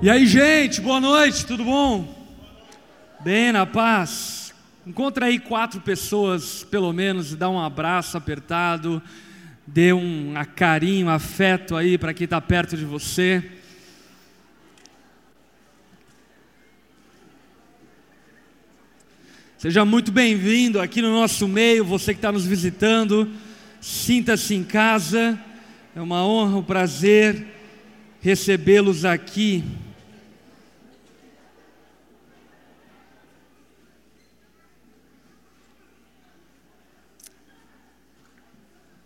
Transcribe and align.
E 0.00 0.08
aí, 0.08 0.28
gente, 0.28 0.80
boa 0.80 1.00
noite, 1.00 1.44
tudo 1.44 1.64
bom? 1.64 2.06
Bem, 3.18 3.50
na 3.50 3.66
paz. 3.66 4.54
Encontra 4.86 5.26
aí 5.26 5.40
quatro 5.40 5.80
pessoas, 5.80 6.62
pelo 6.62 6.92
menos, 6.92 7.32
e 7.32 7.36
dá 7.36 7.50
um 7.50 7.58
abraço 7.58 8.16
apertado, 8.16 9.02
dê 9.66 9.92
um 9.92 10.34
carinho, 10.54 11.08
afeto 11.08 11.74
aí 11.74 11.98
para 11.98 12.14
quem 12.14 12.26
está 12.26 12.40
perto 12.40 12.76
de 12.76 12.84
você. 12.84 13.42
Seja 19.56 19.84
muito 19.84 20.12
bem-vindo 20.12 20.80
aqui 20.80 21.02
no 21.02 21.10
nosso 21.10 21.48
meio, 21.48 21.84
você 21.84 22.14
que 22.14 22.18
está 22.18 22.30
nos 22.30 22.46
visitando, 22.46 23.28
sinta-se 23.80 24.54
em 24.54 24.62
casa, 24.62 25.36
é 25.92 26.00
uma 26.00 26.24
honra, 26.24 26.58
um 26.58 26.62
prazer 26.62 27.48
recebê-los 28.20 29.04
aqui. 29.04 29.64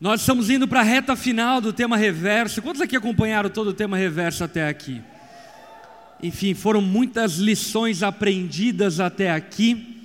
Nós 0.03 0.23
estamos 0.23 0.51
indo 0.51 0.67
para 0.67 0.81
a 0.81 0.83
reta 0.83 1.15
final 1.15 1.61
do 1.61 1.73
tema 1.73 1.97
reverso. 1.97 2.61
Quantos 2.61 2.83
aqui 2.83 2.97
acompanharam 2.97 3.49
todo 3.49 3.69
o 3.69 3.73
tema 3.73 3.97
reverso 3.97 4.43
até 4.43 4.67
aqui? 4.67 5.01
Enfim, 6.21 6.55
foram 6.55 6.81
muitas 6.81 7.35
lições 7.37 8.03
aprendidas 8.03 8.99
até 8.99 9.31
aqui. 9.31 10.01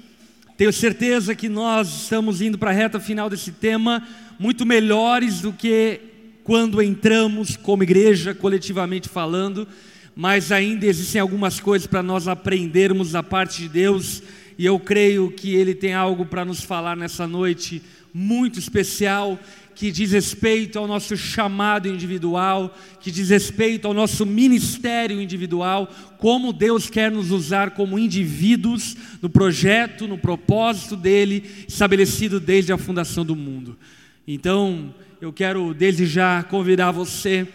Tenho 0.56 0.72
certeza 0.72 1.34
que 1.34 1.50
nós 1.50 2.04
estamos 2.04 2.44
indo 2.44 2.60
para 2.60 2.70
a 2.70 2.74
reta 2.76 3.00
final 3.00 3.28
desse 3.28 3.52
tema 3.52 4.08
muito 4.38 4.68
melhores 4.68 5.42
do 5.42 5.52
que 5.52 6.00
quando 6.44 6.80
entramos 6.80 7.58
como 7.58 7.82
igreja, 7.82 8.36
coletivamente 8.36 9.10
falando, 9.10 9.68
mas 10.16 10.52
ainda 10.52 10.86
existem 10.86 11.20
algumas 11.20 11.60
coisas 11.60 11.88
para 11.88 12.04
nós 12.04 12.28
aprendermos 12.28 13.14
da 13.14 13.24
parte 13.24 13.64
de 13.64 13.70
Deus, 13.70 14.22
e 14.60 14.64
eu 14.64 14.80
creio 14.80 15.32
que 15.32 15.56
Ele 15.56 15.74
tem 15.74 15.96
algo 15.96 16.24
para 16.24 16.46
nos 16.46 16.62
falar 16.62 16.96
nessa 16.96 17.26
noite 17.26 17.82
muito 18.14 18.58
especial 18.58 19.40
que 19.78 19.92
diz 19.92 20.12
respeito 20.12 20.80
ao 20.80 20.88
nosso 20.88 21.16
chamado 21.16 21.88
individual, 21.88 22.76
que 23.00 23.12
diz 23.12 23.30
respeito 23.30 23.88
ao 23.88 23.94
nosso 23.94 24.26
ministério 24.26 25.22
individual, 25.22 25.88
como 26.18 26.52
Deus 26.52 26.90
quer 26.90 27.12
nos 27.12 27.30
usar 27.30 27.72
como 27.72 28.00
indivíduos 28.00 28.98
no 29.22 29.30
projeto, 29.30 30.08
no 30.08 30.18
propósito 30.18 30.96
dele, 30.96 31.44
estabelecido 31.68 32.40
desde 32.40 32.74
a 32.74 32.78
fundação 32.78 33.24
do 33.24 33.36
mundo. 33.36 33.78
Então, 34.28 34.92
eu 35.22 35.32
quero 35.32 35.76
desde 35.76 36.08
já 36.08 36.42
convidar 36.42 36.90
você 36.90 37.48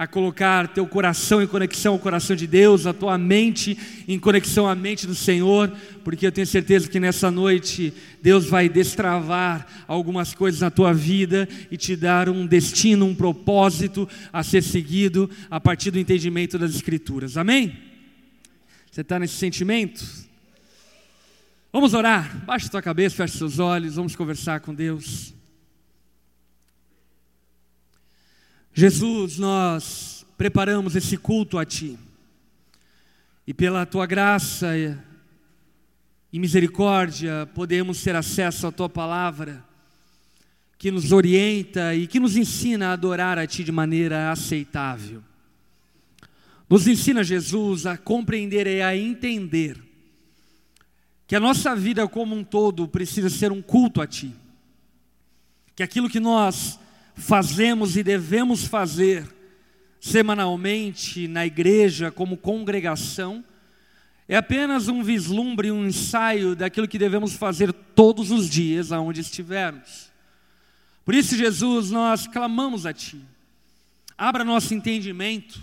a 0.00 0.06
colocar 0.06 0.68
teu 0.68 0.86
coração 0.86 1.42
em 1.42 1.46
conexão 1.46 1.92
ao 1.92 1.98
coração 1.98 2.34
de 2.34 2.46
Deus, 2.46 2.86
a 2.86 2.92
tua 2.94 3.18
mente 3.18 3.76
em 4.08 4.18
conexão 4.18 4.66
à 4.66 4.74
mente 4.74 5.06
do 5.06 5.14
Senhor, 5.14 5.70
porque 6.02 6.26
eu 6.26 6.32
tenho 6.32 6.46
certeza 6.46 6.88
que 6.88 6.98
nessa 6.98 7.30
noite 7.30 7.92
Deus 8.22 8.46
vai 8.46 8.66
destravar 8.66 9.66
algumas 9.86 10.32
coisas 10.32 10.62
na 10.62 10.70
tua 10.70 10.94
vida 10.94 11.46
e 11.70 11.76
te 11.76 11.94
dar 11.96 12.30
um 12.30 12.46
destino, 12.46 13.04
um 13.04 13.14
propósito 13.14 14.08
a 14.32 14.42
ser 14.42 14.62
seguido 14.62 15.28
a 15.50 15.60
partir 15.60 15.90
do 15.90 15.98
entendimento 15.98 16.58
das 16.58 16.74
Escrituras. 16.74 17.36
Amém? 17.36 17.76
Você 18.90 19.02
está 19.02 19.18
nesse 19.18 19.34
sentimento? 19.34 20.02
Vamos 21.70 21.92
orar. 21.92 22.42
Baixa 22.46 22.70
tua 22.70 22.80
cabeça, 22.80 23.16
feche 23.16 23.36
seus 23.36 23.58
olhos, 23.58 23.96
vamos 23.96 24.16
conversar 24.16 24.60
com 24.60 24.72
Deus. 24.72 25.34
Jesus, 28.80 29.36
nós 29.36 30.24
preparamos 30.38 30.96
esse 30.96 31.18
culto 31.18 31.58
a 31.58 31.66
Ti, 31.66 31.98
e 33.46 33.52
pela 33.52 33.84
Tua 33.84 34.06
graça 34.06 34.68
e 36.32 36.38
misericórdia 36.38 37.46
podemos 37.54 38.02
ter 38.02 38.16
acesso 38.16 38.66
à 38.66 38.72
Tua 38.72 38.88
palavra, 38.88 39.62
que 40.78 40.90
nos 40.90 41.12
orienta 41.12 41.94
e 41.94 42.06
que 42.06 42.18
nos 42.18 42.36
ensina 42.36 42.88
a 42.88 42.92
adorar 42.92 43.38
a 43.38 43.46
Ti 43.46 43.64
de 43.64 43.70
maneira 43.70 44.32
aceitável. 44.32 45.22
Nos 46.66 46.86
ensina, 46.86 47.22
Jesus, 47.22 47.84
a 47.84 47.98
compreender 47.98 48.66
e 48.66 48.80
a 48.80 48.96
entender 48.96 49.76
que 51.26 51.36
a 51.36 51.40
nossa 51.40 51.76
vida 51.76 52.08
como 52.08 52.34
um 52.34 52.42
todo 52.42 52.88
precisa 52.88 53.28
ser 53.28 53.52
um 53.52 53.60
culto 53.60 54.00
a 54.00 54.06
Ti, 54.06 54.34
que 55.76 55.82
aquilo 55.82 56.08
que 56.08 56.18
nós 56.18 56.80
fazemos 57.14 57.96
e 57.96 58.02
devemos 58.02 58.64
fazer 58.64 59.26
semanalmente 60.00 61.28
na 61.28 61.46
igreja 61.46 62.10
como 62.10 62.36
congregação, 62.36 63.44
é 64.26 64.36
apenas 64.36 64.88
um 64.88 65.02
vislumbre, 65.02 65.70
um 65.70 65.86
ensaio 65.86 66.54
daquilo 66.54 66.88
que 66.88 66.98
devemos 66.98 67.34
fazer 67.34 67.72
todos 67.72 68.30
os 68.30 68.48
dias 68.48 68.92
aonde 68.92 69.20
estivermos. 69.20 70.10
Por 71.04 71.14
isso, 71.14 71.36
Jesus, 71.36 71.90
nós 71.90 72.26
clamamos 72.26 72.86
a 72.86 72.92
Ti, 72.92 73.20
abra 74.16 74.44
nosso 74.44 74.72
entendimento, 74.72 75.60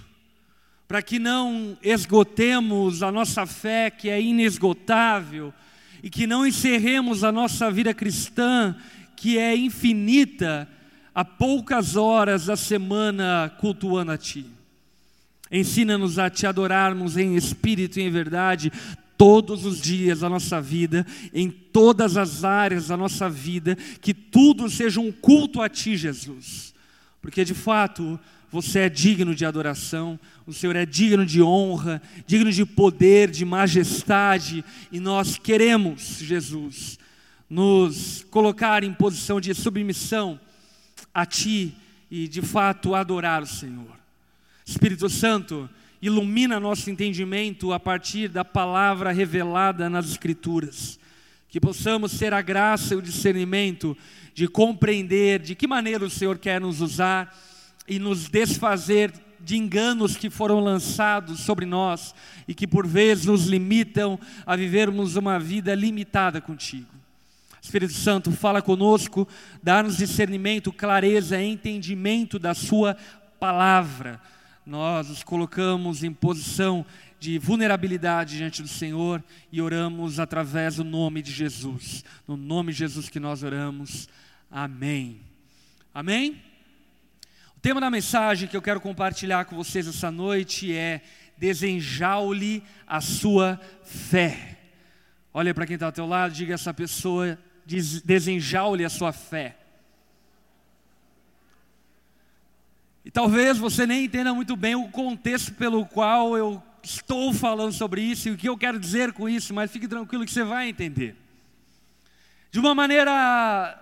para 0.87 1.01
que 1.01 1.17
não 1.17 1.77
esgotemos 1.81 3.01
a 3.01 3.11
nossa 3.11 3.45
fé 3.45 3.89
que 3.89 4.09
é 4.09 4.21
inesgotável 4.21 5.53
e 6.03 6.09
que 6.09 6.27
não 6.27 6.45
encerremos 6.45 7.23
a 7.23 7.31
nossa 7.31 7.71
vida 7.71 7.93
cristã 7.93 8.75
que 9.15 9.37
é 9.37 9.55
infinita 9.55 10.67
a 11.17 11.25
poucas 11.25 11.95
horas 11.95 12.45
da 12.45 12.55
semana 12.55 13.51
cultuando 13.59 14.11
a 14.11 14.17
Ti. 14.19 14.45
Ensina-nos 15.51 16.19
a 16.19 16.29
Te 16.29 16.45
adorarmos 16.45 17.17
em 17.17 17.35
espírito 17.35 17.99
e 17.99 18.03
em 18.03 18.11
verdade 18.11 18.71
todos 19.17 19.65
os 19.65 19.81
dias 19.81 20.19
da 20.19 20.29
nossa 20.29 20.61
vida, 20.61 21.07
em 21.33 21.49
todas 21.49 22.17
as 22.17 22.43
áreas 22.43 22.89
da 22.89 22.95
nossa 22.95 23.27
vida, 23.27 23.75
que 23.99 24.13
tudo 24.13 24.69
seja 24.69 24.99
um 24.99 25.11
culto 25.11 25.59
a 25.59 25.67
Ti, 25.67 25.97
Jesus. 25.97 26.71
Porque 27.19 27.43
de 27.43 27.55
fato, 27.55 28.19
você 28.51 28.81
é 28.81 28.89
digno 28.89 29.33
de 29.33 29.43
adoração, 29.43 30.19
o 30.45 30.53
Senhor 30.53 30.75
é 30.75 30.85
digno 30.85 31.25
de 31.25 31.41
honra, 31.41 31.99
digno 32.27 32.51
de 32.51 32.63
poder, 32.63 33.31
de 33.31 33.43
majestade, 33.43 34.63
e 34.91 34.99
nós 34.99 35.35
queremos, 35.35 36.19
Jesus, 36.19 36.99
nos 37.49 38.23
colocar 38.29 38.83
em 38.83 38.93
posição 38.93 39.41
de 39.41 39.55
submissão 39.55 40.39
a 41.17 41.25
Ti 41.25 41.75
e 42.11 42.27
de 42.27 42.43
fato 42.43 42.93
adorar 42.93 43.41
o 43.41 43.47
Senhor. 43.47 43.97
Espírito 44.63 45.09
Santo, 45.09 45.67
ilumina 45.99 46.59
nosso 46.59 46.91
entendimento 46.91 47.73
a 47.73 47.79
partir 47.79 48.27
da 48.27 48.45
palavra 48.45 49.11
revelada 49.11 49.89
nas 49.89 50.11
Escrituras. 50.11 50.99
Que 51.49 51.59
possamos 51.59 52.19
ter 52.19 52.35
a 52.35 52.41
graça 52.43 52.93
e 52.93 52.97
o 52.97 53.01
discernimento 53.01 53.97
de 54.35 54.47
compreender 54.47 55.39
de 55.39 55.55
que 55.55 55.65
maneira 55.65 56.05
o 56.05 56.09
Senhor 56.09 56.37
quer 56.37 56.61
nos 56.61 56.81
usar 56.81 57.35
e 57.87 57.97
nos 57.97 58.29
desfazer 58.29 59.11
de 59.39 59.57
enganos 59.57 60.15
que 60.15 60.29
foram 60.29 60.59
lançados 60.59 61.39
sobre 61.39 61.65
nós 61.65 62.13
e 62.47 62.53
que 62.53 62.67
por 62.67 62.85
vezes 62.85 63.25
nos 63.25 63.47
limitam 63.47 64.19
a 64.45 64.55
vivermos 64.55 65.15
uma 65.15 65.39
vida 65.39 65.73
limitada 65.73 66.39
contigo. 66.39 66.96
Espírito 67.67 67.93
Santo, 67.93 68.31
fala 68.31 68.61
conosco, 68.61 69.27
dá-nos 69.61 69.97
discernimento, 69.97 70.71
clareza, 70.71 71.41
entendimento 71.41 72.39
da 72.39 72.53
Sua 72.53 72.95
palavra. 73.37 74.21
Nós 74.65 75.09
nos 75.09 75.21
colocamos 75.21 76.01
em 76.01 76.13
posição 76.13 76.85
de 77.19 77.37
vulnerabilidade 77.37 78.37
diante 78.37 78.61
do 78.61 78.69
Senhor 78.69 79.21
e 79.51 79.61
oramos 79.61 80.17
através 80.17 80.77
do 80.77 80.85
nome 80.85 81.21
de 81.21 81.31
Jesus. 81.33 82.05
No 82.25 82.37
nome 82.37 82.71
de 82.71 82.79
Jesus 82.79 83.09
que 83.09 83.19
nós 83.19 83.43
oramos. 83.43 84.07
Amém. 84.49 85.19
Amém? 85.93 86.41
O 87.57 87.59
tema 87.59 87.81
da 87.81 87.89
mensagem 87.89 88.47
que 88.47 88.55
eu 88.55 88.61
quero 88.61 88.79
compartilhar 88.79 89.43
com 89.43 89.57
vocês 89.57 89.87
essa 89.87 90.09
noite 90.09 90.73
é 90.73 91.01
desenjaule 91.37 92.63
a 92.87 93.01
sua 93.01 93.59
fé. 93.83 94.57
Olha 95.33 95.53
para 95.53 95.67
quem 95.67 95.73
está 95.73 95.87
ao 95.87 95.91
teu 95.91 96.07
lado, 96.07 96.33
diga 96.33 96.53
a 96.53 96.55
essa 96.55 96.73
pessoa, 96.73 97.37
desenjaule 97.67 98.85
a 98.85 98.89
sua 98.89 99.11
fé. 99.11 99.57
E 103.03 103.11
talvez 103.11 103.57
você 103.57 103.85
nem 103.85 104.05
entenda 104.05 104.33
muito 104.33 104.55
bem 104.55 104.75
o 104.75 104.89
contexto 104.89 105.53
pelo 105.53 105.85
qual 105.85 106.37
eu 106.37 106.61
estou 106.83 107.33
falando 107.33 107.73
sobre 107.73 108.01
isso 108.01 108.27
e 108.27 108.31
o 108.31 108.37
que 108.37 108.49
eu 108.49 108.57
quero 108.57 108.79
dizer 108.79 109.13
com 109.13 109.27
isso, 109.27 109.53
mas 109.53 109.71
fique 109.71 109.87
tranquilo 109.87 110.25
que 110.25 110.31
você 110.31 110.43
vai 110.43 110.69
entender. 110.69 111.15
De 112.51 112.59
uma 112.59 112.73
maneira, 112.73 113.77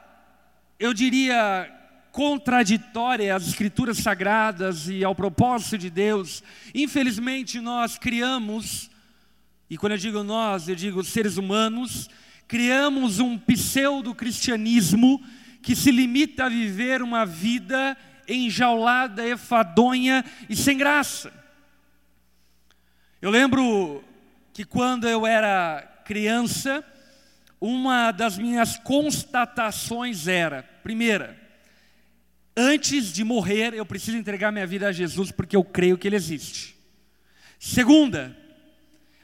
eu 0.79 0.93
diria, 0.93 1.71
contraditória 2.11 3.35
às 3.35 3.47
escrituras 3.47 3.97
sagradas 3.97 4.87
e 4.87 5.03
ao 5.03 5.13
propósito 5.13 5.77
de 5.77 5.89
Deus, 5.89 6.41
infelizmente 6.73 7.59
nós 7.59 7.97
criamos, 7.97 8.89
e 9.69 9.77
quando 9.77 9.93
eu 9.93 9.97
digo 9.97 10.23
nós, 10.23 10.69
eu 10.69 10.75
digo 10.75 11.03
seres 11.03 11.37
humanos, 11.37 12.09
criamos 12.47 13.19
um 13.19 13.37
pseudo-cristianismo 13.37 15.23
que 15.61 15.75
se 15.75 15.91
limita 15.91 16.45
a 16.45 16.49
viver 16.49 17.01
uma 17.01 17.25
vida 17.25 17.97
enjaulada, 18.27 19.27
efadonha 19.27 20.23
e 20.49 20.55
sem 20.55 20.77
graça. 20.77 21.31
Eu 23.21 23.31
lembro 23.31 24.03
que 24.53 24.63
quando 24.63 25.07
eu 25.07 25.25
era 25.25 25.81
criança, 26.05 26.83
uma 27.59 28.11
das 28.11 28.37
minhas 28.37 28.77
constatações 28.77 30.27
era: 30.27 30.63
primeira, 30.83 31.35
antes 32.55 33.11
de 33.11 33.23
morrer, 33.23 33.73
eu 33.73 33.85
preciso 33.85 34.17
entregar 34.17 34.51
minha 34.51 34.67
vida 34.67 34.87
a 34.87 34.91
Jesus 34.91 35.31
porque 35.31 35.55
eu 35.55 35.63
creio 35.63 35.97
que 35.97 36.07
Ele 36.07 36.15
existe. 36.15 36.75
Segunda, 37.59 38.37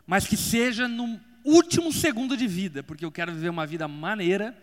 mas 0.08 0.26
que 0.26 0.36
seja 0.36 0.88
no 0.88 1.20
último 1.44 1.92
segundo 1.92 2.36
de 2.36 2.48
vida, 2.48 2.84
porque 2.84 3.06
eu 3.06 3.12
quero 3.12 3.34
viver 3.34 3.50
uma 3.50 3.66
vida 3.66 3.88
maneira, 3.88 4.58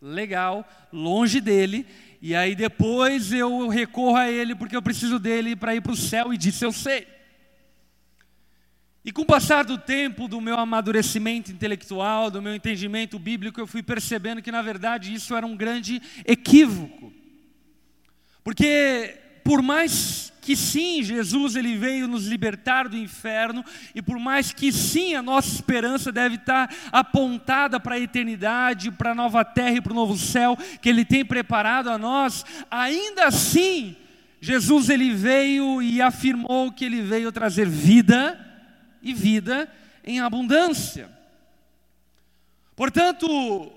legal, 0.00 0.68
longe 0.92 1.40
dele, 1.40 1.86
e 2.20 2.34
aí 2.34 2.54
depois 2.54 3.32
eu 3.32 3.68
recorro 3.68 4.16
a 4.16 4.30
Ele 4.30 4.54
porque 4.54 4.76
eu 4.76 4.82
preciso 4.82 5.18
dele 5.18 5.56
para 5.56 5.74
ir 5.74 5.80
para 5.80 5.92
o 5.92 5.96
céu, 5.96 6.32
e 6.32 6.36
disso 6.36 6.64
eu 6.64 6.72
sei. 6.72 7.06
E 9.04 9.12
com 9.12 9.22
o 9.22 9.26
passar 9.26 9.64
do 9.64 9.78
tempo, 9.78 10.26
do 10.26 10.40
meu 10.40 10.58
amadurecimento 10.58 11.52
intelectual, 11.52 12.28
do 12.28 12.42
meu 12.42 12.52
entendimento 12.52 13.20
bíblico, 13.20 13.60
eu 13.60 13.66
fui 13.66 13.80
percebendo 13.80 14.42
que 14.42 14.50
na 14.50 14.62
verdade 14.62 15.14
isso 15.14 15.36
era 15.36 15.46
um 15.46 15.56
grande 15.56 16.02
equívoco. 16.24 17.12
Porque 18.42 19.16
por 19.44 19.62
mais 19.62 20.32
que 20.46 20.54
sim, 20.54 21.02
Jesus 21.02 21.56
ele 21.56 21.76
veio 21.76 22.06
nos 22.06 22.28
libertar 22.28 22.88
do 22.88 22.96
inferno, 22.96 23.64
e 23.92 24.00
por 24.00 24.16
mais 24.16 24.52
que 24.52 24.70
sim, 24.70 25.16
a 25.16 25.20
nossa 25.20 25.52
esperança 25.52 26.12
deve 26.12 26.36
estar 26.36 26.72
apontada 26.92 27.80
para 27.80 27.96
a 27.96 27.98
eternidade, 27.98 28.92
para 28.92 29.10
a 29.10 29.14
nova 29.14 29.44
terra 29.44 29.78
e 29.78 29.80
para 29.80 29.90
o 29.90 29.96
novo 29.96 30.16
céu 30.16 30.56
que 30.80 30.88
ele 30.88 31.04
tem 31.04 31.24
preparado 31.24 31.90
a 31.90 31.98
nós, 31.98 32.46
ainda 32.70 33.26
assim, 33.26 33.96
Jesus 34.40 34.88
ele 34.88 35.10
veio 35.10 35.82
e 35.82 36.00
afirmou 36.00 36.70
que 36.70 36.84
ele 36.84 37.02
veio 37.02 37.32
trazer 37.32 37.68
vida 37.68 38.38
e 39.02 39.12
vida 39.12 39.68
em 40.04 40.20
abundância. 40.20 41.10
Portanto, 42.76 43.72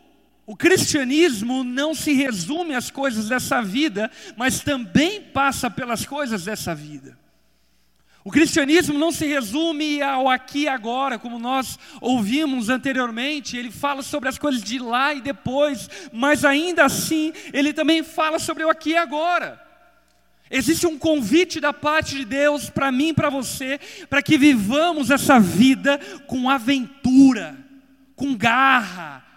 o 0.50 0.56
cristianismo 0.56 1.64
não 1.64 1.94
se 1.94 2.12
resume 2.12 2.74
às 2.74 2.90
coisas 2.90 3.30
dessa 3.30 3.62
vida, 3.62 4.10
mas 4.36 4.62
também 4.62 5.22
passa 5.22 5.70
pelas 5.70 6.08
coisas 6.08 6.46
dessa 6.46 6.74
vida. 6.74 7.16
O 8.24 8.32
cristianismo 8.32 8.98
não 8.98 9.12
se 9.12 9.28
resume 9.28 10.02
ao 10.02 10.28
aqui 10.28 10.62
e 10.62 10.68
agora, 10.68 11.20
como 11.20 11.38
nós 11.38 11.78
ouvimos 12.02 12.68
anteriormente, 12.68 13.58
ele 13.58 13.70
fala 13.70 14.02
sobre 14.02 14.28
as 14.28 14.40
coisas 14.40 14.64
de 14.64 14.80
lá 14.80 15.14
e 15.14 15.22
depois, 15.22 15.88
mas 16.12 16.44
ainda 16.44 16.84
assim, 16.84 17.32
ele 17.54 17.72
também 17.72 18.02
fala 18.02 18.40
sobre 18.40 18.64
o 18.66 18.72
aqui 18.72 18.94
e 18.94 18.98
agora. 18.98 19.64
Existe 20.50 20.88
um 20.88 20.98
convite 20.98 21.60
da 21.60 21.72
parte 21.72 22.16
de 22.16 22.26
Deus 22.26 22.72
para 22.72 22.92
mim 22.92 23.10
e 23.10 23.14
para 23.14 23.30
você, 23.30 23.80
para 24.10 24.24
que 24.24 24.36
vivamos 24.36 25.12
essa 25.12 25.40
vida 25.40 26.00
com 26.26 26.50
aventura, 26.50 27.56
com 28.16 28.36
garra, 28.36 29.29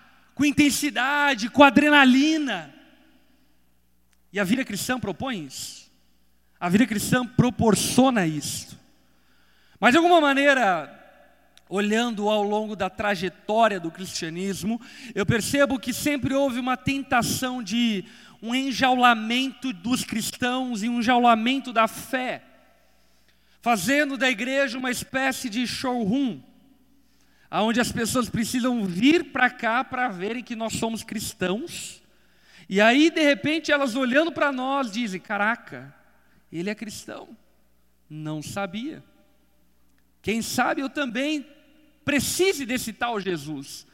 com 0.43 0.47
intensidade, 0.47 1.49
com 1.49 1.63
adrenalina. 1.63 2.75
E 4.33 4.41
a 4.41 4.45
vida 4.45 4.65
cristã 4.65 4.99
propõe 4.99 5.47
isso. 5.47 5.89
A 6.59 6.69
vida 6.69 6.85
cristã 6.85 7.25
proporciona 7.25 8.27
isso. 8.27 8.77
Mas 9.79 9.93
de 9.93 9.99
alguma 9.99 10.21
maneira, 10.21 10.93
olhando 11.69 12.29
ao 12.29 12.43
longo 12.43 12.75
da 12.75 12.91
trajetória 12.91 13.79
do 13.79 13.89
cristianismo, 13.89 14.81
eu 15.15 15.25
percebo 15.25 15.79
que 15.79 15.93
sempre 15.93 16.35
houve 16.35 16.59
uma 16.59 16.77
tentação 16.77 17.63
de 17.63 18.05
um 18.43 18.53
enjaulamento 18.53 19.73
dos 19.73 20.03
cristãos 20.03 20.83
e 20.83 20.89
um 20.89 20.99
enjaulamento 20.99 21.73
da 21.73 21.87
fé, 21.87 22.43
fazendo 23.61 24.19
da 24.19 24.29
igreja 24.29 24.77
uma 24.77 24.91
espécie 24.91 25.49
de 25.49 25.69
showroom 25.69 26.41
aonde 27.53 27.79
as 27.79 27.93
pessoas 27.93 28.31
precisam 28.31 28.87
vir 28.87 29.25
para 29.25 29.51
cá 29.51 29.85
para 29.85 30.09
verem 30.09 30.43
que 30.43 30.57
nós 30.57 30.73
somos 30.73 31.03
cristãos. 31.03 32.03
E 32.67 32.81
aí, 32.81 33.11
de 33.11 33.21
repente, 33.21 33.71
elas 33.71 33.95
olhando 33.95 34.33
para 34.33 34.51
nós 34.51 34.91
dizem: 34.91 35.21
Caraca, 35.21 35.95
ele 36.51 36.71
é 36.71 36.75
cristão. 36.75 37.29
Não 38.09 38.43
sabia. 38.43 39.05
Quem 40.23 40.41
sabe 40.41 40.81
eu 40.81 40.89
também 40.89 41.47
precise 42.07 42.65
desse 42.65 42.91
tal 42.91 43.21
Jesus. 43.21 43.87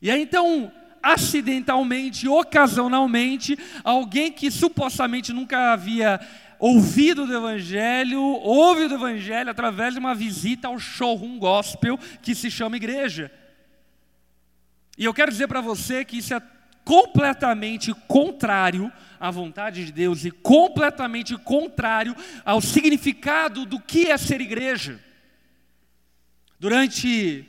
E 0.00 0.10
aí 0.10 0.22
então, 0.22 0.72
acidentalmente, 1.02 2.26
ocasionalmente, 2.26 3.58
alguém 3.84 4.32
que 4.32 4.50
supostamente 4.50 5.34
nunca 5.34 5.74
havia 5.74 6.18
ouvido 6.62 7.26
do 7.26 7.34
Evangelho, 7.34 8.22
ouve 8.22 8.86
do 8.86 8.94
Evangelho 8.94 9.50
através 9.50 9.94
de 9.94 9.98
uma 9.98 10.14
visita 10.14 10.68
ao 10.68 10.78
showroom 10.78 11.36
gospel 11.36 11.98
que 12.22 12.36
se 12.36 12.52
chama 12.52 12.76
igreja. 12.76 13.32
E 14.96 15.04
eu 15.04 15.12
quero 15.12 15.32
dizer 15.32 15.48
para 15.48 15.60
você 15.60 16.04
que 16.04 16.18
isso 16.18 16.32
é 16.32 16.40
completamente 16.84 17.92
contrário 18.06 18.92
à 19.18 19.28
vontade 19.28 19.84
de 19.84 19.90
Deus 19.90 20.24
e 20.24 20.30
completamente 20.30 21.36
contrário 21.36 22.14
ao 22.44 22.60
significado 22.60 23.66
do 23.66 23.80
que 23.80 24.06
é 24.06 24.16
ser 24.16 24.40
igreja. 24.40 25.00
Durante 26.60 27.44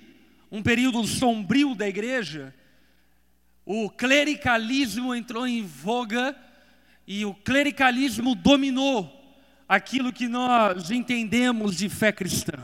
um 0.51 0.63
período 0.63 1.06
sombrio 1.06 1.75
da 1.75 1.88
igreja, 1.88 2.51
o 3.63 3.92
clericalismo 3.92 5.13
entrou 5.13 5.45
em 5.45 5.63
voga 5.63 6.36
e 7.08 7.26
o 7.26 7.34
clericalismo 7.34 8.36
dominou 8.36 9.12
aquilo 9.68 10.14
que 10.14 10.28
nós 10.28 10.92
entendemos 10.92 11.78
de 11.78 11.90
fé 11.90 12.12
cristã. 12.12 12.60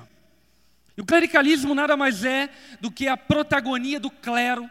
E 0.97 1.01
o 1.01 1.05
clericalismo 1.05 1.73
nada 1.73 1.95
mais 1.95 2.23
é 2.23 2.49
do 2.81 2.91
que 2.91 3.07
a 3.07 3.15
protagonia 3.15 3.99
do 3.99 4.09
clero, 4.09 4.69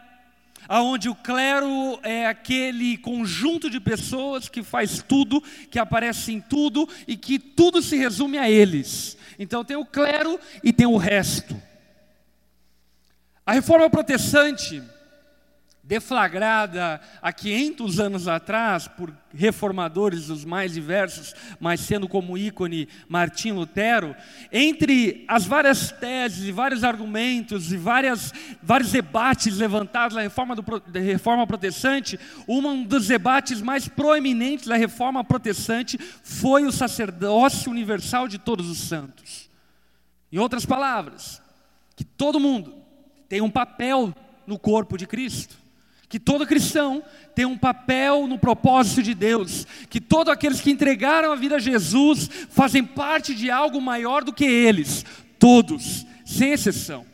aonde 0.67 1.09
o 1.09 1.15
clero 1.15 1.99
é 2.03 2.27
aquele 2.27 2.97
conjunto 2.97 3.69
de 3.69 3.79
pessoas 3.79 4.47
que 4.47 4.61
faz 4.61 5.01
tudo, 5.01 5.41
que 5.71 5.79
aparece 5.79 6.31
em 6.31 6.39
tudo 6.39 6.87
e 7.07 7.17
que 7.17 7.39
tudo 7.39 7.81
se 7.81 7.97
resume 7.97 8.37
a 8.37 8.49
eles. 8.49 9.17
Então 9.39 9.63
tem 9.63 9.77
o 9.77 9.85
clero 9.85 10.39
e 10.63 10.71
tem 10.71 10.85
o 10.85 10.97
resto. 10.97 11.59
A 13.45 13.53
reforma 13.53 13.89
protestante 13.89 14.83
deflagrada 15.89 17.01
há 17.19 17.33
500 17.33 17.99
anos 17.99 18.27
atrás 18.27 18.87
por 18.87 19.11
reformadores 19.33 20.29
os 20.29 20.45
mais 20.45 20.73
diversos, 20.73 21.33
mas 21.59 21.79
sendo 21.79 22.07
como 22.07 22.37
ícone 22.37 22.87
Martim 23.07 23.53
Lutero, 23.53 24.15
entre 24.51 25.25
as 25.27 25.45
várias 25.45 25.91
teses 25.91 26.47
e 26.47 26.51
vários 26.51 26.83
argumentos 26.83 27.73
e 27.73 27.77
várias, 27.77 28.31
vários 28.61 28.91
debates 28.91 29.57
levantados 29.57 30.15
na 30.15 30.21
reforma, 30.21 30.55
do, 30.55 30.61
da 30.61 30.99
reforma 30.99 31.47
protestante, 31.47 32.19
um 32.47 32.83
dos 32.83 33.07
debates 33.07 33.59
mais 33.59 33.87
proeminentes 33.87 34.67
da 34.67 34.77
reforma 34.77 35.23
protestante 35.23 35.97
foi 36.21 36.65
o 36.65 36.71
sacerdócio 36.71 37.71
universal 37.71 38.27
de 38.27 38.37
todos 38.37 38.69
os 38.69 38.77
santos. 38.77 39.49
Em 40.31 40.37
outras 40.37 40.67
palavras, 40.67 41.41
que 41.95 42.03
todo 42.03 42.39
mundo 42.39 42.75
tem 43.27 43.41
um 43.41 43.49
papel 43.49 44.13
no 44.45 44.59
corpo 44.59 44.95
de 44.95 45.07
Cristo 45.07 45.58
que 46.09 46.19
todo 46.19 46.47
cristão 46.47 47.03
tem 47.35 47.45
um 47.45 47.57
papel 47.57 48.27
no 48.27 48.39
propósito 48.39 49.03
de 49.03 49.13
Deus, 49.13 49.65
que 49.89 50.01
todos 50.01 50.33
aqueles 50.33 50.59
que 50.59 50.71
entregaram 50.71 51.31
a 51.31 51.35
vida 51.35 51.57
a 51.57 51.59
Jesus 51.59 52.27
fazem 52.49 52.83
parte 52.83 53.35
de 53.35 53.51
algo 53.51 53.79
maior 53.79 54.23
do 54.23 54.33
que 54.33 54.43
eles, 54.43 55.05
todos, 55.37 56.05
sem 56.25 56.51
exceção. 56.51 57.05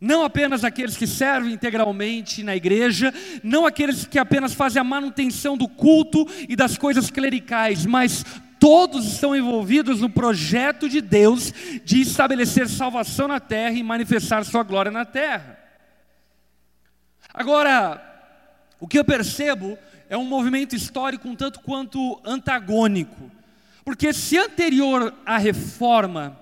Não 0.00 0.24
apenas 0.24 0.64
aqueles 0.64 0.96
que 0.96 1.06
servem 1.06 1.52
integralmente 1.52 2.42
na 2.42 2.56
igreja, 2.56 3.14
não 3.44 3.66
aqueles 3.66 4.06
que 4.06 4.18
apenas 4.18 4.54
fazem 4.54 4.80
a 4.80 4.84
manutenção 4.84 5.56
do 5.56 5.68
culto 5.68 6.26
e 6.48 6.56
das 6.56 6.76
coisas 6.76 7.10
clericais, 7.10 7.86
mas 7.86 8.24
todos 8.58 9.04
estão 9.06 9.36
envolvidos 9.36 10.00
no 10.00 10.08
projeto 10.08 10.88
de 10.88 11.00
Deus 11.00 11.52
de 11.84 12.00
estabelecer 12.00 12.68
salvação 12.68 13.28
na 13.28 13.38
terra 13.38 13.74
e 13.74 13.82
manifestar 13.82 14.44
sua 14.44 14.64
glória 14.64 14.90
na 14.90 15.04
terra. 15.04 15.61
Agora, 17.32 18.00
o 18.78 18.86
que 18.86 18.98
eu 18.98 19.04
percebo 19.04 19.78
é 20.08 20.16
um 20.16 20.24
movimento 20.24 20.76
histórico 20.76 21.28
um 21.28 21.34
tanto 21.34 21.60
quanto 21.60 22.20
antagônico. 22.24 23.30
Porque 23.84 24.12
se 24.12 24.36
anterior 24.36 25.14
à 25.24 25.38
reforma 25.38 26.38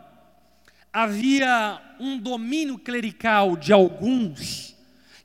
havia 0.92 1.80
um 2.00 2.18
domínio 2.18 2.78
clerical 2.78 3.56
de 3.56 3.73
alguns 3.73 4.76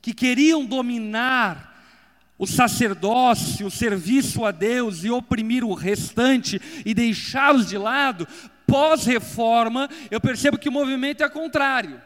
que 0.01 0.13
queriam 0.13 0.63
dominar 0.63 1.73
o 2.37 2.45
sacerdócio, 2.45 3.65
o 3.65 3.71
serviço 3.71 4.45
a 4.45 4.51
Deus 4.51 5.03
e 5.03 5.09
oprimir 5.09 5.63
o 5.63 5.73
restante 5.73 6.61
e 6.85 6.93
deixá-los 6.93 7.67
de 7.67 7.77
lado, 7.77 8.27
pós-reforma, 8.67 9.89
eu 10.11 10.19
percebo 10.19 10.57
que 10.57 10.69
o 10.69 10.71
movimento 10.71 11.23
é 11.23 11.29
contrário. 11.29 12.01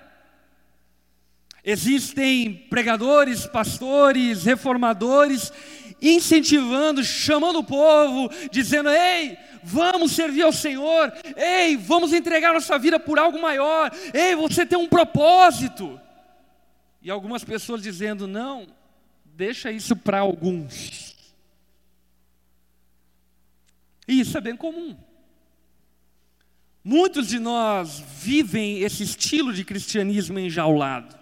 Existem 1.64 2.54
pregadores, 2.70 3.46
pastores, 3.46 4.44
reformadores, 4.44 5.52
incentivando, 6.02 7.04
chamando 7.04 7.60
o 7.60 7.64
povo, 7.64 8.30
dizendo: 8.52 8.90
ei, 8.90 9.38
vamos 9.64 10.14
servir 10.14 10.44
ao 10.44 10.52
Senhor. 10.52 11.12
Ei, 11.36 11.76
vamos 11.78 12.14
entregar 12.14 12.54
nossa 12.54 12.78
vida 12.80 13.00
por 13.00 13.20
algo 13.20 13.42
maior. 13.42 13.92
Ei, 14.14 14.36
você 14.36 14.66
tem 14.66 14.78
um 14.78 14.88
propósito. 14.88 16.00
E 17.02 17.10
algumas 17.10 17.44
pessoas 17.44 17.82
dizendo: 17.82 18.28
não, 18.28 18.68
deixa 19.26 19.72
isso 19.72 19.96
para 19.96 20.20
alguns. 20.20 21.16
E 24.08 24.22
isso 24.22 24.38
é 24.38 24.42
bem 24.42 24.56
comum. 24.56 24.98
Muitos 26.84 27.28
de 27.28 27.38
nós 27.38 28.04
vivem 28.22 28.80
esse 28.80 29.04
estilo 29.04 29.54
de 29.54 29.64
cristianismo 29.64 30.40
enjaulado, 30.40 31.19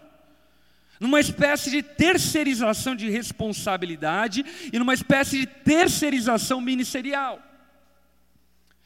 numa 1.00 1.20
espécie 1.20 1.70
de 1.70 1.84
terceirização 1.84 2.96
de 2.96 3.10
responsabilidade 3.10 4.46
e 4.72 4.80
numa 4.80 4.94
espécie 4.94 5.40
de 5.40 5.46
terceirização 5.46 6.60
ministerial. 6.60 7.42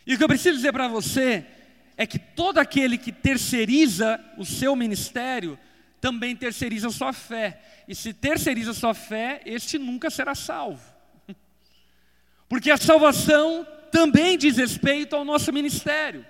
E 0.06 0.13
o 0.13 0.18
que 0.18 0.24
eu 0.24 0.27
preciso 0.27 0.58
dizer 0.58 0.74
para 0.74 0.88
você 0.88 1.46
é 1.96 2.06
que 2.06 2.20
todo 2.20 2.58
aquele 2.58 2.98
que 2.98 3.12
terceiriza 3.12 4.20
o 4.38 4.46
seu 4.46 4.75
ministério 4.75 5.58
também 6.00 6.36
terceiriza 6.36 6.88
a 6.88 6.91
sua 6.91 7.13
fé. 7.13 7.62
E 7.88 7.94
se 7.94 8.13
terceiriza 8.13 8.72
a 8.72 8.74
sua 8.74 8.94
fé, 8.94 9.41
este 9.46 9.77
nunca 9.77 10.10
será 10.10 10.34
salvo. 10.34 10.84
Porque 12.50 12.72
a 12.72 12.77
salvação 12.77 13.65
também 13.91 14.38
diz 14.38 14.58
respeito 14.58 15.15
ao 15.15 15.24
nosso 15.24 15.53
ministério. 15.53 16.25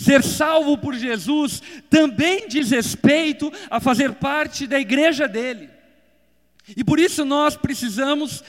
Ser 0.00 0.24
salvo 0.24 0.78
por 0.78 0.94
Jesus 0.94 1.62
também 1.90 2.48
diz 2.48 2.70
respeito 2.70 3.52
a 3.68 3.78
fazer 3.78 4.14
parte 4.14 4.66
da 4.66 4.80
igreja 4.80 5.28
dele. 5.28 5.68
E 6.74 6.82
por 6.82 6.98
isso 6.98 7.22
nós 7.22 7.54
precisamos 7.54 8.42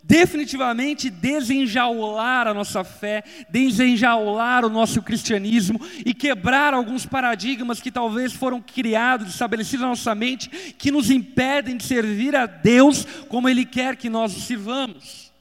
definitivamente 0.00 1.10
desenjaular 1.10 2.46
a 2.46 2.54
nossa 2.54 2.84
fé, 2.84 3.24
desenjaular 3.50 4.64
o 4.64 4.68
nosso 4.68 5.02
cristianismo 5.02 5.80
e 6.06 6.14
quebrar 6.14 6.72
alguns 6.72 7.04
paradigmas 7.04 7.80
que 7.80 7.90
talvez 7.90 8.32
foram 8.32 8.60
criados, 8.60 9.30
estabelecidos 9.30 9.80
na 9.80 9.88
nossa 9.88 10.14
mente, 10.14 10.48
que 10.78 10.92
nos 10.92 11.10
impedem 11.10 11.76
de 11.76 11.82
servir 11.82 12.36
a 12.36 12.46
Deus 12.46 13.04
como 13.28 13.48
Ele 13.48 13.64
quer 13.64 13.96
que 13.96 14.08
nós 14.08 14.36
o 14.36 14.40
sirvamos. 14.40 15.32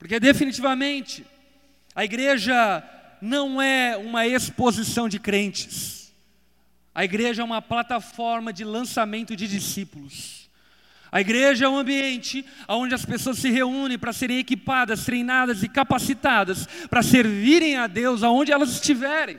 Porque 0.00 0.18
definitivamente 0.18 1.24
a 1.94 2.04
igreja 2.04 2.82
não 3.24 3.60
é 3.60 3.96
uma 3.96 4.26
exposição 4.26 5.08
de 5.08 5.18
crentes. 5.18 6.14
A 6.94 7.06
igreja 7.06 7.40
é 7.40 7.44
uma 7.44 7.62
plataforma 7.62 8.52
de 8.52 8.64
lançamento 8.64 9.34
de 9.34 9.48
discípulos. 9.48 10.50
A 11.10 11.22
igreja 11.22 11.64
é 11.64 11.68
um 11.68 11.78
ambiente 11.78 12.44
onde 12.68 12.94
as 12.94 13.06
pessoas 13.06 13.38
se 13.38 13.50
reúnem 13.50 13.98
para 13.98 14.12
serem 14.12 14.38
equipadas, 14.38 15.06
treinadas 15.06 15.62
e 15.62 15.68
capacitadas 15.70 16.66
para 16.90 17.02
servirem 17.02 17.76
a 17.76 17.86
Deus 17.86 18.22
aonde 18.22 18.52
elas 18.52 18.72
estiverem. 18.72 19.38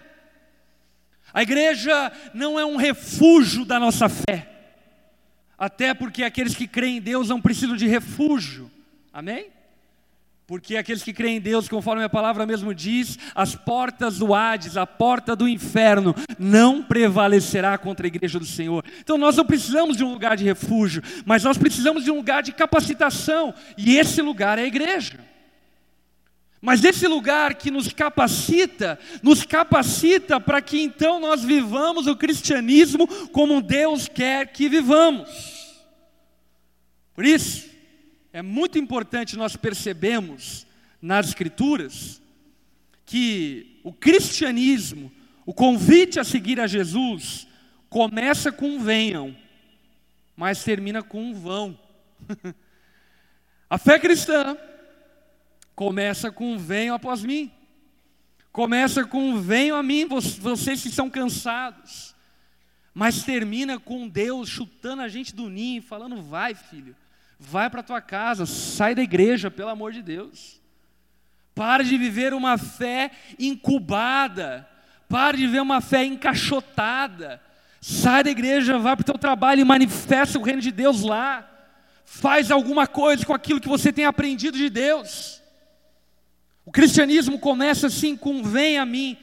A 1.31 1.43
igreja 1.43 2.11
não 2.33 2.59
é 2.59 2.65
um 2.65 2.77
refúgio 2.77 3.65
da 3.65 3.79
nossa 3.79 4.09
fé, 4.09 4.49
até 5.57 5.93
porque 5.93 6.23
aqueles 6.23 6.55
que 6.55 6.67
creem 6.67 6.97
em 6.97 7.01
Deus 7.01 7.29
não 7.29 7.39
precisam 7.39 7.75
de 7.75 7.85
refúgio, 7.85 8.71
amém? 9.13 9.54
Porque 10.47 10.77
aqueles 10.77 11.01
que 11.01 11.11
creem 11.11 11.37
em 11.37 11.41
Deus, 11.41 11.67
conforme 11.67 12.03
a 12.03 12.09
palavra 12.09 12.45
mesmo 12.45 12.73
diz, 12.73 13.17
as 13.33 13.55
portas 13.55 14.19
do 14.19 14.33
Hades, 14.33 14.77
a 14.77 14.85
porta 14.85 15.35
do 15.35 15.47
inferno, 15.47 16.13
não 16.37 16.83
prevalecerá 16.83 17.75
contra 17.79 18.05
a 18.05 18.09
igreja 18.09 18.37
do 18.37 18.45
Senhor. 18.45 18.85
Então 18.99 19.17
nós 19.17 19.35
não 19.35 19.45
precisamos 19.45 19.97
de 19.97 20.03
um 20.03 20.13
lugar 20.13 20.37
de 20.37 20.43
refúgio, 20.43 21.01
mas 21.25 21.43
nós 21.43 21.57
precisamos 21.57 22.03
de 22.03 22.11
um 22.11 22.17
lugar 22.17 22.43
de 22.43 22.51
capacitação, 22.51 23.55
e 23.75 23.97
esse 23.97 24.21
lugar 24.21 24.59
é 24.59 24.63
a 24.63 24.67
igreja. 24.67 25.19
Mas 26.61 26.83
esse 26.83 27.07
lugar 27.07 27.55
que 27.55 27.71
nos 27.71 27.91
capacita, 27.91 28.99
nos 29.23 29.43
capacita 29.43 30.39
para 30.39 30.61
que 30.61 30.79
então 30.79 31.19
nós 31.19 31.43
vivamos 31.43 32.05
o 32.05 32.15
cristianismo 32.15 33.07
como 33.29 33.61
Deus 33.61 34.07
quer 34.07 34.51
que 34.51 34.69
vivamos. 34.69 35.27
Por 37.13 37.25
isso, 37.25 37.74
é 38.35 38.41
muito 38.41 38.77
importante 38.77 39.37
nós 39.37 39.55
percebemos 39.55 40.67
nas 41.01 41.29
Escrituras 41.29 42.21
que 43.05 43.79
o 43.81 43.93
cristianismo, 43.93 45.09
o 45.45 45.53
convite 45.53 46.19
a 46.19 46.23
seguir 46.25 46.59
a 46.59 46.67
Jesus, 46.67 47.47
começa 47.89 48.51
com 48.51 48.77
venham, 48.77 49.33
mas 50.35 50.65
termina 50.65 51.01
com 51.01 51.33
vão. 51.33 51.79
a 53.69 53.77
fé 53.77 53.97
cristã 53.97 54.57
começa 55.73 56.29
com 56.29 56.57
venham 56.57 56.93
após 56.93 57.23
mim, 57.23 57.49
começa 58.51 59.05
com 59.05 59.39
venham 59.39 59.77
a 59.77 59.81
mim, 59.81 60.09
vocês 60.09 60.83
que 60.83 60.89
são 60.89 61.09
cansados, 61.09 62.13
mas 62.93 63.23
termina 63.23 63.79
com 63.79 64.09
Deus 64.09 64.49
chutando 64.49 65.03
a 65.03 65.07
gente 65.07 65.33
do 65.33 65.49
ninho, 65.49 65.81
falando: 65.81 66.21
vai, 66.21 66.53
filho 66.53 66.97
Vai 67.39 67.69
para 67.69 67.83
tua 67.83 68.01
casa, 68.01 68.45
sai 68.45 68.95
da 68.95 69.01
igreja, 69.01 69.51
pelo 69.51 69.69
amor 69.69 69.91
de 69.91 70.01
Deus. 70.01 70.61
Pare 71.53 71.83
de 71.83 71.97
viver 71.97 72.33
uma 72.33 72.57
fé 72.57 73.11
incubada. 73.39 74.67
Pare 75.07 75.37
de 75.37 75.45
viver 75.45 75.61
uma 75.61 75.81
fé 75.81 76.03
encaixotada. 76.03 77.41
Sai 77.79 78.23
da 78.23 78.31
igreja, 78.31 78.77
vai 78.79 78.95
para 78.95 79.03
o 79.03 79.05
teu 79.05 79.17
trabalho 79.17 79.61
e 79.61 79.65
manifesta 79.65 80.39
o 80.39 80.41
reino 80.41 80.61
de 80.61 80.71
Deus 80.71 81.01
lá. 81.01 81.49
Faz 82.03 82.51
alguma 82.51 82.87
coisa 82.87 83.25
com 83.25 83.33
aquilo 83.33 83.61
que 83.61 83.67
você 83.67 83.93
tem 83.93 84.05
aprendido 84.05 84.57
de 84.57 84.69
Deus. 84.69 85.41
O 86.65 86.71
cristianismo 86.71 87.37
começa 87.37 87.87
assim 87.87 88.17
com 88.17 88.41
vem 88.43 88.79
a 88.79 88.85
mim, 88.85 89.17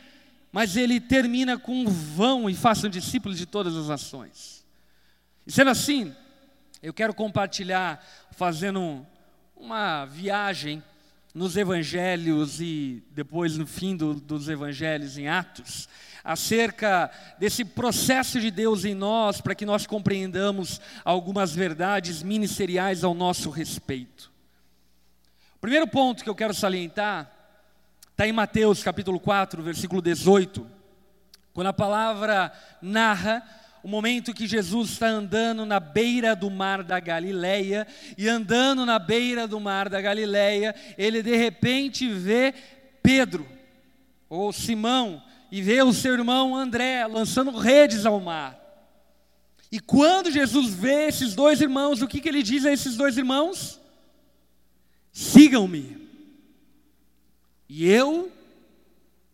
mas 0.53 0.77
ele 0.77 1.01
termina 1.01 1.59
com 1.59 1.87
vão 1.87 2.49
e 2.49 2.55
façam 2.55 2.89
discípulos 2.89 3.37
de 3.37 3.47
todas 3.47 3.77
as 3.77 3.91
ações. 3.91 4.65
E 5.47 5.51
sendo 5.51 5.71
assim, 5.71 6.15
eu 6.83 6.93
quero 6.93 7.15
compartilhar, 7.15 8.05
fazendo 8.33 9.07
uma 9.57 10.05
viagem 10.05 10.83
nos 11.33 11.57
evangelhos 11.57 12.61
e 12.61 13.05
depois 13.13 13.57
no 13.57 13.67
fim 13.67 13.97
do, 13.97 14.15
dos 14.15 14.49
evangelhos 14.49 15.17
em 15.17 15.29
Atos, 15.29 15.89
acerca 16.25 17.09
desse 17.39 17.65
processo 17.65 18.41
de 18.41 18.51
Deus 18.51 18.85
em 18.85 18.95
nós, 18.95 19.41
para 19.41 19.55
que 19.55 19.65
nós 19.65 19.87
compreendamos 19.87 20.81
algumas 21.05 21.55
verdades 21.55 22.21
ministeriais 22.21 23.05
ao 23.05 23.15
nosso 23.15 23.49
respeito. 23.49 24.33
O 25.55 25.61
primeiro 25.61 25.87
ponto 25.87 26.25
que 26.25 26.29
eu 26.29 26.35
quero 26.35 26.53
salientar 26.53 27.31
está 28.11 28.27
em 28.27 28.33
Mateus 28.33 28.83
capítulo 28.83 29.21
4, 29.21 29.63
versículo 29.63 30.03
18, 30.03 30.67
quando 31.55 31.69
a 31.69 31.73
palavra 31.73 32.53
narra 32.83 33.41
o 33.83 33.89
momento 33.89 34.33
que 34.33 34.47
Jesus 34.47 34.91
está 34.91 35.09
andando 35.09 35.67
na 35.67 35.81
beira 35.81 36.37
do 36.37 36.49
mar 36.51 36.83
da 36.85 37.01
Galileia, 37.01 37.87
e 38.17 38.29
andando 38.29 38.87
na 38.87 38.99
beira 38.99 39.47
do 39.47 39.59
mar 39.59 39.89
da 39.89 40.01
Galileia, 40.01 40.75
ele 40.97 41.23
de 41.23 41.37
repente 41.37 42.09
vê 42.09 42.55
Pedro, 43.03 43.47
ou 44.29 44.53
Simão, 44.53 45.23
e 45.51 45.61
vê 45.61 45.83
o 45.83 45.93
seu 45.93 46.15
irmão 46.15 46.57
André 46.57 47.07
lançando 47.07 47.51
redes 47.51 48.07
ao 48.07 48.21
mar. 48.21 48.59
E 49.71 49.81
quando 49.81 50.31
Jesus 50.31 50.73
vê 50.73 51.09
esses 51.09 51.35
dois 51.35 51.61
irmãos, 51.61 52.03
o 52.03 52.09
que, 52.09 52.21
que 52.21 52.29
ele 52.29 52.43
diz 52.43 52.65
a 52.65 52.73
esses 52.73 52.97
dois 52.97 53.19
irmãos? 53.19 53.81
Sigam-me, 55.13 56.09
e 57.69 57.89
eu 57.89 58.31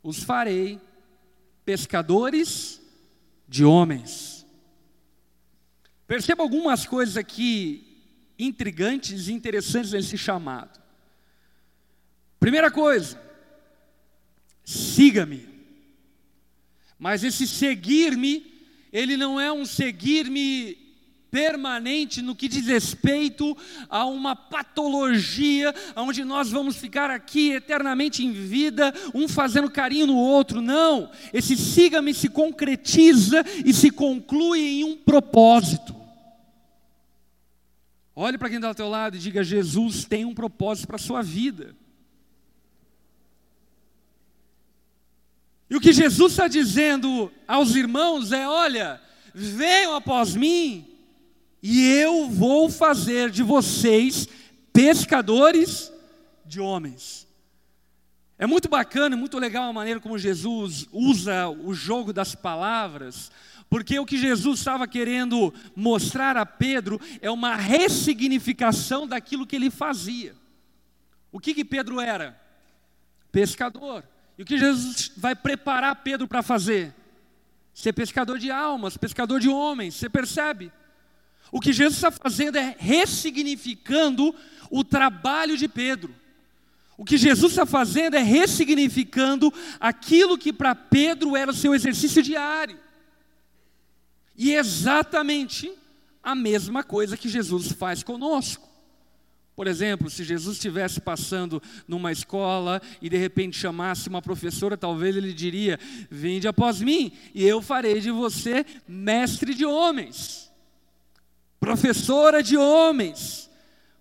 os 0.03 0.23
farei 0.23 0.81
pescadores 1.65 2.81
de 3.49 3.65
homens. 3.65 4.28
Perceba 6.09 6.43
algumas 6.43 6.87
coisas 6.87 7.19
aqui 7.19 7.87
intrigantes 8.39 9.29
e 9.29 9.33
interessantes 9.35 9.93
nesse 9.93 10.17
chamado. 10.17 10.81
Primeira 12.41 12.71
coisa, 12.71 13.21
siga-me. 14.65 15.47
Mas 16.99 17.23
esse 17.23 17.47
seguir-me, 17.47 18.43
ele 18.91 19.19
não 19.19 19.39
é 19.39 19.53
um 19.53 19.67
seguir-me 19.67 20.79
permanente 21.31 22.23
no 22.23 22.35
que 22.35 22.49
diz 22.49 22.67
respeito 22.67 23.55
a 23.91 24.07
uma 24.07 24.35
patologia, 24.35 25.75
onde 25.95 26.25
nós 26.25 26.51
vamos 26.51 26.77
ficar 26.77 27.11
aqui 27.11 27.51
eternamente 27.51 28.25
em 28.25 28.33
vida, 28.33 28.95
um 29.13 29.29
fazendo 29.29 29.71
carinho 29.71 30.07
no 30.07 30.17
outro. 30.17 30.63
Não, 30.63 31.11
esse 31.35 31.55
siga-me 31.55 32.15
se 32.15 32.31
concretiza 32.31 33.45
e 33.63 33.75
se 33.75 33.91
conclui 33.91 34.61
em 34.61 34.85
um 34.85 34.97
propósito. 34.97 35.98
Olhe 38.21 38.37
para 38.37 38.49
quem 38.49 38.57
está 38.57 38.67
ao 38.67 38.75
teu 38.75 38.89
lado 38.89 39.17
e 39.17 39.21
diga: 39.21 39.45
Jesus 39.45 40.05
tem 40.05 40.25
um 40.25 40.35
propósito 40.35 40.89
para 40.89 40.97
a 40.97 40.99
sua 40.99 41.23
vida. 41.23 41.77
E 45.71 45.77
o 45.77 45.81
que 45.81 45.93
Jesus 45.93 46.33
está 46.33 46.49
dizendo 46.49 47.31
aos 47.47 47.77
irmãos 47.77 48.33
é: 48.33 48.49
olha, 48.49 49.01
venham 49.33 49.95
após 49.95 50.35
mim, 50.35 50.85
e 51.63 51.81
eu 51.93 52.29
vou 52.29 52.69
fazer 52.69 53.31
de 53.31 53.45
vocês 53.45 54.27
pescadores 54.73 55.93
de 56.45 56.59
homens. 56.59 57.25
É 58.37 58.49
muito 58.49 58.69
bacana, 58.69 59.17
muito 59.17 59.39
legal 59.39 59.71
a 59.71 59.73
maneira 59.73 60.01
como 60.01 60.19
Jesus 60.19 60.89
usa 60.91 61.49
o 61.49 61.73
jogo 61.73 62.13
das 62.13 62.35
palavras, 62.35 63.31
porque 63.69 63.99
o 63.99 64.07
que 64.07 64.17
Jesus 64.17 64.61
estava 64.61 64.89
querendo 64.89 65.53
mostrar 65.77 66.37
a 66.37 66.47
Pedro 66.47 67.01
é 67.21 67.31
uma 67.31 67.55
ressignificação 67.55 69.07
daquilo 69.07 69.47
que 69.47 69.57
ele 69.57 69.71
fazia. 69.71 70.35
O 71.31 71.39
que, 71.39 71.53
que 71.53 71.65
Pedro 71.65 72.01
era? 72.01 72.41
Pescador. 73.31 74.03
E 74.39 74.43
o 74.43 74.47
que 74.47 74.57
Jesus 74.57 75.13
vai 75.17 75.35
preparar 75.37 75.97
Pedro 75.97 76.27
para 76.27 76.43
fazer? 76.43 76.95
Ser 77.75 77.93
pescador 77.93 78.39
de 78.39 78.51
almas, 78.51 78.97
pescador 78.97 79.39
de 79.39 79.49
homens, 79.49 79.95
você 79.95 80.09
percebe? 80.09 80.73
O 81.53 81.61
que 81.61 81.73
Jesus 81.73 81.97
está 81.97 82.11
fazendo 82.11 82.57
é 82.57 82.75
ressignificando 82.79 84.35
o 84.71 84.83
trabalho 84.83 85.57
de 85.57 85.69
Pedro. 85.69 86.15
O 86.97 87.05
que 87.05 87.17
Jesus 87.17 87.53
está 87.53 87.67
fazendo 87.67 88.17
é 88.17 88.23
ressignificando 88.23 89.53
aquilo 89.79 90.39
que 90.39 90.53
para 90.53 90.75
Pedro 90.75 91.37
era 91.37 91.51
o 91.51 91.55
seu 91.55 91.75
exercício 91.75 92.23
diário. 92.23 92.79
E 94.39 94.55
é 94.55 94.59
exatamente 94.59 95.71
a 96.23 96.35
mesma 96.35 96.83
coisa 96.83 97.17
que 97.17 97.29
Jesus 97.29 97.73
faz 97.73 98.03
conosco. 98.03 98.67
Por 99.55 99.67
exemplo, 99.67 100.09
se 100.09 100.23
Jesus 100.23 100.57
estivesse 100.57 101.01
passando 101.01 101.61
numa 101.87 102.13
escola 102.13 102.81
e 103.03 103.11
de 103.11 103.19
repente 103.19 103.59
chamasse 103.59 104.09
uma 104.09 104.23
professora, 104.23 104.77
talvez 104.77 105.17
ele 105.17 105.35
diria: 105.35 105.79
Vinde 106.09 106.49
após 106.49 106.81
mim, 106.81 107.13
e 107.35 107.45
eu 107.45 107.61
farei 107.61 108.01
de 108.01 108.13
você 108.13 108.65
mestre 108.87 109.53
de 109.53 109.67
homens, 109.67 110.51
professora 111.61 112.41
de 112.41 112.57
homens 112.57 113.49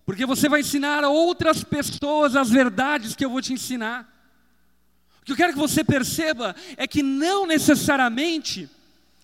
porque 0.08 0.24
você 0.24 0.48
vai 0.48 0.60
ensinar 0.60 1.04
a 1.04 1.10
outras 1.10 1.62
pessoas 1.62 2.34
as 2.34 2.48
verdades 2.48 3.14
que 3.14 3.22
eu 3.22 3.28
vou 3.28 3.42
te 3.42 3.52
ensinar. 3.52 4.10
O 5.20 5.24
que 5.26 5.32
eu 5.32 5.36
quero 5.36 5.52
que 5.52 5.58
você 5.58 5.84
perceba 5.84 6.56
é 6.78 6.86
que 6.86 7.02
não 7.02 7.46
necessariamente 7.46 8.70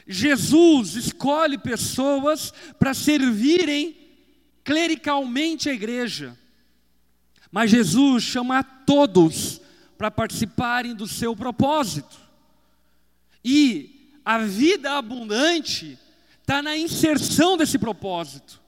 Jesus 0.07 0.95
escolhe 0.97 1.57
pessoas 1.57 2.53
para 2.79 2.93
servirem 2.93 3.97
clericalmente 4.63 5.69
a 5.69 5.73
igreja, 5.73 6.39
mas 7.51 7.71
Jesus 7.71 8.23
chama 8.23 8.59
a 8.59 8.63
todos 8.63 9.61
para 9.97 10.11
participarem 10.11 10.95
do 10.95 11.07
seu 11.07 11.37
propósito. 11.37 12.19
E 13.45 14.11
a 14.25 14.39
vida 14.39 14.97
abundante 14.97 15.99
está 16.41 16.63
na 16.63 16.77
inserção 16.77 17.57
desse 17.57 17.79
propósito. 17.79 18.61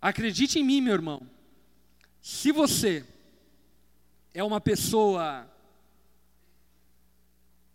Acredite 0.00 0.58
em 0.58 0.64
mim, 0.64 0.80
meu 0.80 0.94
irmão. 0.94 1.22
Se 2.20 2.52
você 2.52 3.04
é 4.34 4.44
uma 4.44 4.60
pessoa, 4.60 5.48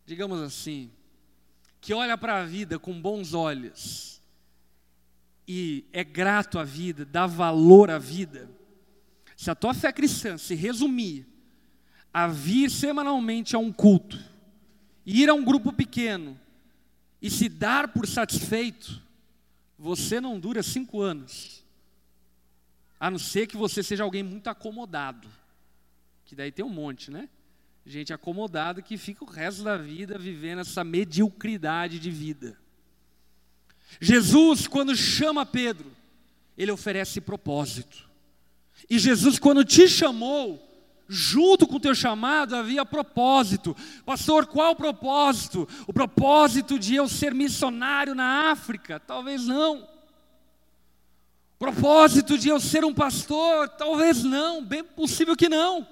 digamos 0.06 0.40
assim, 0.42 0.92
que 1.84 1.94
olha 1.94 2.18
para 2.18 2.40
a 2.40 2.46
vida 2.46 2.80
com 2.80 3.00
bons 3.00 3.34
olhos 3.34 4.22
e 5.46 5.84
é 5.92 6.02
grato 6.02 6.58
à 6.58 6.64
vida, 6.64 7.04
dá 7.04 7.28
valor 7.28 7.92
à 7.92 8.00
vida, 8.00 8.50
se 9.36 9.52
a 9.52 9.56
tua 9.56 9.74
fé 9.74 9.92
cristã 9.92 10.38
se 10.38 10.56
resumir 10.56 11.28
a 12.14 12.26
vir 12.26 12.72
semanalmente 12.72 13.54
a 13.54 13.60
um 13.60 13.70
culto, 13.70 14.18
ir 15.06 15.30
a 15.30 15.34
um 15.34 15.44
grupo 15.44 15.74
pequeno 15.74 16.40
e 17.22 17.30
se 17.30 17.50
dar 17.50 17.90
por 17.90 18.08
satisfeito, 18.08 19.02
você 19.78 20.22
não 20.22 20.40
dura 20.40 20.64
cinco 20.64 21.02
anos. 21.02 21.66
A 22.98 23.12
não 23.12 23.20
ser 23.20 23.46
que 23.46 23.58
você 23.58 23.84
seja 23.84 24.06
alguém 24.06 24.24
muito 24.24 24.48
acomodado. 24.48 25.28
Que 26.24 26.34
daí 26.34 26.50
tem 26.50 26.64
um 26.64 26.70
monte, 26.70 27.12
né? 27.12 27.28
Gente 27.86 28.14
acomodada 28.14 28.82
que 28.82 28.98
fica 28.98 29.24
o 29.24 29.30
resto 29.30 29.64
da 29.64 29.76
vida 29.76 30.18
vivendo 30.18 30.60
essa 30.60 30.84
mediocridade 30.84 32.00
de 32.00 32.10
vida. 32.10 32.58
Jesus, 34.00 34.68
quando 34.68 34.96
chama 34.96 35.46
Pedro, 35.46 35.92
ele 36.58 36.72
oferece 36.72 37.20
propósito. 37.20 38.10
E 38.90 38.98
Jesus, 38.98 39.38
quando 39.38 39.66
te 39.66 39.88
chamou, 39.88 40.62
junto 41.08 41.68
com 41.68 41.76
o 41.76 41.80
teu 41.80 41.94
chamado 41.94 42.56
havia 42.56 42.86
propósito. 42.86 43.76
Pastor, 44.06 44.48
qual 44.48 44.72
o 44.72 44.76
propósito? 44.76 45.68
O 45.86 45.94
propósito 45.94 46.80
de 46.80 46.96
eu 46.96 47.08
ser 47.08 47.34
missionário 47.34 48.16
na 48.16 48.52
África? 48.52 49.00
Talvez 49.00 49.46
não. 49.46 49.88
Propósito 51.60 52.38
de 52.38 52.50
eu 52.50 52.60
ser 52.60 52.84
um 52.84 52.94
pastor? 52.94 53.70
Talvez 53.70 54.24
não, 54.24 54.64
bem 54.64 54.84
possível 54.84 55.36
que 55.36 55.48
não. 55.48 55.88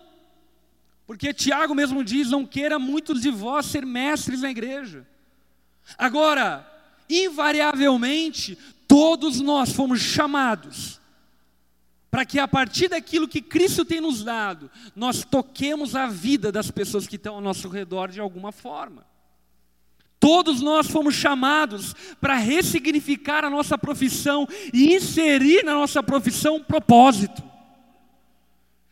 Porque 1.11 1.33
Tiago 1.33 1.75
mesmo 1.75 2.05
diz: 2.05 2.29
não 2.29 2.45
queira 2.45 2.79
muitos 2.79 3.21
de 3.21 3.29
vós 3.29 3.65
ser 3.65 3.85
mestres 3.85 4.43
na 4.43 4.49
igreja. 4.49 5.05
Agora, 5.97 6.65
invariavelmente, 7.09 8.57
todos 8.87 9.41
nós 9.41 9.73
fomos 9.73 9.99
chamados 9.99 11.01
para 12.09 12.23
que 12.23 12.39
a 12.39 12.47
partir 12.47 12.87
daquilo 12.87 13.27
que 13.27 13.41
Cristo 13.41 13.83
tem 13.83 13.99
nos 13.99 14.23
dado, 14.23 14.71
nós 14.95 15.25
toquemos 15.25 15.97
a 15.97 16.07
vida 16.07 16.49
das 16.49 16.71
pessoas 16.71 17.05
que 17.05 17.17
estão 17.17 17.35
ao 17.35 17.41
nosso 17.41 17.67
redor 17.67 18.09
de 18.09 18.21
alguma 18.21 18.53
forma. 18.53 19.05
Todos 20.17 20.61
nós 20.61 20.87
fomos 20.89 21.13
chamados 21.13 21.93
para 22.21 22.37
ressignificar 22.37 23.43
a 23.43 23.49
nossa 23.49 23.77
profissão 23.77 24.47
e 24.73 24.95
inserir 24.95 25.65
na 25.65 25.73
nossa 25.73 26.01
profissão 26.01 26.55
um 26.55 26.63
propósito. 26.63 27.43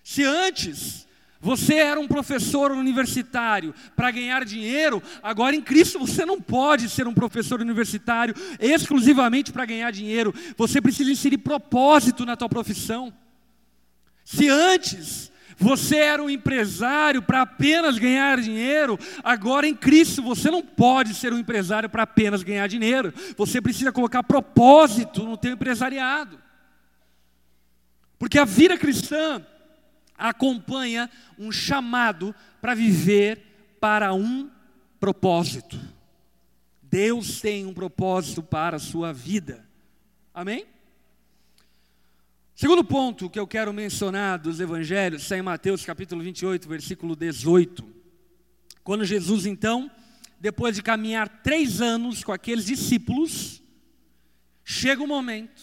Se 0.03 0.25
antes 0.25 1.07
você 1.41 1.75
era 1.75 1.99
um 1.99 2.07
professor 2.07 2.71
universitário 2.71 3.73
para 3.95 4.11
ganhar 4.11 4.43
dinheiro, 4.43 5.01
agora 5.23 5.55
em 5.55 5.61
Cristo 5.61 5.99
você 5.99 6.25
não 6.25 6.41
pode 6.41 6.89
ser 6.89 7.07
um 7.07 7.13
professor 7.13 7.61
universitário 7.61 8.35
exclusivamente 8.59 9.51
para 9.51 9.65
ganhar 9.65 9.91
dinheiro. 9.91 10.33
Você 10.57 10.81
precisa 10.81 11.11
inserir 11.11 11.37
propósito 11.37 12.25
na 12.25 12.35
tua 12.35 12.49
profissão. 12.49 13.13
Se 14.25 14.49
antes 14.49 15.31
você 15.59 15.97
era 15.97 16.23
um 16.23 16.29
empresário 16.29 17.21
para 17.21 17.41
apenas 17.41 17.97
ganhar 17.97 18.39
dinheiro. 18.39 18.97
Agora 19.21 19.67
em 19.67 19.75
Cristo 19.75 20.23
você 20.23 20.49
não 20.49 20.61
pode 20.61 21.13
ser 21.13 21.33
um 21.33 21.37
empresário 21.37 21.89
para 21.89 22.03
apenas 22.03 22.43
ganhar 22.43 22.65
dinheiro. 22.67 23.13
Você 23.35 23.61
precisa 23.61 23.91
colocar 23.91 24.23
propósito 24.23 25.23
no 25.23 25.35
teu 25.35 25.51
empresariado. 25.51 26.39
Porque 28.17 28.39
a 28.39 28.45
vida 28.45 28.77
cristã 28.77 29.45
acompanha 30.19 31.09
um 31.37 31.51
chamado 31.51 32.35
para 32.61 32.75
viver 32.75 33.77
para 33.79 34.13
um 34.13 34.51
propósito. 34.99 35.79
Deus 36.83 37.39
tem 37.39 37.65
um 37.65 37.73
propósito 37.73 38.43
para 38.43 38.75
a 38.75 38.79
sua 38.79 39.13
vida. 39.13 39.65
Amém? 40.33 40.65
Segundo 42.53 42.83
ponto 42.83 43.29
que 43.29 43.39
eu 43.39 43.47
quero 43.47 43.71
mencionar 43.71 44.37
dos 44.37 44.59
evangelhos 44.59 45.21
está 45.21 45.37
em 45.37 45.41
Mateus 45.41 45.85
capítulo 45.85 46.21
28, 46.21 46.67
versículo 46.67 47.15
18. 47.15 47.87
Quando 48.83 49.05
Jesus, 49.05 49.45
então, 49.45 49.89
depois 50.41 50.75
de 50.75 50.83
caminhar 50.83 51.29
três 51.41 51.79
anos 51.79 52.23
com 52.23 52.33
aqueles 52.33 52.65
discípulos, 52.65 53.61
chega 54.65 55.01
o 55.01 55.05
um 55.05 55.07
momento 55.07 55.61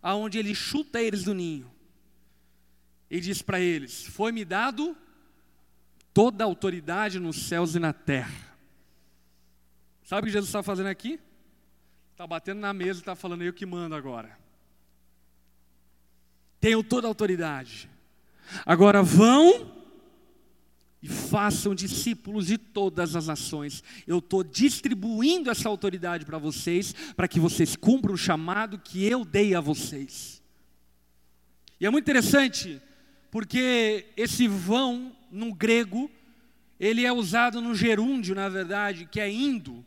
aonde 0.00 0.38
ele 0.38 0.54
chuta 0.54 1.02
eles 1.02 1.24
do 1.24 1.34
ninho 1.34 1.75
e 3.10 3.20
diz 3.20 3.42
para 3.42 3.60
eles: 3.60 4.04
Foi-me 4.04 4.44
dado 4.44 4.96
toda 6.12 6.44
a 6.44 6.46
autoridade 6.46 7.18
nos 7.18 7.46
céus 7.46 7.74
e 7.74 7.78
na 7.78 7.92
terra. 7.92 8.56
Sabe 10.02 10.22
o 10.22 10.24
que 10.26 10.32
Jesus 10.32 10.48
está 10.48 10.62
fazendo 10.62 10.86
aqui? 10.86 11.20
Está 12.12 12.26
batendo 12.26 12.60
na 12.60 12.72
mesa 12.72 13.00
e 13.00 13.02
está 13.02 13.14
falando: 13.14 13.42
Eu 13.42 13.52
que 13.52 13.66
mando 13.66 13.94
agora. 13.94 14.38
Tenho 16.60 16.82
toda 16.82 17.06
a 17.06 17.10
autoridade. 17.10 17.90
Agora 18.64 19.02
vão 19.02 19.76
e 21.02 21.08
façam 21.08 21.74
discípulos 21.74 22.46
de 22.46 22.58
todas 22.58 23.14
as 23.14 23.26
nações. 23.26 23.84
Eu 24.06 24.18
estou 24.18 24.42
distribuindo 24.42 25.50
essa 25.50 25.68
autoridade 25.68 26.24
para 26.24 26.38
vocês, 26.38 26.94
para 27.14 27.28
que 27.28 27.38
vocês 27.38 27.76
cumpram 27.76 28.14
o 28.14 28.18
chamado 28.18 28.78
que 28.78 29.04
eu 29.04 29.24
dei 29.24 29.54
a 29.54 29.60
vocês. 29.60 30.42
E 31.78 31.86
é 31.86 31.90
muito 31.90 32.04
interessante, 32.04 32.80
porque 33.36 34.06
esse 34.16 34.48
vão, 34.48 35.12
no 35.30 35.52
grego, 35.52 36.10
ele 36.80 37.04
é 37.04 37.12
usado 37.12 37.60
no 37.60 37.74
gerúndio, 37.74 38.34
na 38.34 38.48
verdade, 38.48 39.06
que 39.12 39.20
é 39.20 39.30
indo. 39.30 39.84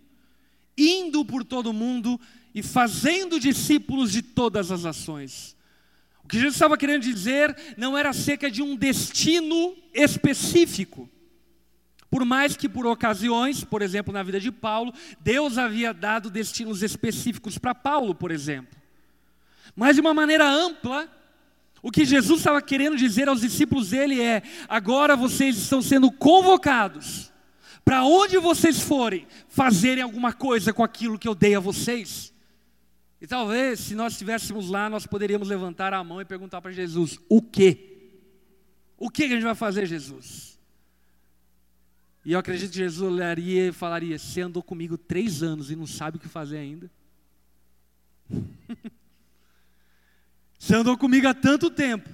Indo 0.77 1.25
por 1.25 1.43
todo 1.43 1.73
mundo 1.73 2.21
e 2.53 2.61
fazendo 2.61 3.39
discípulos 3.39 4.11
de 4.11 4.21
todas 4.21 4.69
as 4.69 4.83
nações. 4.83 5.57
O 6.23 6.27
que 6.27 6.37
Jesus 6.37 6.53
estava 6.53 6.77
querendo 6.77 7.01
dizer 7.01 7.57
não 7.75 7.97
era 7.97 8.09
acerca 8.09 8.51
de 8.51 8.61
um 8.61 8.75
destino 8.75 9.75
específico. 9.95 11.09
Por 12.07 12.23
mais 12.23 12.55
que 12.55 12.69
por 12.69 12.85
ocasiões, 12.85 13.63
por 13.63 13.81
exemplo, 13.81 14.13
na 14.13 14.21
vida 14.21 14.39
de 14.39 14.51
Paulo, 14.51 14.93
Deus 15.21 15.57
havia 15.57 15.91
dado 15.91 16.29
destinos 16.29 16.83
específicos 16.83 17.57
para 17.57 17.73
Paulo, 17.73 18.13
por 18.13 18.29
exemplo. 18.29 18.77
Mas 19.75 19.95
de 19.95 20.01
uma 20.01 20.13
maneira 20.13 20.47
ampla, 20.47 21.09
O 21.81 21.91
que 21.91 22.05
Jesus 22.05 22.39
estava 22.39 22.61
querendo 22.61 22.97
dizer 22.97 23.27
aos 23.27 23.41
discípulos 23.41 23.89
dele 23.89 24.21
é: 24.21 24.41
agora 24.67 25.15
vocês 25.15 25.57
estão 25.57 25.81
sendo 25.81 26.11
convocados 26.11 27.31
para 27.85 28.03
onde 28.03 28.37
vocês 28.37 28.79
forem, 28.79 29.25
fazerem 29.47 30.03
alguma 30.03 30.31
coisa 30.31 30.71
com 30.71 30.83
aquilo 30.83 31.17
que 31.17 31.27
eu 31.27 31.33
dei 31.33 31.55
a 31.55 31.59
vocês. 31.59 32.33
E 33.21 33.27
talvez, 33.27 33.79
se 33.79 33.95
nós 33.95 34.13
estivéssemos 34.13 34.69
lá, 34.69 34.89
nós 34.89 35.05
poderíamos 35.05 35.47
levantar 35.47 35.93
a 35.93 36.03
mão 36.03 36.21
e 36.21 36.25
perguntar 36.25 36.61
para 36.61 36.71
Jesus: 36.71 37.19
o 37.27 37.41
que? 37.41 37.89
O 38.97 39.09
que 39.09 39.23
a 39.23 39.27
gente 39.27 39.43
vai 39.43 39.55
fazer, 39.55 39.85
Jesus? 39.85 40.59
E 42.25 42.33
eu 42.33 42.39
acredito 42.39 42.71
que 42.71 42.77
Jesus 42.77 43.01
olharia 43.01 43.69
e 43.69 43.71
falaria: 43.71 44.19
Você 44.19 44.41
andou 44.41 44.61
comigo 44.61 44.97
três 44.97 45.41
anos 45.41 45.71
e 45.71 45.75
não 45.75 45.87
sabe 45.87 46.17
o 46.17 46.19
que 46.19 46.27
fazer 46.27 46.57
ainda? 46.57 46.91
Você 50.59 50.75
andou 50.75 50.97
comigo 50.97 51.25
há 51.27 51.33
tanto 51.33 51.69
tempo 51.69 52.09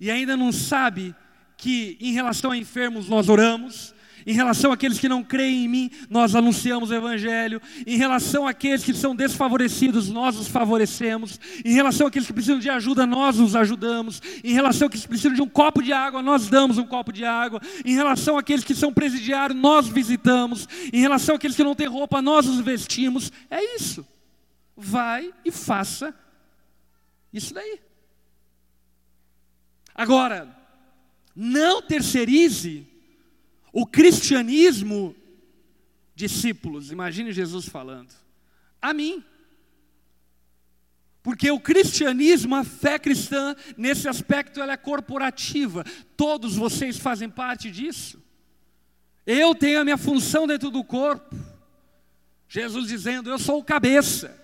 e 0.00 0.10
ainda 0.10 0.36
não 0.36 0.50
sabe 0.50 1.14
que 1.58 1.98
em 2.00 2.12
relação 2.12 2.50
a 2.50 2.56
enfermos 2.56 3.06
nós 3.06 3.28
oramos, 3.28 3.94
em 4.26 4.32
relação 4.32 4.72
àqueles 4.72 4.98
que 4.98 5.08
não 5.08 5.22
creem 5.22 5.64
em 5.64 5.68
mim, 5.68 5.90
nós 6.08 6.34
anunciamos 6.34 6.90
o 6.90 6.94
Evangelho. 6.94 7.60
Em 7.86 7.96
relação 7.96 8.46
àqueles 8.46 8.84
que 8.84 8.94
são 8.94 9.14
desfavorecidos, 9.14 10.08
nós 10.08 10.36
os 10.38 10.48
favorecemos. 10.48 11.40
Em 11.64 11.74
relação 11.74 12.06
àqueles 12.06 12.26
que 12.26 12.32
precisam 12.32 12.58
de 12.58 12.70
ajuda, 12.70 13.06
nós 13.06 13.38
os 13.38 13.56
ajudamos. 13.56 14.22
Em 14.44 14.52
relação 14.52 14.86
àqueles 14.86 15.02
que 15.02 15.08
precisam 15.08 15.34
de 15.34 15.42
um 15.42 15.48
copo 15.48 15.82
de 15.82 15.92
água, 15.92 16.22
nós 16.22 16.48
damos 16.48 16.78
um 16.78 16.86
copo 16.86 17.12
de 17.12 17.24
água. 17.24 17.60
Em 17.84 17.94
relação 17.94 18.38
àqueles 18.38 18.64
que 18.64 18.74
são 18.74 18.92
presidiários, 18.92 19.58
nós 19.58 19.88
visitamos. 19.88 20.68
Em 20.92 21.00
relação 21.00 21.34
àqueles 21.34 21.56
que 21.56 21.64
não 21.64 21.74
têm 21.74 21.88
roupa, 21.88 22.22
nós 22.22 22.46
os 22.46 22.60
vestimos. 22.60 23.32
É 23.50 23.76
isso. 23.76 24.06
Vai 24.76 25.32
e 25.44 25.50
faça 25.50 26.14
isso 27.32 27.54
daí. 27.54 27.80
Agora, 29.94 30.54
não 31.34 31.82
terceirize 31.82 32.86
o 33.72 33.86
cristianismo, 33.86 35.16
discípulos, 36.14 36.92
imagine 36.92 37.32
Jesus 37.32 37.66
falando, 37.66 38.14
a 38.80 38.92
mim. 38.92 39.24
Porque 41.22 41.50
o 41.50 41.60
cristianismo, 41.60 42.56
a 42.56 42.64
fé 42.64 42.98
cristã, 42.98 43.54
nesse 43.76 44.08
aspecto, 44.08 44.60
ela 44.60 44.72
é 44.72 44.76
corporativa. 44.76 45.84
Todos 46.16 46.56
vocês 46.56 46.98
fazem 46.98 47.30
parte 47.30 47.70
disso. 47.70 48.20
Eu 49.24 49.54
tenho 49.54 49.80
a 49.80 49.84
minha 49.84 49.96
função 49.96 50.48
dentro 50.48 50.68
do 50.68 50.82
corpo. 50.82 51.36
Jesus 52.48 52.88
dizendo: 52.88 53.30
Eu 53.30 53.38
sou 53.38 53.60
o 53.60 53.64
cabeça. 53.64 54.36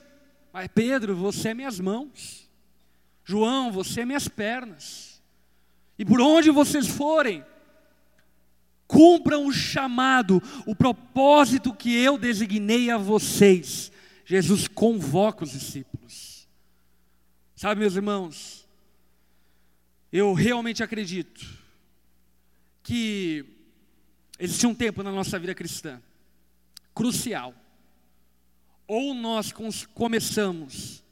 Mas 0.52 0.68
Pedro, 0.72 1.16
você 1.16 1.48
é 1.48 1.54
minhas 1.54 1.80
mãos. 1.80 2.47
João, 3.28 3.70
você 3.70 4.00
é 4.00 4.04
minhas 4.06 4.26
pernas. 4.26 5.20
E 5.98 6.04
por 6.04 6.18
onde 6.18 6.50
vocês 6.50 6.86
forem, 6.86 7.44
cumpram 8.86 9.44
o 9.44 9.52
chamado, 9.52 10.42
o 10.64 10.74
propósito 10.74 11.74
que 11.74 11.94
eu 11.94 12.16
designei 12.16 12.88
a 12.88 12.96
vocês. 12.96 13.92
Jesus 14.24 14.66
convoca 14.66 15.44
os 15.44 15.50
discípulos. 15.50 16.48
Sabe, 17.54 17.82
meus 17.82 17.96
irmãos, 17.96 18.66
eu 20.10 20.32
realmente 20.32 20.82
acredito 20.82 21.46
que 22.82 23.44
existe 24.38 24.66
um 24.66 24.74
tempo 24.74 25.02
na 25.02 25.12
nossa 25.12 25.38
vida 25.38 25.54
cristã 25.54 26.00
crucial. 26.94 27.54
Ou 28.86 29.12
nós 29.12 29.52
começamos 29.92 31.04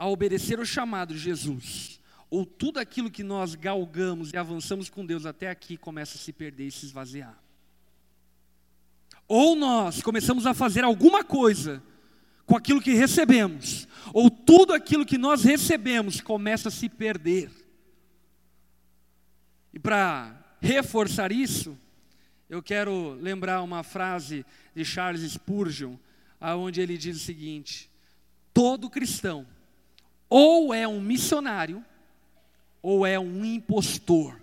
a 0.00 0.08
obedecer 0.08 0.58
o 0.58 0.64
chamado 0.64 1.12
de 1.12 1.20
Jesus, 1.20 2.00
ou 2.30 2.46
tudo 2.46 2.78
aquilo 2.78 3.10
que 3.10 3.22
nós 3.22 3.54
galgamos 3.54 4.32
e 4.32 4.36
avançamos 4.38 4.88
com 4.88 5.04
Deus 5.04 5.26
até 5.26 5.50
aqui 5.50 5.76
começa 5.76 6.16
a 6.16 6.18
se 6.18 6.32
perder 6.32 6.68
e 6.68 6.70
se 6.70 6.86
esvaziar. 6.86 7.38
Ou 9.28 9.54
nós 9.54 10.00
começamos 10.00 10.46
a 10.46 10.54
fazer 10.54 10.84
alguma 10.84 11.22
coisa 11.22 11.82
com 12.46 12.56
aquilo 12.56 12.80
que 12.80 12.94
recebemos, 12.94 13.86
ou 14.14 14.30
tudo 14.30 14.72
aquilo 14.72 15.04
que 15.04 15.18
nós 15.18 15.44
recebemos 15.44 16.22
começa 16.22 16.70
a 16.70 16.72
se 16.72 16.88
perder. 16.88 17.50
E 19.70 19.78
para 19.78 20.34
reforçar 20.62 21.30
isso, 21.30 21.76
eu 22.48 22.62
quero 22.62 23.18
lembrar 23.20 23.60
uma 23.60 23.82
frase 23.82 24.46
de 24.74 24.82
Charles 24.82 25.30
Spurgeon, 25.30 25.96
aonde 26.40 26.80
ele 26.80 26.96
diz 26.96 27.18
o 27.18 27.20
seguinte: 27.20 27.90
todo 28.54 28.88
cristão 28.88 29.46
ou 30.30 30.72
é 30.72 30.86
um 30.86 31.00
missionário 31.00 31.84
ou 32.80 33.04
é 33.04 33.18
um 33.18 33.44
impostor? 33.44 34.40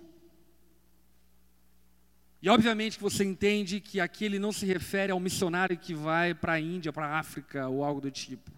E 2.40 2.48
obviamente 2.48 2.98
que 2.98 3.02
você 3.02 3.24
entende 3.24 3.80
que 3.80 3.98
aqui 3.98 4.24
ele 4.24 4.38
não 4.38 4.52
se 4.52 4.64
refere 4.64 5.10
ao 5.10 5.18
missionário 5.18 5.76
que 5.76 5.92
vai 5.92 6.34
para 6.34 6.52
a 6.52 6.60
Índia, 6.60 6.92
para 6.92 7.06
a 7.06 7.18
África 7.18 7.66
ou 7.66 7.82
algo 7.82 8.00
do 8.00 8.10
tipo. 8.10 8.52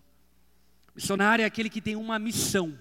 Missionário 0.95 1.43
é 1.43 1.47
aquele 1.47 1.71
que 1.71 1.81
tem 1.81 1.97
uma 1.97 2.19
missão. 2.19 2.79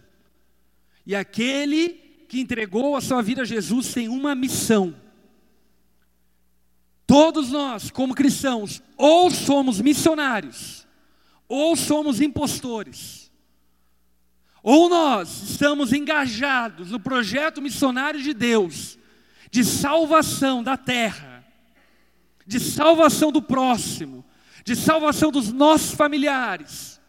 E 1.06 1.16
aquele 1.16 1.90
que 2.28 2.42
entregou 2.42 2.96
a 2.96 3.02
sua 3.02 3.22
vida 3.22 3.44
a 3.44 3.46
Jesus 3.46 3.94
tem 3.94 4.10
uma 4.10 4.36
missão. 4.36 4.94
Todos 7.08 7.50
nós, 7.50 7.90
como 7.90 8.14
cristãos, 8.14 8.84
ou 8.96 9.32
somos 9.32 9.82
missionários, 9.82 10.86
ou 11.48 11.76
somos 11.76 12.22
impostores. 12.22 13.29
Ou 14.62 14.89
nós 14.89 15.43
estamos 15.43 15.93
engajados 15.93 16.91
no 16.91 17.00
projeto 17.00 17.62
missionário 17.62 18.22
de 18.22 18.34
Deus, 18.34 18.98
de 19.50 19.63
salvação 19.63 20.62
da 20.62 20.76
terra, 20.76 21.45
de 22.45 22.60
salvação 22.60 23.32
do 23.32 23.41
próximo, 23.41 24.26
de 24.65 24.76
salvação 24.76 25.32
dos 25.32 25.52
nossos 25.52 25.93
familiares, 25.93 27.00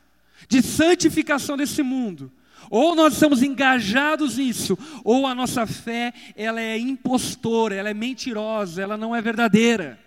de 0.48 0.62
santificação 0.62 1.56
desse 1.56 1.82
mundo. 1.82 2.32
Ou 2.70 2.94
nós 2.94 3.14
estamos 3.14 3.42
engajados 3.42 4.36
nisso, 4.36 4.78
ou 5.02 5.26
a 5.26 5.34
nossa 5.34 5.66
fé, 5.66 6.12
ela 6.36 6.60
é 6.60 6.78
impostora, 6.78 7.74
ela 7.74 7.90
é 7.90 7.94
mentirosa, 7.94 8.80
ela 8.80 8.96
não 8.96 9.14
é 9.14 9.20
verdadeira. 9.20 9.98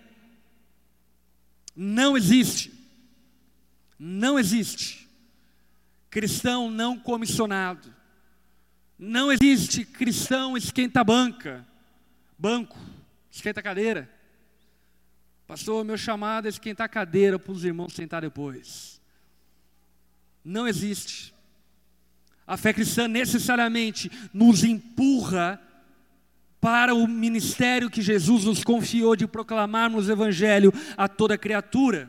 Não 1.76 2.16
existe. 2.16 2.72
Não 3.98 4.38
existe 4.38 5.03
cristão 6.14 6.70
não 6.70 6.96
comissionado. 6.96 7.92
Não 8.96 9.32
existe 9.32 9.84
cristão 9.84 10.56
esquenta-banca, 10.56 11.66
banco, 12.38 12.78
esquenta-cadeira. 13.32 14.08
Pastor, 15.44 15.84
meu 15.84 15.98
chamado 15.98 16.46
é 16.46 16.50
esquentar 16.50 16.88
cadeira 16.88 17.36
para 17.36 17.50
os 17.50 17.64
irmãos 17.64 17.94
sentar 17.94 18.22
depois. 18.22 19.02
Não 20.44 20.68
existe. 20.68 21.34
A 22.46 22.56
fé 22.56 22.72
cristã 22.72 23.08
necessariamente 23.08 24.08
nos 24.32 24.62
empurra 24.62 25.60
para 26.60 26.94
o 26.94 27.08
ministério 27.08 27.90
que 27.90 28.00
Jesus 28.00 28.44
nos 28.44 28.62
confiou 28.62 29.16
de 29.16 29.26
proclamarmos 29.26 30.06
o 30.06 30.12
Evangelho 30.12 30.72
a 30.96 31.08
toda 31.08 31.36
criatura. 31.36 32.08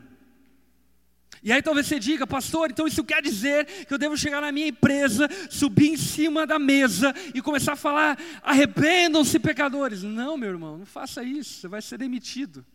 E 1.46 1.52
aí 1.52 1.62
talvez 1.62 1.86
você 1.86 2.00
diga, 2.00 2.26
pastor, 2.26 2.72
então 2.72 2.88
isso 2.88 3.04
quer 3.04 3.22
dizer 3.22 3.86
que 3.86 3.94
eu 3.94 3.98
devo 3.98 4.16
chegar 4.16 4.40
na 4.40 4.50
minha 4.50 4.66
empresa, 4.66 5.28
subir 5.48 5.90
em 5.90 5.96
cima 5.96 6.44
da 6.44 6.58
mesa 6.58 7.14
e 7.32 7.40
começar 7.40 7.74
a 7.74 7.76
falar, 7.76 8.18
arrependam-se 8.42 9.38
pecadores. 9.38 10.02
Não, 10.02 10.36
meu 10.36 10.48
irmão, 10.48 10.76
não 10.76 10.84
faça 10.84 11.22
isso, 11.22 11.60
você 11.60 11.68
vai 11.68 11.80
ser 11.80 11.98
demitido. 11.98 12.66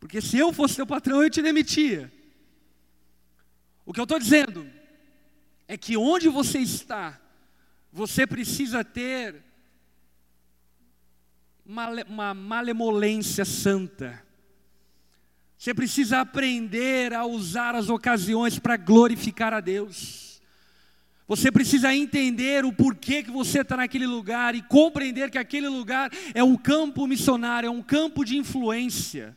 Porque 0.00 0.22
se 0.22 0.38
eu 0.38 0.50
fosse 0.50 0.76
seu 0.76 0.86
patrão, 0.86 1.22
eu 1.22 1.28
te 1.28 1.42
demitia. 1.42 2.10
O 3.84 3.92
que 3.92 4.00
eu 4.00 4.04
estou 4.04 4.18
dizendo 4.18 4.66
é 5.68 5.76
que 5.76 5.94
onde 5.94 6.30
você 6.30 6.60
está, 6.60 7.20
você 7.92 8.26
precisa 8.26 8.82
ter 8.82 9.44
uma, 11.66 11.90
uma 12.04 12.32
malemolência 12.32 13.44
santa. 13.44 14.24
Você 15.58 15.72
precisa 15.72 16.20
aprender 16.20 17.14
a 17.14 17.24
usar 17.24 17.74
as 17.74 17.88
ocasiões 17.88 18.58
para 18.58 18.76
glorificar 18.76 19.54
a 19.54 19.60
Deus. 19.60 20.42
Você 21.26 21.50
precisa 21.50 21.94
entender 21.94 22.64
o 22.64 22.72
porquê 22.72 23.22
que 23.22 23.30
você 23.30 23.60
está 23.60 23.76
naquele 23.76 24.06
lugar 24.06 24.54
e 24.54 24.62
compreender 24.62 25.30
que 25.30 25.38
aquele 25.38 25.68
lugar 25.68 26.10
é 26.34 26.44
um 26.44 26.56
campo 26.56 27.06
missionário, 27.06 27.66
é 27.66 27.70
um 27.70 27.82
campo 27.82 28.24
de 28.24 28.36
influência. 28.36 29.34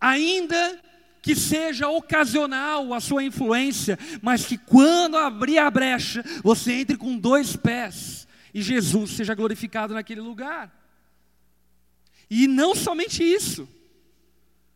Ainda 0.00 0.80
que 1.22 1.36
seja 1.36 1.88
ocasional 1.88 2.92
a 2.92 3.00
sua 3.00 3.22
influência, 3.22 3.98
mas 4.20 4.44
que 4.44 4.58
quando 4.58 5.16
abrir 5.16 5.58
a 5.58 5.70
brecha, 5.70 6.24
você 6.42 6.72
entre 6.72 6.96
com 6.96 7.16
dois 7.16 7.54
pés 7.54 8.26
e 8.52 8.60
Jesus 8.60 9.10
seja 9.12 9.34
glorificado 9.34 9.94
naquele 9.94 10.20
lugar. 10.20 10.74
E 12.28 12.48
não 12.48 12.74
somente 12.74 13.22
isso. 13.22 13.68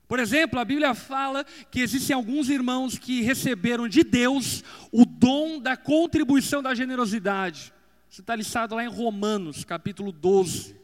Por 0.07 0.19
exemplo, 0.19 0.61
a 0.61 0.65
Bíblia 0.65 0.95
fala 0.95 1.45
que 1.71 1.81
existem 1.81 2.15
alguns 2.15 2.49
irmãos 2.49 2.99
que 2.99 3.23
receberam 3.23 3.89
de 3.89 4.05
Deus 4.05 4.63
o 4.93 5.05
dom 5.05 5.59
da 5.59 5.77
contribuição 5.77 6.63
da 6.63 6.75
generosidade. 6.75 7.73
Isso 8.11 8.21
está 8.21 8.37
listado 8.37 8.75
lá 8.75 8.85
em 8.85 8.89
Romanos, 8.89 9.65
capítulo 9.65 10.13
12. 10.13 10.77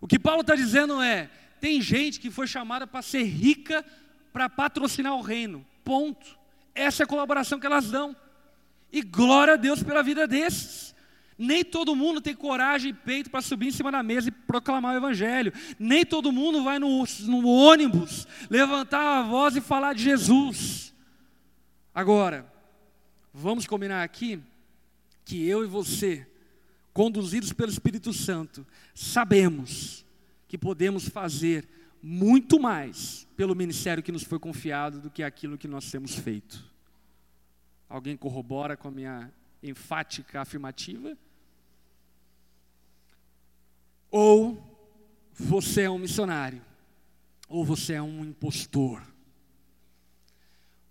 O 0.00 0.06
que 0.06 0.18
Paulo 0.18 0.40
está 0.40 0.54
dizendo 0.54 1.00
é: 1.00 1.30
tem 1.60 1.80
gente 1.80 2.18
que 2.18 2.30
foi 2.30 2.46
chamada 2.46 2.86
para 2.86 3.02
ser 3.02 3.22
rica 3.24 3.84
para 4.32 4.48
patrocinar 4.48 5.14
o 5.14 5.20
reino. 5.20 5.64
Ponto. 5.84 6.38
Essa 6.74 7.02
é 7.02 7.04
a 7.04 7.08
colaboração 7.08 7.60
que 7.60 7.66
elas 7.66 7.90
dão. 7.90 8.16
E 8.92 9.02
glória 9.02 9.54
a 9.54 9.56
Deus 9.56 9.82
pela 9.82 10.02
vida 10.02 10.26
desses. 10.26 10.89
Nem 11.42 11.64
todo 11.64 11.96
mundo 11.96 12.20
tem 12.20 12.34
coragem 12.34 12.90
e 12.90 12.92
peito 12.92 13.30
para 13.30 13.40
subir 13.40 13.68
em 13.68 13.72
cima 13.72 13.90
da 13.90 14.02
mesa 14.02 14.28
e 14.28 14.30
proclamar 14.30 14.92
o 14.92 14.98
Evangelho. 14.98 15.50
Nem 15.78 16.04
todo 16.04 16.30
mundo 16.30 16.62
vai 16.62 16.78
no, 16.78 17.02
no 17.22 17.48
ônibus 17.48 18.28
levantar 18.50 19.20
a 19.20 19.22
voz 19.22 19.56
e 19.56 19.60
falar 19.62 19.94
de 19.94 20.02
Jesus. 20.02 20.94
Agora, 21.94 22.52
vamos 23.32 23.66
combinar 23.66 24.02
aqui 24.02 24.38
que 25.24 25.42
eu 25.46 25.64
e 25.64 25.66
você, 25.66 26.28
conduzidos 26.92 27.54
pelo 27.54 27.72
Espírito 27.72 28.12
Santo, 28.12 28.66
sabemos 28.94 30.04
que 30.46 30.58
podemos 30.58 31.08
fazer 31.08 31.66
muito 32.02 32.60
mais 32.60 33.26
pelo 33.34 33.54
ministério 33.54 34.02
que 34.02 34.12
nos 34.12 34.24
foi 34.24 34.38
confiado 34.38 35.00
do 35.00 35.10
que 35.10 35.22
aquilo 35.22 35.56
que 35.56 35.66
nós 35.66 35.90
temos 35.90 36.14
feito. 36.14 36.62
Alguém 37.88 38.14
corrobora 38.14 38.76
com 38.76 38.88
a 38.88 38.90
minha 38.90 39.32
enfática 39.62 40.42
afirmativa? 40.42 41.16
Ou 44.10 44.60
você 45.32 45.82
é 45.82 45.90
um 45.90 45.98
missionário, 45.98 46.60
ou 47.48 47.64
você 47.64 47.94
é 47.94 48.02
um 48.02 48.24
impostor. 48.24 49.02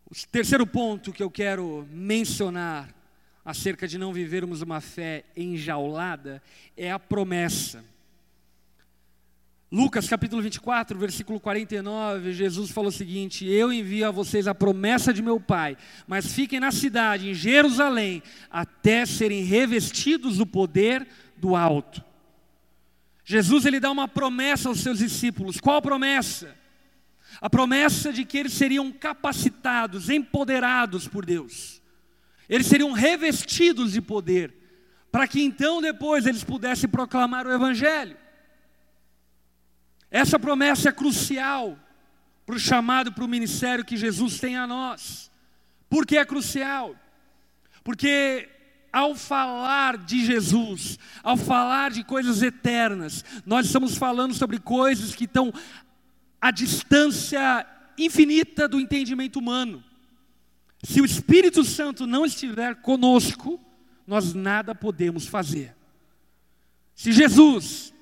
O 0.10 0.16
terceiro 0.32 0.66
ponto 0.66 1.14
que 1.14 1.22
eu 1.22 1.30
quero 1.30 1.88
mencionar 1.92 2.96
acerca 3.44 3.88
de 3.88 3.98
não 3.98 4.14
vivermos 4.14 4.62
uma 4.62 4.82
fé 4.82 5.26
enjaulada 5.36 6.42
é 6.76 6.92
a 6.92 6.98
promessa. 6.98 7.84
Lucas 9.72 10.08
capítulo 10.08 10.42
24, 10.42 10.98
versículo 10.98 11.40
49, 11.40 12.34
Jesus 12.34 12.72
falou 12.72 12.90
o 12.90 12.92
seguinte: 12.92 13.46
Eu 13.46 13.72
envio 13.72 14.08
a 14.08 14.12
vocês 14.12 14.48
a 14.48 14.56
promessa 14.56 15.14
de 15.14 15.22
meu 15.22 15.40
Pai, 15.40 15.78
mas 16.08 16.34
fiquem 16.34 16.60
na 16.60 16.72
cidade, 16.72 17.30
em 17.30 17.36
Jerusalém, 17.36 18.24
até 18.50 19.06
serem 19.06 19.44
revestidos 19.44 20.38
do 20.38 20.46
poder 20.46 21.08
do 21.38 21.56
alto. 21.56 22.09
Jesus 23.30 23.64
ele 23.68 23.80
dá 23.80 23.92
uma 23.92 24.08
promessa 24.08 24.70
aos 24.70 24.80
seus 24.80 24.98
discípulos. 24.98 25.60
Qual 25.60 25.80
promessa? 25.84 26.58
A 27.40 27.48
promessa 27.48 28.12
de 28.12 28.26
que 28.26 28.36
eles 28.36 28.54
seriam 28.54 28.92
capacitados, 28.92 30.10
empoderados 30.10 31.08
por 31.08 31.24
Deus. 31.24 31.80
Eles 32.50 32.66
seriam 32.66 32.92
revestidos 32.92 33.92
de 33.92 34.02
poder, 34.02 34.52
para 35.12 35.28
que 35.28 35.44
então 35.44 35.80
depois 35.80 36.26
eles 36.26 36.44
pudessem 36.44 36.90
proclamar 36.90 37.46
o 37.46 37.54
evangelho. 37.54 38.18
Essa 40.10 40.40
promessa 40.40 40.90
é 40.90 40.92
crucial 40.92 41.78
para 42.48 42.56
o 42.56 42.60
chamado 42.60 43.14
para 43.14 43.24
o 43.24 43.28
ministério 43.28 43.86
que 43.86 43.96
Jesus 43.96 44.40
tem 44.40 44.58
a 44.58 44.66
nós. 44.66 45.32
Por 45.88 46.04
que 46.04 46.18
é 46.18 46.26
crucial? 46.26 46.96
Porque 47.84 48.50
ao 48.92 49.16
falar 49.16 49.98
de 49.98 50.26
Jesus, 50.26 50.98
ao 51.24 51.38
falar 51.38 51.92
de 51.92 52.04
coisas 52.04 52.42
eternas, 52.42 53.24
nós 53.46 53.66
estamos 53.66 53.98
falando 53.98 54.34
sobre 54.34 54.60
coisas 54.60 55.16
que 55.16 55.26
estão 55.26 55.54
à 56.42 56.52
distância 56.52 57.66
infinita 57.98 58.68
do 58.68 58.80
entendimento 58.80 59.40
humano. 59.40 59.84
Se 60.84 61.02
o 61.02 61.06
Espírito 61.06 61.64
Santo 61.64 62.08
não 62.08 62.26
estiver 62.26 62.76
conosco, 62.76 63.60
nós 64.08 64.34
nada 64.34 64.74
podemos 64.74 65.28
fazer. 65.28 65.76
Se 66.96 67.12
Jesus 67.12 67.94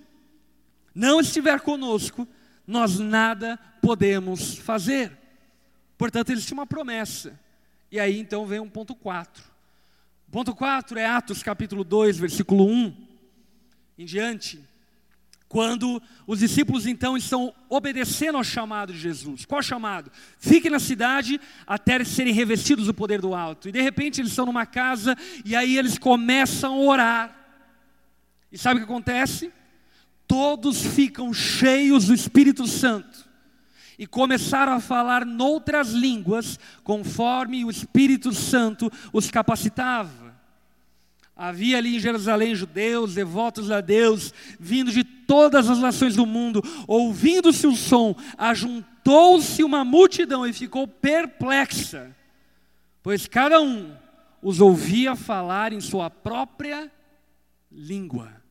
não 0.93 1.19
estiver 1.19 1.60
conosco, 1.62 2.28
nós 2.65 3.00
nada 3.00 3.58
podemos 3.82 4.58
fazer. 4.58 5.17
Portanto, 5.97 6.32
existe 6.32 6.54
uma 6.54 6.67
promessa. 6.67 7.39
E 7.91 8.00
aí 8.00 8.19
então 8.19 8.45
vem 8.45 8.60
um 8.60 8.69
ponto 8.69 8.95
4. 8.95 9.43
Ponto 10.29 10.53
4 10.53 10.99
é 10.99 11.05
Atos 11.05 11.41
capítulo 11.41 11.85
2, 11.85 12.17
versículo 12.17 12.67
1 12.67 12.93
em 13.97 14.05
diante. 14.05 14.61
Quando 15.47 16.01
os 16.27 16.39
discípulos 16.39 16.85
então 16.85 17.15
estão 17.15 17.53
obedecendo 17.69 18.37
ao 18.37 18.43
chamado 18.43 18.91
de 18.91 18.99
Jesus. 18.99 19.45
Qual 19.45 19.61
chamado? 19.63 20.11
Fiquem 20.37 20.69
na 20.69 20.79
cidade 20.79 21.39
até 21.65 22.03
serem 22.03 22.33
revestidos 22.33 22.87
do 22.87 22.93
poder 22.93 23.21
do 23.21 23.33
alto. 23.33 23.69
E 23.69 23.71
de 23.71 23.81
repente 23.81 24.19
eles 24.19 24.31
estão 24.31 24.45
numa 24.45 24.65
casa 24.65 25.15
e 25.45 25.55
aí 25.55 25.77
eles 25.77 25.97
começam 25.97 26.73
a 26.73 26.77
orar. 26.77 27.37
E 28.51 28.57
sabe 28.57 28.81
o 28.81 28.85
que 28.85 28.91
acontece? 28.91 29.49
Todos 30.27 30.85
ficam 30.85 31.33
cheios 31.33 32.07
do 32.07 32.13
Espírito 32.13 32.67
Santo 32.67 33.26
e 33.97 34.05
começaram 34.05 34.73
a 34.73 34.79
falar 34.79 35.25
noutras 35.25 35.89
línguas, 35.89 36.60
conforme 36.83 37.65
o 37.65 37.69
Espírito 37.69 38.31
Santo 38.31 38.91
os 39.12 39.31
capacitava. 39.31 40.36
Havia 41.36 41.77
ali 41.77 41.95
em 41.95 41.99
Jerusalém 41.99 42.55
judeus, 42.55 43.15
devotos 43.15 43.69
a 43.69 43.79
Deus, 43.79 44.33
vindo 44.60 44.91
de 44.91 45.03
todas 45.03 45.69
as 45.69 45.79
nações 45.79 46.15
do 46.15 46.25
mundo, 46.25 46.63
ouvindo-se 46.88 47.67
o 47.67 47.75
som, 47.75 48.15
ajuntou-se 48.38 49.63
uma 49.63 49.86
multidão 49.86 50.47
e 50.47 50.53
ficou 50.53 50.88
perplexa, 50.88 52.15
pois 53.03 53.27
cada 53.27 53.62
um 53.62 53.95
os 54.41 54.62
ouvia 54.62 55.15
falar 55.15 55.73
em 55.73 55.81
sua 55.81 56.10
própria 56.10 56.91
língua. 57.71 58.41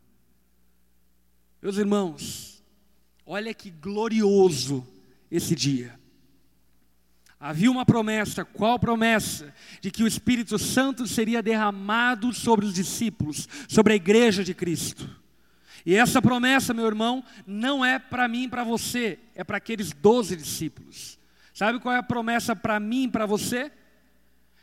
Meus 1.61 1.79
irmãos, 1.79 2.63
olha 3.25 3.53
que 3.53 3.71
glorioso 3.71 4.87
esse 5.31 5.55
dia. 5.55 5.99
Havia 7.39 7.71
uma 7.71 7.85
promessa, 7.85 8.45
qual 8.45 8.79
promessa? 8.79 9.53
De 9.81 9.91
que 9.91 10.03
o 10.03 10.07
Espírito 10.07 10.59
Santo 10.59 11.07
seria 11.07 11.43
derramado 11.43 12.33
sobre 12.33 12.65
os 12.65 12.75
discípulos, 12.75 13.47
sobre 13.69 13.93
a 13.93 13.97
igreja 13.97 14.43
de 14.43 14.55
Cristo. 14.55 15.09
E 15.85 15.95
essa 15.95 16.21
promessa, 16.21 16.75
meu 16.75 16.87
irmão, 16.87 17.23
não 17.47 17.85
é 17.85 17.99
para 17.99 18.27
mim 18.27 18.45
e 18.45 18.49
para 18.49 18.65
você, 18.65 19.19
é 19.35 19.45
para 19.45 19.59
aqueles 19.59 19.93
doze 19.93 20.35
discípulos. 20.35 21.17
Sabe 21.55 21.79
qual 21.79 21.95
é 21.95 21.99
a 21.99 22.03
promessa 22.03 22.57
para 22.57 22.81
mim 22.81 23.05
e 23.05 23.09
para 23.09 23.25
você? 23.25 23.71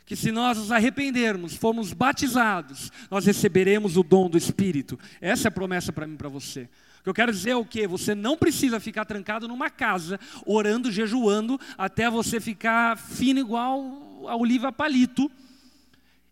Que 0.04 0.14
se 0.14 0.30
nós 0.30 0.58
nos 0.58 0.70
arrependermos, 0.70 1.54
formos 1.54 1.92
batizados, 1.92 2.92
nós 3.10 3.24
receberemos 3.24 3.96
o 3.96 4.02
dom 4.02 4.28
do 4.28 4.36
Espírito. 4.36 4.98
Essa 5.20 5.46
é 5.46 5.50
a 5.50 5.52
promessa 5.52 5.92
para 5.92 6.06
mim 6.06 6.14
e 6.14 6.18
para 6.18 6.28
você. 6.28 6.68
O 7.04 7.04
que 7.04 7.10
eu 7.10 7.14
quero 7.14 7.32
dizer 7.32 7.50
é 7.50 7.56
o 7.56 7.66
que? 7.66 7.86
Você 7.86 8.14
não 8.14 8.34
precisa 8.34 8.80
ficar 8.80 9.04
trancado 9.04 9.46
numa 9.46 9.68
casa, 9.68 10.18
orando, 10.46 10.90
jejuando, 10.90 11.60
até 11.76 12.08
você 12.08 12.40
ficar 12.40 12.96
fino 12.96 13.38
igual 13.38 14.26
a 14.26 14.34
oliva 14.34 14.72
palito, 14.72 15.30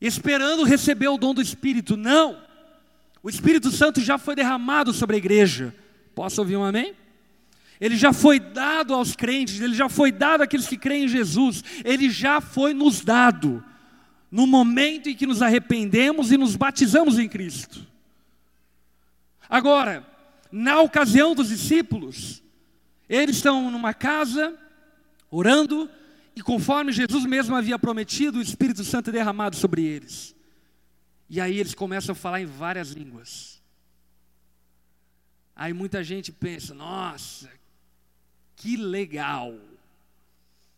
esperando 0.00 0.64
receber 0.64 1.08
o 1.08 1.18
dom 1.18 1.35
do 1.35 1.42
Espírito. 1.42 1.94
Não! 1.94 2.38
O 3.22 3.28
Espírito 3.28 3.70
Santo 3.70 4.00
já 4.00 4.16
foi 4.16 4.35
derramado 4.35 4.94
sobre 4.94 5.16
a 5.16 5.18
igreja. 5.18 5.74
Posso 6.14 6.40
ouvir 6.40 6.56
um 6.56 6.64
amém? 6.64 6.94
Ele 7.78 7.94
já 7.94 8.14
foi 8.14 8.40
dado 8.40 8.94
aos 8.94 9.14
crentes, 9.14 9.61
ele 9.61 9.74
já 9.74 9.90
foi 9.90 10.11
dado 10.11 10.40
àqueles 10.40 10.66
que 10.66 10.78
creem 10.78 11.04
em 11.04 11.08
Jesus, 11.08 11.62
ele 11.85 12.08
já 12.08 12.40
foi 12.40 12.72
nos 12.72 13.02
dado 13.02 13.62
no 14.30 14.46
momento 14.46 15.11
em 15.11 15.14
que 15.14 15.26
nos 15.26 15.42
arrependemos 15.42 16.32
e 16.32 16.38
nos 16.38 16.56
batizamos 16.56 17.18
em 17.18 17.28
Cristo. 17.28 17.87
Agora, 19.50 20.11
na 20.52 20.82
ocasião 20.82 21.34
dos 21.34 21.48
discípulos, 21.48 22.42
eles 23.08 23.36
estão 23.36 23.70
numa 23.70 23.94
casa, 23.94 24.54
orando, 25.30 25.90
e 26.36 26.42
conforme 26.42 26.92
Jesus 26.92 27.24
mesmo 27.24 27.56
havia 27.56 27.78
prometido, 27.78 28.38
o 28.38 28.42
Espírito 28.42 28.84
Santo 28.84 29.08
é 29.08 29.12
derramado 29.14 29.56
sobre 29.56 29.82
eles. 29.82 30.36
E 31.28 31.40
aí 31.40 31.58
eles 31.58 31.74
começam 31.74 32.12
a 32.12 32.16
falar 32.16 32.42
em 32.42 32.46
várias 32.46 32.90
línguas. 32.90 33.62
Aí 35.56 35.72
muita 35.72 36.04
gente 36.04 36.30
pensa, 36.30 36.74
nossa, 36.74 37.50
que 38.54 38.76
legal. 38.76 39.54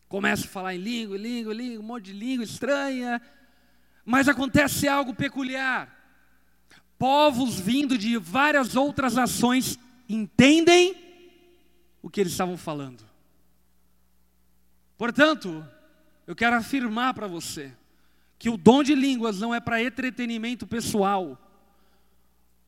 Começa 0.07 0.45
a 0.45 0.49
falar 0.49 0.75
em 0.75 0.79
língua, 0.79 1.17
língua, 1.17 1.53
língua, 1.53 1.83
um 1.83 1.87
monte 1.87 2.05
de 2.05 2.13
língua 2.13 2.45
estranha. 2.45 3.21
Mas 4.05 4.29
acontece 4.29 4.87
algo 4.87 5.13
peculiar 5.13 6.04
povos 6.97 7.59
vindo 7.59 7.97
de 7.97 8.17
várias 8.17 8.75
outras 8.75 9.15
nações 9.15 9.77
entendem 10.07 10.95
o 12.01 12.09
que 12.09 12.21
eles 12.21 12.31
estavam 12.31 12.57
falando. 12.57 13.03
Portanto, 14.97 15.65
eu 16.25 16.35
quero 16.35 16.55
afirmar 16.55 17.13
para 17.13 17.27
você 17.27 17.71
que 18.37 18.49
o 18.49 18.57
dom 18.57 18.83
de 18.83 18.95
línguas 18.95 19.39
não 19.39 19.53
é 19.53 19.59
para 19.59 19.83
entretenimento 19.83 20.67
pessoal. 20.67 21.41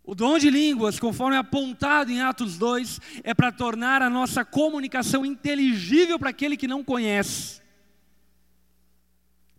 O 0.03 0.15
dom 0.15 0.37
de 0.37 0.49
línguas, 0.49 0.99
conforme 0.99 1.35
apontado 1.35 2.11
em 2.11 2.21
Atos 2.21 2.57
2, 2.57 2.99
é 3.23 3.33
para 3.33 3.51
tornar 3.51 4.01
a 4.01 4.09
nossa 4.09 4.45
comunicação 4.45 5.25
inteligível 5.25 6.17
para 6.17 6.29
aquele 6.29 6.55
que 6.55 6.67
não 6.67 6.83
conhece. 6.83 7.61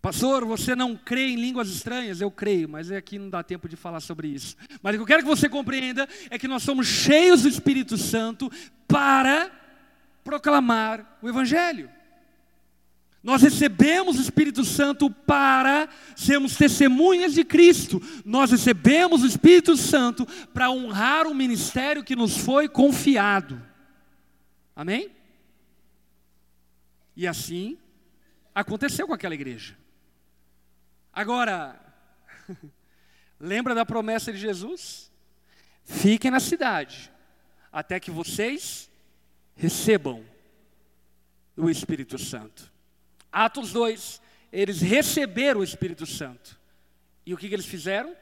Pastor, 0.00 0.44
você 0.44 0.76
não 0.76 0.94
crê 0.94 1.28
em 1.28 1.37
línguas 1.37 1.68
estranhas? 1.68 2.20
Eu 2.20 2.30
creio, 2.30 2.68
mas 2.68 2.90
aqui 2.90 3.18
não 3.18 3.28
dá 3.28 3.42
tempo 3.42 3.68
de 3.68 3.74
falar 3.74 4.00
sobre 4.00 4.28
isso. 4.28 4.56
Mas 4.80 4.94
o 4.94 4.98
que 4.98 5.02
eu 5.02 5.06
quero 5.06 5.22
que 5.22 5.28
você 5.28 5.48
compreenda 5.48 6.08
é 6.30 6.38
que 6.38 6.46
nós 6.46 6.62
somos 6.62 6.87
cheios 6.87 7.42
do 7.42 7.48
Espírito 7.48 7.96
Santo 7.96 8.50
para 8.87 9.50
proclamar 10.22 11.18
o 11.20 11.28
Evangelho. 11.28 11.90
Nós 13.20 13.42
recebemos 13.42 14.18
o 14.18 14.22
Espírito 14.22 14.64
Santo 14.64 15.11
para 15.11 15.88
sermos 16.14 16.56
testemunhas 16.56 17.34
de 17.34 17.44
Cristo. 17.44 18.00
Nós 18.24 18.52
recebemos 18.52 19.24
o 19.24 19.26
Espírito 19.26 19.76
Santo 19.76 20.24
para 20.54 20.70
honrar 20.70 21.26
o 21.26 21.34
ministério 21.34 22.04
que 22.04 22.14
nos 22.14 22.37
foi 22.37 22.68
confiado. 22.68 23.61
Amém? 24.76 25.11
E 27.16 27.26
assim 27.26 27.76
aconteceu 28.54 29.08
com 29.08 29.12
aquela 29.12 29.34
igreja. 29.34 29.76
Agora, 31.18 31.76
lembra 33.40 33.74
da 33.74 33.85
promessa 33.85 34.33
de 34.33 34.38
Jesus? 34.38 35.11
Fiquem 35.83 36.31
na 36.31 36.38
cidade, 36.38 37.11
até 37.72 37.98
que 37.98 38.09
vocês 38.09 38.88
recebam 39.57 40.24
o 41.57 41.68
Espírito 41.68 42.16
Santo. 42.18 42.70
Atos 43.33 43.72
2, 43.72 44.22
eles 44.52 44.81
receberam 44.81 45.59
o 45.59 45.64
Espírito 45.64 46.07
Santo. 46.07 46.57
E 47.26 47.35
o 47.35 47.37
que, 47.37 47.48
que 47.48 47.54
eles 47.57 47.66
fizeram? 47.66 48.16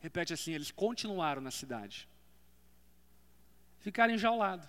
Repete 0.00 0.34
assim: 0.34 0.52
eles 0.52 0.70
continuaram 0.70 1.40
na 1.40 1.50
cidade. 1.50 2.06
Ficaram 3.78 4.12
enjaulados. 4.12 4.68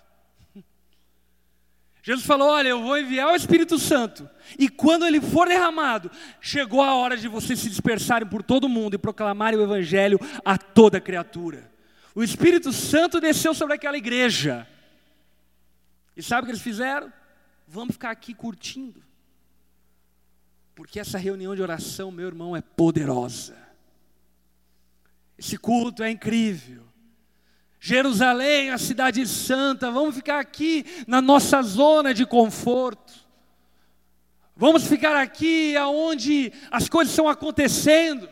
Jesus 2.06 2.24
falou: 2.24 2.50
Olha, 2.50 2.68
eu 2.68 2.84
vou 2.84 3.00
enviar 3.00 3.34
o 3.34 3.36
Espírito 3.36 3.80
Santo, 3.80 4.30
e 4.60 4.70
quando 4.70 5.08
ele 5.08 5.20
for 5.20 5.48
derramado, 5.48 6.12
chegou 6.40 6.84
a 6.84 6.94
hora 6.94 7.18
de 7.18 7.28
vocês 7.28 7.58
se 7.58 7.68
dispersarem 7.68 8.30
por 8.30 8.44
todo 8.44 8.70
mundo 8.70 8.94
e 8.94 9.00
proclamarem 9.00 9.58
o 9.58 9.64
Evangelho 9.64 10.20
a 10.46 10.56
toda 10.56 11.02
criatura. 11.02 11.72
O 12.14 12.22
Espírito 12.22 12.72
Santo 12.72 13.20
desceu 13.20 13.56
sobre 13.56 13.74
aquela 13.74 13.98
igreja, 13.98 14.68
e 16.16 16.22
sabe 16.22 16.44
o 16.44 16.46
que 16.46 16.52
eles 16.52 16.62
fizeram? 16.62 17.12
Vamos 17.68 17.96
ficar 17.96 18.12
aqui 18.12 18.36
curtindo, 18.36 19.02
porque 20.76 21.00
essa 21.00 21.18
reunião 21.18 21.56
de 21.56 21.64
oração, 21.64 22.12
meu 22.12 22.28
irmão, 22.28 22.56
é 22.56 22.62
poderosa. 22.62 23.58
Esse 25.40 25.58
culto 25.58 26.04
é 26.04 26.12
incrível. 26.12 26.84
Jerusalém, 27.80 28.72
a 28.72 28.78
cidade 28.78 29.26
santa, 29.28 29.92
vamos 29.92 30.16
ficar 30.16 30.40
aqui 30.40 30.86
na 31.08 31.22
nossa 31.22 31.62
zona 31.62 32.14
de 32.14 32.26
conforto. 32.26 33.14
Vamos 34.56 34.88
ficar 34.88 35.16
aqui 35.18 35.76
aonde 35.76 36.52
as 36.72 36.88
coisas 36.88 37.12
estão 37.12 37.28
acontecendo. 37.28 38.30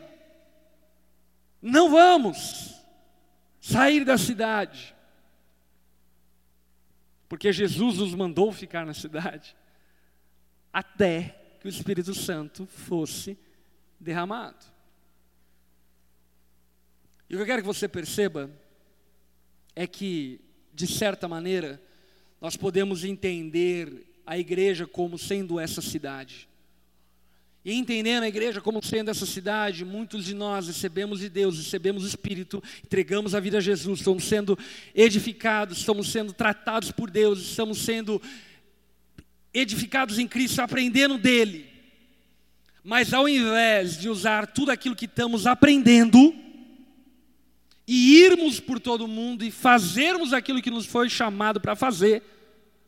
Não 1.60 1.90
vamos 1.90 2.74
sair 3.60 4.04
da 4.04 4.16
cidade. 4.16 4.94
Porque 7.28 7.52
Jesus 7.52 7.98
nos 7.98 8.14
mandou 8.14 8.52
ficar 8.52 8.86
na 8.86 8.94
cidade 8.94 9.56
até 10.72 11.40
que 11.60 11.66
o 11.66 11.70
Espírito 11.70 12.14
Santo 12.14 12.66
fosse 12.66 13.38
derramado. 14.00 14.64
E 17.28 17.34
o 17.34 17.38
que 17.38 17.42
eu 17.42 17.46
quero 17.46 17.62
que 17.62 17.66
você 17.66 17.88
perceba 17.88 18.50
é 19.74 19.86
que, 19.86 20.40
de 20.72 20.86
certa 20.86 21.26
maneira, 21.26 21.80
nós 22.40 22.56
podemos 22.56 23.04
entender 23.04 24.06
a 24.26 24.38
igreja 24.38 24.86
como 24.86 25.18
sendo 25.18 25.58
essa 25.58 25.82
cidade. 25.82 26.48
E 27.64 27.72
entendendo 27.72 28.24
a 28.24 28.28
igreja 28.28 28.60
como 28.60 28.84
sendo 28.84 29.10
essa 29.10 29.24
cidade, 29.24 29.86
muitos 29.86 30.26
de 30.26 30.34
nós 30.34 30.66
recebemos 30.66 31.20
de 31.20 31.30
Deus, 31.30 31.56
recebemos 31.56 32.04
o 32.04 32.06
Espírito, 32.06 32.62
entregamos 32.84 33.34
a 33.34 33.40
vida 33.40 33.56
a 33.56 33.60
Jesus, 33.60 34.00
estamos 34.00 34.24
sendo 34.24 34.58
edificados, 34.94 35.78
estamos 35.78 36.12
sendo 36.12 36.34
tratados 36.34 36.90
por 36.90 37.10
Deus, 37.10 37.40
estamos 37.40 37.78
sendo 37.78 38.20
edificados 39.52 40.18
em 40.18 40.28
Cristo, 40.28 40.60
aprendendo 40.60 41.16
dele. 41.16 41.66
Mas 42.82 43.14
ao 43.14 43.26
invés 43.26 43.98
de 43.98 44.10
usar 44.10 44.48
tudo 44.48 44.70
aquilo 44.70 44.94
que 44.94 45.06
estamos 45.06 45.46
aprendendo, 45.46 46.34
e 47.86 48.22
irmos 48.22 48.60
por 48.60 48.80
todo 48.80 49.06
mundo 49.06 49.44
e 49.44 49.50
fazermos 49.50 50.32
aquilo 50.32 50.62
que 50.62 50.70
nos 50.70 50.86
foi 50.86 51.10
chamado 51.10 51.60
para 51.60 51.76
fazer, 51.76 52.22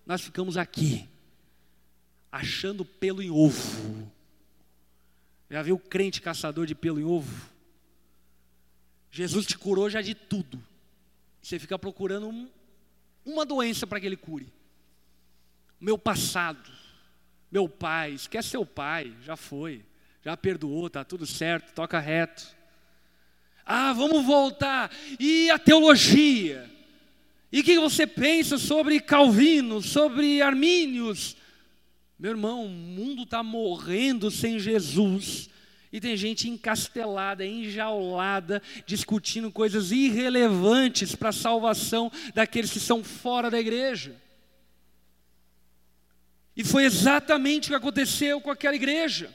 nós 0.06 0.20
ficamos 0.22 0.56
aqui, 0.56 1.06
achando 2.32 2.84
pelo 2.84 3.22
em 3.22 3.30
ovo. 3.30 4.10
Já 5.50 5.62
viu 5.62 5.78
crente 5.78 6.20
caçador 6.20 6.66
de 6.66 6.74
pelo 6.74 6.98
em 6.98 7.04
ovo? 7.04 7.50
Jesus 9.10 9.46
te 9.46 9.56
curou 9.56 9.88
já 9.88 10.00
de 10.00 10.14
tudo. 10.14 10.62
Você 11.42 11.58
fica 11.58 11.78
procurando 11.78 12.28
um, 12.28 12.48
uma 13.24 13.46
doença 13.46 13.86
para 13.86 14.00
que 14.00 14.06
ele 14.06 14.16
cure. 14.16 14.52
Meu 15.80 15.98
passado, 15.98 16.70
meu 17.50 17.68
pai, 17.68 18.12
esquece 18.12 18.48
seu 18.48 18.64
pai, 18.64 19.14
já 19.22 19.36
foi, 19.36 19.84
já 20.24 20.36
perdoou, 20.36 20.86
está 20.86 21.04
tudo 21.04 21.26
certo, 21.26 21.74
toca 21.74 22.00
reto. 22.00 22.55
Ah, 23.66 23.92
vamos 23.92 24.24
voltar. 24.24 24.90
E 25.18 25.50
a 25.50 25.58
teologia? 25.58 26.70
E 27.50 27.60
o 27.60 27.64
que 27.64 27.78
você 27.80 28.06
pensa 28.06 28.58
sobre 28.58 29.00
Calvino, 29.00 29.82
sobre 29.82 30.40
Armínios? 30.40 31.36
Meu 32.18 32.30
irmão, 32.30 32.64
o 32.64 32.68
mundo 32.68 33.24
está 33.24 33.42
morrendo 33.42 34.30
sem 34.30 34.58
Jesus. 34.58 35.50
E 35.92 36.00
tem 36.00 36.16
gente 36.16 36.48
encastelada, 36.48 37.44
enjaulada, 37.44 38.62
discutindo 38.86 39.50
coisas 39.50 39.90
irrelevantes 39.90 41.14
para 41.14 41.30
a 41.30 41.32
salvação 41.32 42.10
daqueles 42.34 42.70
que 42.70 42.80
são 42.80 43.02
fora 43.02 43.50
da 43.50 43.58
igreja. 43.58 44.14
E 46.56 46.64
foi 46.64 46.84
exatamente 46.84 47.66
o 47.66 47.68
que 47.70 47.74
aconteceu 47.74 48.40
com 48.40 48.50
aquela 48.50 48.76
igreja. 48.76 49.32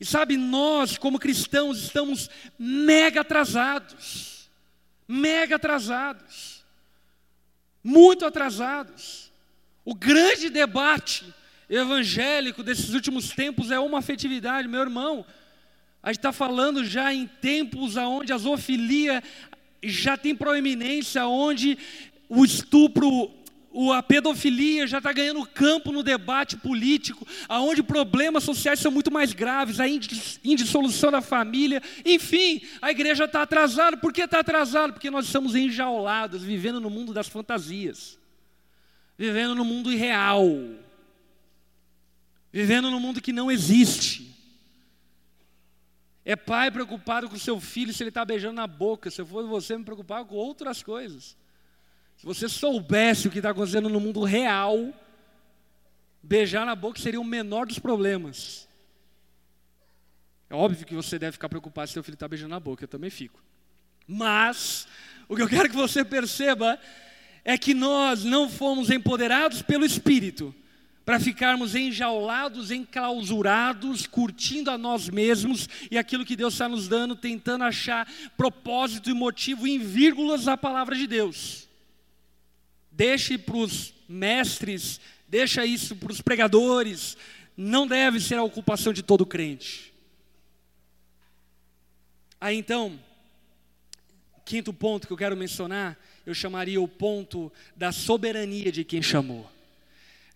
E 0.00 0.04
sabe, 0.04 0.36
nós, 0.36 0.98
como 0.98 1.18
cristãos, 1.18 1.78
estamos 1.78 2.28
mega 2.58 3.20
atrasados. 3.20 4.48
Mega 5.06 5.56
atrasados. 5.56 6.64
Muito 7.82 8.24
atrasados. 8.24 9.30
O 9.84 9.94
grande 9.94 10.50
debate 10.50 11.24
evangélico 11.68 12.62
desses 12.62 12.94
últimos 12.94 13.30
tempos 13.30 13.70
é 13.70 13.78
uma 13.78 13.98
afetividade, 13.98 14.68
meu 14.68 14.80
irmão. 14.80 15.24
A 16.02 16.08
gente 16.08 16.18
está 16.18 16.32
falando 16.32 16.84
já 16.84 17.12
em 17.12 17.26
tempos 17.26 17.96
onde 17.96 18.32
a 18.32 18.38
zoofilia 18.38 19.22
já 19.82 20.16
tem 20.16 20.34
proeminência, 20.34 21.26
onde 21.26 21.78
o 22.28 22.44
estupro 22.44 23.30
a 23.92 24.02
pedofilia 24.02 24.86
já 24.86 24.98
está 24.98 25.12
ganhando 25.12 25.44
campo 25.46 25.90
no 25.90 26.02
debate 26.02 26.56
político, 26.56 27.26
aonde 27.48 27.82
problemas 27.82 28.44
sociais 28.44 28.78
são 28.78 28.92
muito 28.92 29.12
mais 29.12 29.32
graves, 29.32 29.80
a 29.80 29.88
indissolução 29.88 31.10
da 31.10 31.20
família, 31.20 31.82
enfim, 32.04 32.62
a 32.80 32.92
igreja 32.92 33.24
está 33.24 33.42
atrasada. 33.42 33.96
Por 33.96 34.12
que 34.12 34.22
está 34.22 34.38
atrasada? 34.38 34.92
Porque 34.92 35.10
nós 35.10 35.26
estamos 35.26 35.56
enjaulados, 35.56 36.42
vivendo 36.42 36.80
no 36.80 36.88
mundo 36.88 37.12
das 37.12 37.26
fantasias, 37.26 38.16
vivendo 39.18 39.56
no 39.56 39.64
mundo 39.64 39.92
irreal, 39.92 40.46
vivendo 42.52 42.90
no 42.92 43.00
mundo 43.00 43.20
que 43.20 43.32
não 43.32 43.50
existe. 43.50 44.32
É 46.24 46.36
pai 46.36 46.70
preocupado 46.70 47.28
com 47.28 47.36
seu 47.36 47.60
filho 47.60 47.92
se 47.92 48.02
ele 48.02 48.10
está 48.10 48.24
beijando 48.24 48.54
na 48.54 48.66
boca, 48.68 49.10
se 49.10 49.20
eu 49.20 49.26
fosse 49.26 49.48
você 49.48 49.76
me 49.76 49.84
preocupar 49.84 50.24
com 50.24 50.36
outras 50.36 50.80
coisas. 50.82 51.36
Se 52.24 52.26
você 52.26 52.48
soubesse 52.48 53.28
o 53.28 53.30
que 53.30 53.36
está 53.36 53.50
acontecendo 53.50 53.86
no 53.90 54.00
mundo 54.00 54.24
real, 54.24 54.94
beijar 56.22 56.64
na 56.64 56.74
boca 56.74 56.98
seria 56.98 57.20
o 57.20 57.24
menor 57.24 57.66
dos 57.66 57.78
problemas. 57.78 58.66
É 60.48 60.54
óbvio 60.54 60.86
que 60.86 60.94
você 60.94 61.18
deve 61.18 61.32
ficar 61.32 61.50
preocupado 61.50 61.86
se 61.86 61.92
seu 61.92 62.02
filho 62.02 62.14
está 62.14 62.26
beijando 62.26 62.48
na 62.48 62.58
boca, 62.58 62.82
eu 62.82 62.88
também 62.88 63.10
fico. 63.10 63.44
Mas, 64.08 64.88
o 65.28 65.36
que 65.36 65.42
eu 65.42 65.48
quero 65.50 65.68
que 65.68 65.76
você 65.76 66.02
perceba 66.02 66.80
é 67.44 67.58
que 67.58 67.74
nós 67.74 68.24
não 68.24 68.48
fomos 68.48 68.88
empoderados 68.88 69.60
pelo 69.60 69.84
Espírito 69.84 70.54
para 71.04 71.20
ficarmos 71.20 71.74
enjaulados, 71.74 72.70
enclausurados, 72.70 74.06
curtindo 74.06 74.70
a 74.70 74.78
nós 74.78 75.10
mesmos 75.10 75.68
e 75.90 75.98
aquilo 75.98 76.24
que 76.24 76.36
Deus 76.36 76.54
está 76.54 76.70
nos 76.70 76.88
dando, 76.88 77.14
tentando 77.14 77.64
achar 77.64 78.10
propósito 78.34 79.10
e 79.10 79.12
motivo 79.12 79.66
em 79.66 79.78
vírgulas 79.78 80.46
da 80.46 80.56
palavra 80.56 80.96
de 80.96 81.06
Deus. 81.06 81.64
Deixe 82.96 83.36
para 83.36 83.56
os 83.56 83.92
mestres, 84.08 85.00
deixa 85.28 85.66
isso 85.66 85.96
para 85.96 86.12
os 86.12 86.20
pregadores. 86.20 87.16
Não 87.56 87.86
deve 87.86 88.20
ser 88.20 88.36
a 88.36 88.42
ocupação 88.42 88.92
de 88.92 89.02
todo 89.02 89.26
crente. 89.26 89.92
Aí 92.40 92.56
então, 92.56 93.00
quinto 94.44 94.72
ponto 94.72 95.08
que 95.08 95.12
eu 95.12 95.16
quero 95.16 95.36
mencionar, 95.36 95.98
eu 96.24 96.34
chamaria 96.34 96.80
o 96.80 96.86
ponto 96.86 97.52
da 97.74 97.90
soberania 97.90 98.70
de 98.70 98.84
quem 98.84 99.02
chamou. 99.02 99.50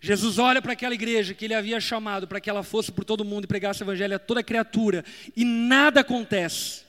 Jesus 0.01 0.37
olha 0.37 0.61
para 0.61 0.73
aquela 0.73 0.93
igreja 0.93 1.33
que 1.33 1.45
ele 1.45 1.53
havia 1.53 1.79
chamado 1.79 2.27
para 2.27 2.41
que 2.41 2.49
ela 2.49 2.63
fosse 2.63 2.91
por 2.91 3.05
todo 3.05 3.23
mundo 3.23 3.45
e 3.45 3.47
pregasse 3.47 3.83
o 3.83 3.85
evangelho 3.85 4.15
a 4.15 4.19
toda 4.19 4.43
criatura, 4.43 5.05
e 5.35 5.45
nada 5.45 6.01
acontece. 6.01 6.83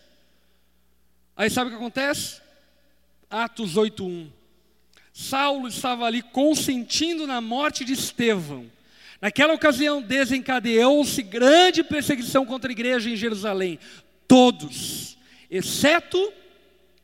Aí 1.36 1.48
sabe 1.48 1.68
o 1.68 1.70
que 1.72 1.76
acontece? 1.76 2.40
Atos 3.28 3.76
8:1. 3.76 4.39
Saulo 5.12 5.68
estava 5.68 6.04
ali 6.04 6.22
consentindo 6.22 7.26
na 7.26 7.40
morte 7.40 7.84
de 7.84 7.92
Estevão. 7.92 8.70
Naquela 9.20 9.52
ocasião 9.52 10.00
desencadeou-se 10.00 11.22
grande 11.22 11.84
perseguição 11.84 12.46
contra 12.46 12.70
a 12.70 12.72
igreja 12.72 13.10
em 13.10 13.16
Jerusalém. 13.16 13.78
Todos, 14.26 15.18
exceto 15.50 16.32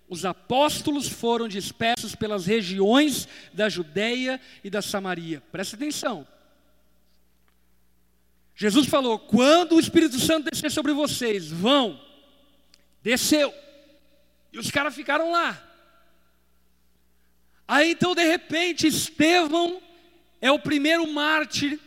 os 0.09 0.25
apóstolos, 0.25 1.09
foram 1.09 1.49
dispersos 1.49 2.15
pelas 2.15 2.47
regiões 2.47 3.29
da 3.53 3.69
Judéia 3.69 4.41
e 4.65 4.71
da 4.71 4.81
Samaria. 4.81 5.43
Presta 5.53 5.77
atenção. 5.77 6.27
Jesus 8.55 8.87
falou: 8.87 9.19
quando 9.19 9.77
o 9.77 9.81
Espírito 9.81 10.19
Santo 10.19 10.51
descer 10.51 10.71
sobre 10.71 10.95
vocês, 10.95 11.51
vão. 11.51 12.01
Desceu. 13.03 13.53
E 14.53 14.59
os 14.59 14.71
caras 14.71 14.95
ficaram 14.95 15.31
lá. 15.31 15.63
Aí 17.67 17.91
então, 17.91 18.15
de 18.15 18.25
repente, 18.25 18.87
Estevão 18.87 19.81
é 20.41 20.51
o 20.51 20.59
primeiro 20.59 21.07
mártir 21.13 21.79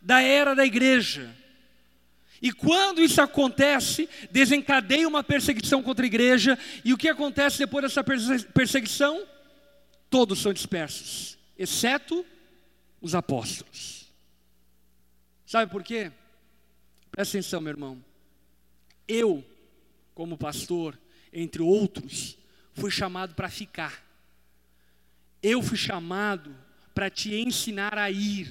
da 0.00 0.20
era 0.20 0.54
da 0.54 0.64
igreja. 0.64 1.34
E 2.40 2.52
quando 2.52 3.00
isso 3.00 3.22
acontece, 3.22 4.08
desencadeia 4.30 5.08
uma 5.08 5.24
perseguição 5.24 5.82
contra 5.82 6.04
a 6.04 6.06
igreja, 6.06 6.58
e 6.84 6.92
o 6.92 6.98
que 6.98 7.08
acontece 7.08 7.58
depois 7.58 7.84
dessa 7.84 8.04
perseguição? 8.04 9.26
Todos 10.10 10.40
são 10.40 10.52
dispersos, 10.52 11.38
exceto 11.58 12.24
os 13.00 13.14
apóstolos. 13.14 14.12
Sabe 15.46 15.70
por 15.72 15.82
quê? 15.82 16.12
Presta 17.10 17.38
atenção, 17.38 17.60
meu 17.60 17.70
irmão. 17.70 18.04
Eu, 19.08 19.44
como 20.14 20.36
pastor, 20.36 20.98
entre 21.32 21.62
outros, 21.62 22.36
fui 22.74 22.90
chamado 22.90 23.34
para 23.34 23.48
ficar. 23.48 24.04
Eu 25.44 25.60
fui 25.60 25.76
chamado 25.76 26.56
para 26.94 27.10
te 27.10 27.34
ensinar 27.34 27.98
a 27.98 28.10
ir. 28.10 28.50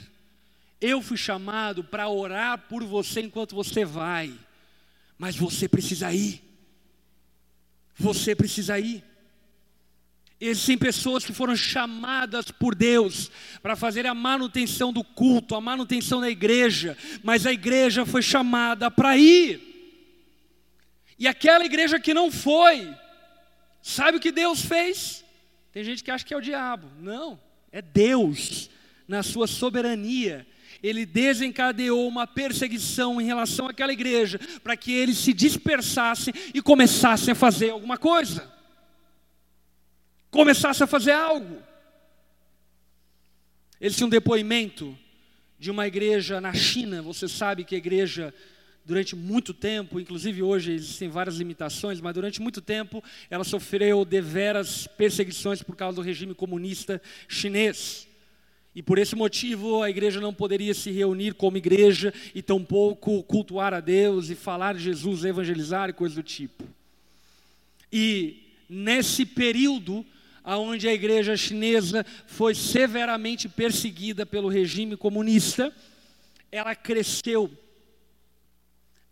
Eu 0.80 1.02
fui 1.02 1.18
chamado 1.18 1.84
para 1.84 2.08
orar 2.08 2.68
por 2.70 2.84
você 2.84 3.22
enquanto 3.22 3.56
você 3.56 3.84
vai. 3.84 4.32
Mas 5.18 5.36
você 5.36 5.68
precisa 5.68 6.14
ir. 6.14 6.44
Você 7.98 8.36
precisa 8.36 8.80
ir. 8.80 9.04
Existem 10.39 10.78
pessoas 10.78 11.26
que 11.26 11.34
foram 11.34 11.56
chamadas 11.56 12.52
por 12.52 12.76
Deus 12.76 13.32
para 13.64 13.76
fazer 13.76 14.06
a 14.06 14.14
manutenção 14.14 14.94
do 14.94 15.04
culto, 15.04 15.56
a 15.56 15.62
manutenção 15.62 16.22
da 16.22 16.30
igreja, 16.30 16.96
mas 17.24 17.48
a 17.48 17.52
igreja 17.52 18.06
foi 18.06 18.22
chamada 18.22 18.91
para 18.91 19.18
ir. 19.18 19.62
E 21.18 21.28
aquela 21.28 21.66
igreja 21.66 22.00
que 22.00 22.14
não 22.14 22.30
foi, 22.30 22.94
sabe 23.82 24.18
o 24.18 24.22
que 24.22 24.32
Deus 24.32 24.62
fez? 24.62 25.22
Tem 25.74 25.84
gente 25.84 26.03
que 26.03 26.11
acha 26.11 26.24
que 26.24 26.34
é 26.34 26.38
o 26.38 26.41
diabo. 26.41 26.88
Não, 27.01 27.39
é 27.71 27.82
Deus, 27.82 28.69
na 29.07 29.24
sua 29.24 29.47
soberania. 29.47 30.45
Ele 30.84 31.03
desencadeou 31.03 32.07
uma 32.07 32.28
perseguição 32.28 33.19
em 33.19 33.26
relação 33.26 33.67
àquela 33.67 33.91
igreja, 33.91 34.39
para 34.63 34.78
que 34.78 34.91
eles 34.91 35.17
se 35.17 35.34
dispersassem 35.34 36.32
e 36.53 36.61
começassem 36.61 37.32
a 37.32 37.36
fazer 37.36 37.71
alguma 37.71 37.97
coisa. 37.97 38.53
Começassem 40.30 40.84
a 40.84 40.88
fazer 40.88 41.13
algo. 41.13 41.61
Eles 43.82 43.95
tinham 43.95 44.07
um 44.07 44.11
depoimento 44.11 44.95
de 45.57 45.71
uma 45.71 45.88
igreja 45.88 46.39
na 46.39 46.53
China. 46.53 47.01
Você 47.01 47.28
sabe 47.28 47.63
que 47.63 47.74
a 47.74 47.80
igreja 47.80 48.32
durante 48.86 49.16
muito 49.16 49.54
tempo, 49.54 50.00
inclusive 50.00 50.42
hoje 50.42 50.74
existem 50.74 51.10
várias 51.10 51.38
limitações, 51.38 52.02
mas 52.02 52.14
durante 52.14 52.42
muito 52.42 52.62
tempo 52.62 53.04
ela 53.30 53.44
sofreu 53.44 54.04
deveras 54.04 54.88
perseguições 54.88 55.64
por 55.64 55.76
causa 55.76 55.96
do 55.96 56.02
regime 56.02 56.34
comunista 56.34 57.02
chinês. 57.28 58.08
E 58.76 58.82
por 58.82 58.98
esse 58.98 59.16
motivo 59.16 59.84
a 59.84 59.90
igreja 59.90 60.20
não 60.20 60.34
poderia 60.34 60.74
se 60.74 60.92
reunir 60.92 61.36
como 61.36 61.58
igreja 61.58 62.14
e 62.34 62.42
tampouco 62.42 63.24
cultuar 63.24 63.74
a 63.74 63.80
Deus 63.80 64.30
e 64.30 64.36
falar 64.36 64.74
de 64.74 64.82
Jesus, 64.82 65.24
evangelizar 65.24 65.90
e 65.90 65.94
coisas 65.94 66.16
do 66.16 66.24
tipo. 66.24 66.64
E 67.92 68.42
nesse 68.68 69.26
período 69.26 70.06
onde 70.44 70.90
a 70.90 70.94
igreja 70.94 71.38
chinesa 71.38 72.06
foi 72.28 72.54
severamente 72.54 73.48
perseguida 73.48 74.26
pelo 74.26 74.50
regime 74.50 74.98
comunista, 74.98 75.74
ela 76.52 76.76
cresceu 76.76 77.50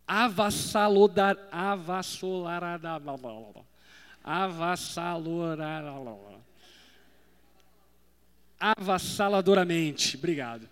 avassalodar, 0.06 1.36
avassalarada, 1.50 3.00
avassalorada, 4.22 5.92
avassaladoramente, 8.58 10.16
obrigado. 10.16 10.68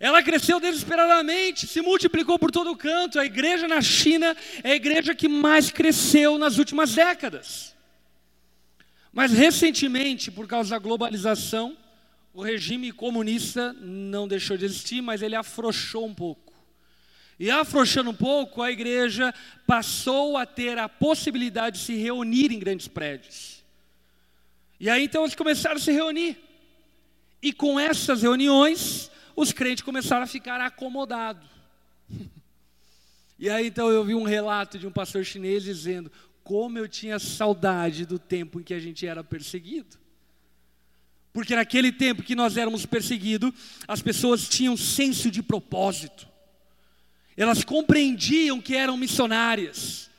Ela 0.00 0.22
cresceu 0.22 0.60
desesperadamente, 0.60 1.66
se 1.66 1.80
multiplicou 1.80 2.38
por 2.38 2.52
todo 2.52 2.76
canto. 2.76 3.18
A 3.18 3.24
igreja 3.24 3.66
na 3.66 3.82
China 3.82 4.36
é 4.62 4.72
a 4.72 4.76
igreja 4.76 5.14
que 5.14 5.26
mais 5.26 5.70
cresceu 5.70 6.38
nas 6.38 6.56
últimas 6.56 6.94
décadas. 6.94 7.74
Mas 9.12 9.32
recentemente, 9.32 10.30
por 10.30 10.46
causa 10.46 10.70
da 10.70 10.78
globalização, 10.78 11.76
o 12.32 12.42
regime 12.42 12.92
comunista 12.92 13.72
não 13.72 14.28
deixou 14.28 14.56
de 14.56 14.64
existir, 14.64 15.00
mas 15.00 15.22
ele 15.22 15.34
afrouxou 15.34 16.06
um 16.06 16.14
pouco. 16.14 16.47
E 17.38 17.50
afrouxando 17.50 18.10
um 18.10 18.14
pouco, 18.14 18.62
a 18.62 18.72
igreja 18.72 19.32
passou 19.66 20.36
a 20.36 20.44
ter 20.44 20.76
a 20.76 20.88
possibilidade 20.88 21.78
de 21.78 21.84
se 21.84 21.94
reunir 21.94 22.50
em 22.50 22.58
grandes 22.58 22.88
prédios. 22.88 23.62
E 24.80 24.90
aí 24.90 25.04
então 25.04 25.22
eles 25.22 25.36
começaram 25.36 25.76
a 25.76 25.80
se 25.80 25.92
reunir. 25.92 26.36
E 27.40 27.52
com 27.52 27.78
essas 27.78 28.22
reuniões, 28.22 29.08
os 29.36 29.52
crentes 29.52 29.84
começaram 29.84 30.24
a 30.24 30.26
ficar 30.26 30.60
acomodados. 30.60 31.48
E 33.40 33.48
aí 33.48 33.68
então 33.68 33.88
eu 33.88 34.04
vi 34.04 34.16
um 34.16 34.24
relato 34.24 34.80
de 34.80 34.84
um 34.84 34.90
pastor 34.90 35.24
chinês 35.24 35.62
dizendo: 35.62 36.10
como 36.42 36.76
eu 36.76 36.88
tinha 36.88 37.20
saudade 37.20 38.04
do 38.04 38.18
tempo 38.18 38.58
em 38.58 38.64
que 38.64 38.74
a 38.74 38.80
gente 38.80 39.06
era 39.06 39.22
perseguido. 39.22 39.96
Porque 41.32 41.54
naquele 41.54 41.92
tempo 41.92 42.24
que 42.24 42.34
nós 42.34 42.56
éramos 42.56 42.84
perseguidos, 42.84 43.52
as 43.86 44.02
pessoas 44.02 44.48
tinham 44.48 44.76
senso 44.76 45.30
de 45.30 45.40
propósito 45.40 46.26
elas 47.38 47.62
compreendiam 47.62 48.60
que 48.60 48.74
eram 48.74 48.96
missionárias. 48.96 50.10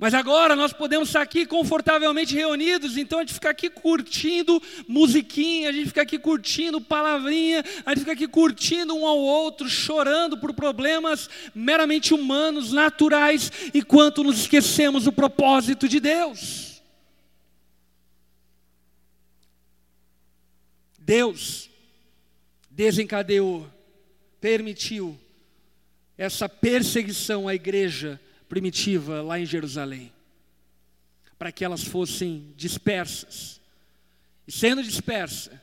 Mas 0.00 0.14
agora 0.14 0.56
nós 0.56 0.72
podemos 0.72 1.10
estar 1.10 1.20
aqui 1.20 1.46
confortavelmente 1.46 2.34
reunidos, 2.34 2.96
então 2.96 3.18
a 3.18 3.22
gente 3.22 3.34
fica 3.34 3.50
aqui 3.50 3.68
curtindo 3.68 4.60
musiquinha, 4.88 5.68
a 5.68 5.72
gente 5.72 5.88
fica 5.88 6.02
aqui 6.02 6.18
curtindo 6.18 6.80
palavrinha, 6.80 7.62
a 7.84 7.90
gente 7.90 8.00
fica 8.00 8.12
aqui 8.12 8.26
curtindo 8.26 8.96
um 8.96 9.06
ao 9.06 9.18
outro, 9.18 9.68
chorando 9.68 10.38
por 10.38 10.54
problemas 10.54 11.28
meramente 11.54 12.14
humanos, 12.14 12.72
naturais, 12.72 13.52
enquanto 13.74 14.24
nos 14.24 14.40
esquecemos 14.40 15.04
do 15.04 15.12
propósito 15.12 15.86
de 15.86 16.00
Deus. 16.00 16.82
Deus 20.98 21.68
desencadeou, 22.70 23.68
permitiu 24.40 25.18
essa 26.20 26.50
perseguição 26.50 27.48
à 27.48 27.54
igreja 27.54 28.20
primitiva 28.46 29.22
lá 29.22 29.40
em 29.40 29.46
Jerusalém, 29.46 30.12
para 31.38 31.50
que 31.50 31.64
elas 31.64 31.82
fossem 31.82 32.52
dispersas. 32.54 33.58
E 34.46 34.52
sendo 34.52 34.82
dispersas, 34.82 35.58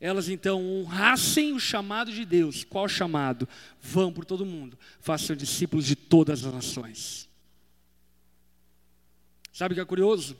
elas 0.00 0.28
então 0.28 0.64
honrassem 0.64 1.54
o 1.54 1.58
chamado 1.58 2.12
de 2.12 2.24
Deus. 2.24 2.62
Qual 2.62 2.88
chamado? 2.88 3.48
Vão 3.80 4.12
por 4.12 4.24
todo 4.24 4.46
mundo, 4.46 4.78
façam 5.00 5.34
discípulos 5.34 5.86
de 5.86 5.96
todas 5.96 6.44
as 6.44 6.54
nações. 6.54 7.28
Sabe 9.52 9.72
o 9.72 9.74
que 9.74 9.80
é 9.80 9.84
curioso? 9.84 10.36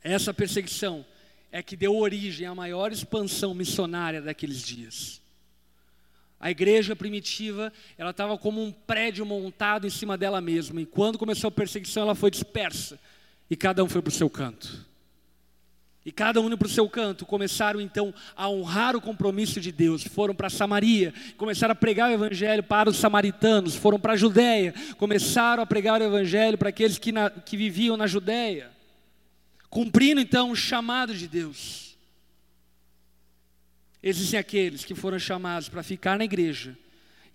Essa 0.00 0.32
perseguição 0.32 1.04
é 1.50 1.64
que 1.64 1.74
deu 1.74 1.96
origem 1.96 2.46
à 2.46 2.54
maior 2.54 2.92
expansão 2.92 3.54
missionária 3.54 4.22
daqueles 4.22 4.62
dias. 4.62 5.21
A 6.42 6.50
igreja 6.50 6.96
primitiva, 6.96 7.72
ela 7.96 8.10
estava 8.10 8.36
como 8.36 8.60
um 8.60 8.72
prédio 8.72 9.24
montado 9.24 9.86
em 9.86 9.90
cima 9.90 10.18
dela 10.18 10.40
mesma. 10.40 10.80
E 10.80 10.86
quando 10.86 11.16
começou 11.16 11.46
a 11.46 11.52
perseguição, 11.52 12.02
ela 12.02 12.16
foi 12.16 12.32
dispersa. 12.32 12.98
E 13.48 13.54
cada 13.54 13.84
um 13.84 13.88
foi 13.88 14.02
para 14.02 14.08
o 14.08 14.12
seu 14.12 14.28
canto. 14.28 14.84
E 16.04 16.10
cada 16.10 16.40
um 16.40 16.56
para 16.56 16.66
o 16.66 16.68
seu 16.68 16.88
canto, 16.88 17.24
começaram 17.24 17.80
então 17.80 18.12
a 18.34 18.48
honrar 18.48 18.96
o 18.96 19.00
compromisso 19.00 19.60
de 19.60 19.70
Deus. 19.70 20.02
Foram 20.02 20.34
para 20.34 20.50
Samaria, 20.50 21.14
começaram 21.36 21.70
a 21.70 21.76
pregar 21.76 22.10
o 22.10 22.12
evangelho 22.12 22.64
para 22.64 22.90
os 22.90 22.96
samaritanos. 22.96 23.76
Foram 23.76 24.00
para 24.00 24.14
a 24.14 24.16
Judéia, 24.16 24.74
começaram 24.98 25.62
a 25.62 25.66
pregar 25.66 26.00
o 26.00 26.04
evangelho 26.04 26.58
para 26.58 26.70
aqueles 26.70 26.98
que, 26.98 27.12
na, 27.12 27.30
que 27.30 27.56
viviam 27.56 27.96
na 27.96 28.08
Judéia. 28.08 28.68
Cumprindo 29.70 30.20
então 30.20 30.50
o 30.50 30.56
chamado 30.56 31.14
de 31.14 31.28
Deus. 31.28 31.91
Existem 34.02 34.38
aqueles 34.38 34.84
que 34.84 34.94
foram 34.94 35.18
chamados 35.18 35.68
para 35.68 35.82
ficar 35.82 36.18
na 36.18 36.24
igreja, 36.24 36.76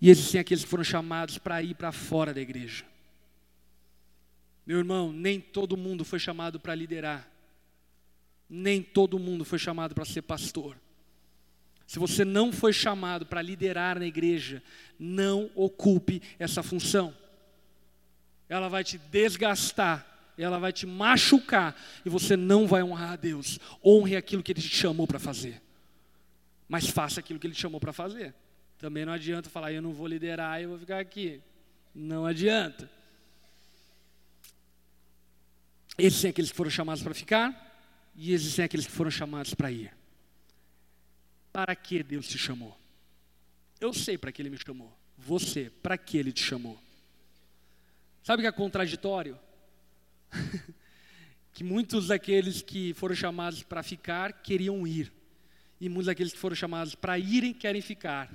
e 0.00 0.10
existem 0.10 0.40
aqueles 0.40 0.64
que 0.64 0.70
foram 0.70 0.84
chamados 0.84 1.38
para 1.38 1.62
ir 1.62 1.74
para 1.74 1.90
fora 1.90 2.34
da 2.34 2.40
igreja. 2.40 2.84
Meu 4.66 4.78
irmão, 4.78 5.10
nem 5.10 5.40
todo 5.40 5.76
mundo 5.76 6.04
foi 6.04 6.18
chamado 6.18 6.60
para 6.60 6.74
liderar, 6.74 7.26
nem 8.48 8.82
todo 8.82 9.18
mundo 9.18 9.44
foi 9.44 9.58
chamado 9.58 9.94
para 9.94 10.04
ser 10.04 10.22
pastor. 10.22 10.76
Se 11.86 11.98
você 11.98 12.22
não 12.22 12.52
foi 12.52 12.70
chamado 12.70 13.24
para 13.24 13.40
liderar 13.40 13.98
na 13.98 14.04
igreja, 14.04 14.62
não 14.98 15.50
ocupe 15.54 16.20
essa 16.38 16.62
função. 16.62 17.16
Ela 18.46 18.68
vai 18.68 18.84
te 18.84 18.98
desgastar, 18.98 20.06
ela 20.36 20.58
vai 20.58 20.70
te 20.70 20.84
machucar 20.84 21.74
e 22.04 22.10
você 22.10 22.36
não 22.36 22.66
vai 22.66 22.82
honrar 22.82 23.12
a 23.12 23.16
Deus. 23.16 23.58
Honre 23.82 24.16
aquilo 24.16 24.42
que 24.42 24.52
Ele 24.52 24.60
te 24.60 24.68
chamou 24.68 25.06
para 25.06 25.18
fazer, 25.18 25.62
mas 26.68 26.88
faça 26.88 27.20
aquilo 27.20 27.38
que 27.38 27.46
Ele 27.46 27.54
te 27.54 27.60
chamou 27.60 27.80
para 27.80 27.92
fazer. 27.92 28.34
Também 28.78 29.04
não 29.04 29.12
adianta 29.12 29.48
falar, 29.48 29.72
eu 29.72 29.82
não 29.82 29.92
vou 29.92 30.06
liderar, 30.06 30.60
eu 30.60 30.68
vou 30.68 30.78
ficar 30.78 31.00
aqui. 31.00 31.40
Não 31.94 32.26
adianta. 32.26 32.88
Existem 35.96 36.30
aqueles 36.30 36.50
que 36.50 36.56
foram 36.56 36.70
chamados 36.70 37.02
para 37.02 37.14
ficar 37.14 37.68
e 38.14 38.32
existem 38.32 38.64
aqueles 38.64 38.86
que 38.86 38.92
foram 38.92 39.10
chamados 39.10 39.54
para 39.54 39.72
ir. 39.72 39.92
Para 41.52 41.74
que 41.74 42.02
Deus 42.02 42.28
te 42.28 42.38
chamou? 42.38 42.78
Eu 43.80 43.92
sei 43.92 44.16
para 44.16 44.30
que 44.30 44.42
Ele 44.42 44.50
me 44.50 44.58
chamou. 44.58 44.96
Você, 45.16 45.70
para 45.82 45.98
que 45.98 46.16
Ele 46.16 46.30
te 46.30 46.42
chamou? 46.42 46.78
Sabe 48.22 48.40
o 48.40 48.44
que 48.44 48.48
é 48.48 48.52
contraditório? 48.52 49.36
que 51.52 51.64
muitos 51.64 52.08
daqueles 52.08 52.62
que 52.62 52.94
foram 52.94 53.16
chamados 53.16 53.64
para 53.64 53.82
ficar 53.82 54.34
queriam 54.34 54.86
ir. 54.86 55.12
E 55.80 55.88
muitos 55.88 56.06
daqueles 56.06 56.32
que 56.32 56.38
foram 56.38 56.56
chamados 56.56 56.94
para 56.94 57.18
irem 57.18 57.52
querem 57.52 57.80
ficar. 57.80 58.30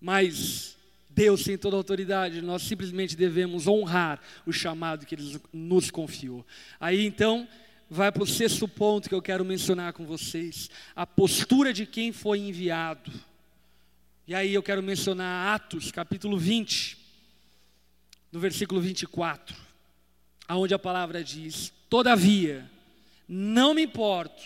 Mas 0.00 0.76
Deus 1.10 1.42
tem 1.42 1.56
toda 1.56 1.76
a 1.76 1.78
autoridade, 1.78 2.42
nós 2.42 2.62
simplesmente 2.62 3.16
devemos 3.16 3.66
honrar 3.66 4.20
o 4.44 4.52
chamado 4.52 5.06
que 5.06 5.14
Ele 5.14 5.40
nos 5.52 5.90
confiou. 5.90 6.46
Aí 6.78 7.06
então, 7.06 7.48
vai 7.88 8.12
para 8.12 8.22
o 8.22 8.26
sexto 8.26 8.68
ponto 8.68 9.08
que 9.08 9.14
eu 9.14 9.22
quero 9.22 9.44
mencionar 9.44 9.92
com 9.92 10.04
vocês: 10.04 10.70
a 10.94 11.06
postura 11.06 11.72
de 11.72 11.86
quem 11.86 12.12
foi 12.12 12.40
enviado. 12.40 13.10
E 14.28 14.34
aí 14.34 14.52
eu 14.52 14.62
quero 14.62 14.82
mencionar 14.82 15.54
Atos, 15.54 15.90
capítulo 15.90 16.36
20, 16.36 16.98
no 18.30 18.40
versículo 18.40 18.80
24, 18.80 19.56
aonde 20.46 20.74
a 20.74 20.78
palavra 20.78 21.24
diz: 21.24 21.72
Todavia, 21.88 22.70
não 23.26 23.72
me 23.72 23.84
importo, 23.84 24.44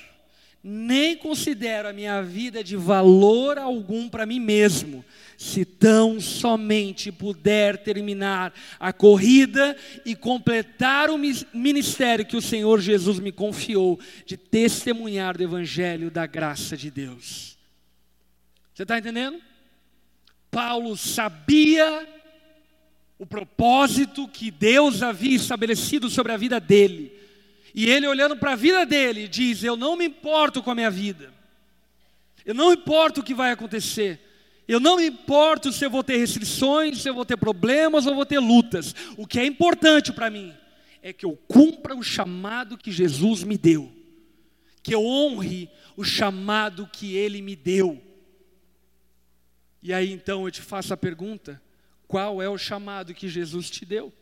nem 0.63 1.17
considero 1.17 1.89
a 1.89 1.93
minha 1.93 2.21
vida 2.23 2.63
de 2.63 2.77
valor 2.77 3.59
algum 3.59 4.09
para 4.09 4.27
mim 4.27 4.39
mesmo 4.39 5.05
se 5.39 5.65
tão 5.65 6.21
somente 6.21 7.11
puder 7.11 7.79
terminar 7.79 8.53
a 8.79 8.93
corrida 8.93 9.75
e 10.05 10.15
completar 10.15 11.09
o 11.09 11.17
ministério 11.55 12.27
que 12.27 12.37
o 12.37 12.43
Senhor 12.43 12.79
Jesus 12.79 13.19
me 13.19 13.33
confiou 13.33 13.99
de 14.27 14.37
testemunhar 14.37 15.39
do 15.39 15.43
Evangelho 15.43 16.11
da 16.11 16.27
graça 16.27 16.77
de 16.77 16.91
Deus. 16.91 17.57
Você 18.75 18.83
está 18.83 18.99
entendendo? 18.99 19.41
Paulo 20.51 20.95
sabia 20.95 22.07
o 23.19 23.25
propósito 23.25 24.29
que 24.29 24.51
Deus 24.51 25.03
havia 25.03 25.37
estabelecido 25.37 26.11
sobre 26.11 26.33
a 26.33 26.37
vida 26.37 26.61
dele. 26.61 27.20
E 27.75 27.89
ele, 27.89 28.07
olhando 28.07 28.37
para 28.37 28.53
a 28.53 28.57
vida 28.57 28.85
dele, 28.85 29.29
diz: 29.29 29.63
Eu 29.63 29.77
não 29.77 29.97
me 29.97 30.07
importo 30.07 30.63
com 30.63 30.71
a 30.71 30.75
minha 30.75 30.91
vida, 30.91 31.33
eu 32.45 32.55
não 32.55 32.73
importo 32.73 33.21
o 33.21 33.25
que 33.25 33.35
vai 33.35 33.53
acontecer, 33.53 34.21
eu 34.67 34.81
não 34.81 34.97
me 34.97 35.07
importo 35.07 35.73
se 35.73 35.85
eu 35.85 35.91
vou 35.91 36.03
ter 36.03 36.17
restrições, 36.17 37.03
se 37.03 37.09
eu 37.09 37.15
vou 37.15 37.25
ter 37.25 37.37
problemas 37.37 38.07
ou 38.07 38.15
vou 38.15 38.27
ter 38.27 38.39
lutas. 38.39 38.95
O 39.17 39.27
que 39.27 39.39
é 39.39 39.45
importante 39.45 40.13
para 40.13 40.31
mim 40.31 40.55
é 41.03 41.13
que 41.13 41.25
eu 41.25 41.37
cumpra 41.49 41.95
o 41.95 42.03
chamado 42.03 42.77
que 42.77 42.91
Jesus 42.91 43.43
me 43.43 43.57
deu, 43.57 43.91
que 44.83 44.95
eu 44.95 45.05
honre 45.05 45.71
o 45.97 46.05
chamado 46.05 46.89
que 46.93 47.15
Ele 47.15 47.43
me 47.43 47.57
deu. 47.57 48.01
E 49.83 49.93
aí 49.93 50.13
então 50.13 50.45
eu 50.45 50.51
te 50.51 50.61
faço 50.61 50.93
a 50.93 50.97
pergunta: 50.97 51.61
qual 52.07 52.43
é 52.43 52.49
o 52.49 52.59
chamado 52.59 53.15
que 53.15 53.29
Jesus 53.29 53.71
te 53.71 53.85
deu? 53.85 54.13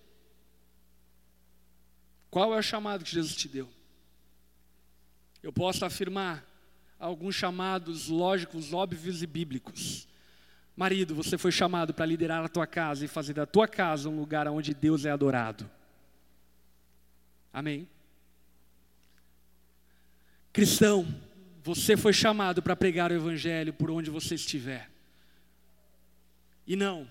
Qual 2.31 2.55
é 2.55 2.59
o 2.59 2.63
chamado 2.63 3.05
que 3.05 3.11
Jesus 3.11 3.35
te 3.35 3.49
deu? 3.49 3.69
Eu 5.43 5.53
posso 5.53 5.85
afirmar 5.85 6.45
alguns 6.99 7.35
chamados 7.35 8.09
lógicos, 8.09 8.73
óbvios 8.73 9.23
e 9.23 9.27
bíblicos. 9.27 10.07
Marido, 10.77 11.15
você 11.15 11.39
foi 11.39 11.51
chamado 11.51 11.93
para 11.93 12.07
liderar 12.07 12.45
a 12.45 12.49
tua 12.49 12.67
casa 12.67 13.05
e 13.05 13.09
fazer 13.09 13.35
da 13.35 13.47
tua 13.47 13.67
casa 13.67 14.09
um 14.09 14.19
lugar 14.19 14.47
onde 14.49 14.75
Deus 14.75 15.05
é 15.05 15.11
adorado. 15.11 15.69
Amém? 17.53 17.89
Cristão, 20.53 21.07
você 21.63 21.97
foi 21.97 22.13
chamado 22.13 22.63
para 22.63 22.77
pregar 22.77 23.11
o 23.11 23.15
Evangelho 23.15 23.73
por 23.73 23.91
onde 23.91 24.11
você 24.11 24.35
estiver. 24.35 24.91
E 26.67 26.77
não, 26.77 27.09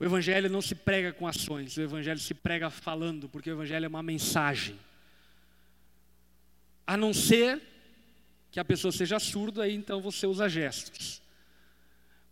o 0.00 0.04
Evangelho 0.04 0.48
não 0.48 0.62
se 0.62 0.74
prega 0.74 1.12
com 1.12 1.26
ações, 1.26 1.76
o 1.76 1.82
Evangelho 1.82 2.18
se 2.18 2.32
prega 2.32 2.70
falando, 2.70 3.28
porque 3.28 3.50
o 3.50 3.52
Evangelho 3.52 3.84
é 3.84 3.88
uma 3.88 4.02
mensagem. 4.02 4.80
A 6.86 6.96
não 6.96 7.12
ser 7.12 7.60
que 8.50 8.58
a 8.58 8.64
pessoa 8.64 8.90
seja 8.90 9.18
surda, 9.18 9.64
aí 9.64 9.74
então 9.74 10.00
você 10.00 10.26
usa 10.26 10.48
gestos. 10.48 11.20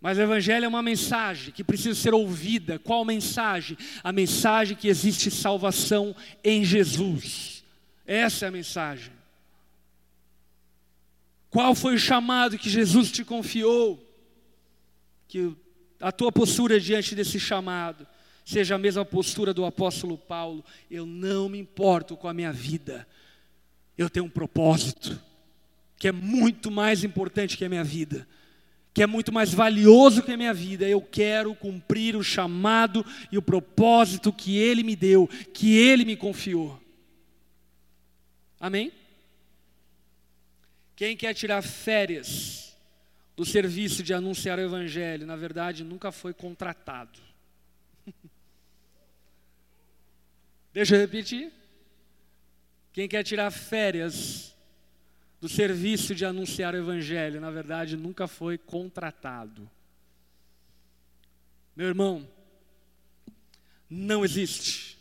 Mas 0.01 0.17
o 0.17 0.23
Evangelho 0.23 0.65
é 0.65 0.69
uma 0.69 0.83
mensagem 0.83 1.53
que 1.53 1.63
precisa 1.63 1.95
ser 1.95 2.15
ouvida. 2.15 2.79
Qual 2.79 3.05
mensagem? 3.05 3.77
A 4.03 4.13
mensagem 4.13 4.75
que 4.75 4.89
existe 4.89 5.31
salvação 5.31 6.17
em 6.43 6.65
Jesus. 6.65 7.63
Essa 8.07 8.47
é 8.47 8.49
a 8.49 8.53
mensagem. 8.53 9.13
Qual 11.51 11.75
foi 11.75 11.97
o 11.97 11.99
chamado 11.99 12.57
que 12.57 12.71
Jesus 12.71 13.13
te 13.13 13.23
confiou? 13.25 14.03
Que 15.27 15.55
a 16.01 16.13
tua 16.13 16.31
postura 16.31 16.79
diante 16.79 17.15
desse 17.15 17.39
chamado 17.39 18.07
seja 18.45 18.77
a 18.77 18.79
mesma 18.79 19.05
postura 19.05 19.53
do 19.53 19.65
apóstolo 19.65 20.17
Paulo. 20.17 20.65
Eu 20.91 21.05
não 21.05 21.49
me 21.49 21.59
importo 21.59 22.17
com 22.17 22.29
a 22.29 22.35
minha 22.35 22.53
vida, 22.53 23.07
eu 23.97 24.09
tenho 24.09 24.27
um 24.27 24.31
propósito 24.31 25.21
que 25.99 26.09
é 26.09 26.13
muito 26.13 26.71
mais 26.71 27.03
importante 27.03 27.57
que 27.57 27.65
a 27.65 27.69
minha 27.69 27.85
vida 27.85 28.27
que 28.99 29.03
é 29.05 29.07
muito 29.07 29.33
mais 29.33 29.55
valioso 29.55 30.25
que 30.25 30.33
a 30.33 30.37
minha 30.37 30.53
vida. 30.53 30.85
Eu 30.89 31.01
quero 31.01 31.55
cumprir 31.55 32.17
o 32.17 32.25
chamado 32.25 33.07
e 33.31 33.39
o 33.39 33.43
propósito 33.43 34.33
que 34.33 34.57
Ele 34.57 34.83
me 34.83 34.97
deu, 34.97 35.29
que 35.55 35.77
Ele 35.77 36.05
me 36.05 36.17
confiou. 36.17 36.83
Amém? 38.59 38.91
Quem 40.97 41.17
quer 41.17 41.33
tirar 41.33 41.63
férias 41.63 42.68
do 43.39 43.45
serviço 43.45 44.03
de 44.03 44.13
anunciar 44.13 44.59
o 44.59 44.63
Evangelho, 44.63 45.25
na 45.25 45.37
verdade, 45.37 45.85
nunca 45.85 46.11
foi 46.11 46.35
contratado. 46.35 47.21
Deixa 50.75 50.97
eu 50.97 51.01
repetir. 51.01 51.53
Quem 52.93 53.07
quer 53.07 53.23
tirar 53.23 53.53
férias 53.53 54.57
do 55.41 55.49
serviço 55.49 56.17
de 56.17 56.25
anunciar 56.25 56.75
o 56.75 56.79
Evangelho, 56.79 57.41
na 57.41 57.49
verdade, 57.49 57.97
nunca 57.97 58.27
foi 58.27 58.59
contratado. 58.59 59.71
Meu 61.77 61.87
irmão, 61.87 62.29
não 63.89 64.25
existe 64.25 64.99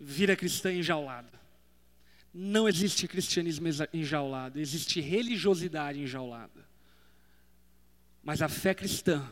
vida 0.00 0.34
cristã 0.34 0.72
enjaulada. 0.72 1.38
Não 2.32 2.66
existe 2.66 3.06
cristianismo 3.06 3.68
enjaulado, 3.92 4.58
existe 4.58 4.98
religiosidade 4.98 6.00
enjaulada. 6.00 6.69
Mas 8.22 8.42
a 8.42 8.48
fé 8.48 8.74
cristã, 8.74 9.24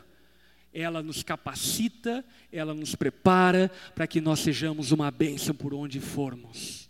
ela 0.73 1.01
nos 1.01 1.23
capacita, 1.23 2.23
ela 2.51 2.73
nos 2.73 2.95
prepara 2.95 3.71
para 3.95 4.07
que 4.07 4.21
nós 4.21 4.39
sejamos 4.39 4.91
uma 4.91 5.09
bênção 5.11 5.55
por 5.55 5.73
onde 5.73 5.99
formos. 5.99 6.89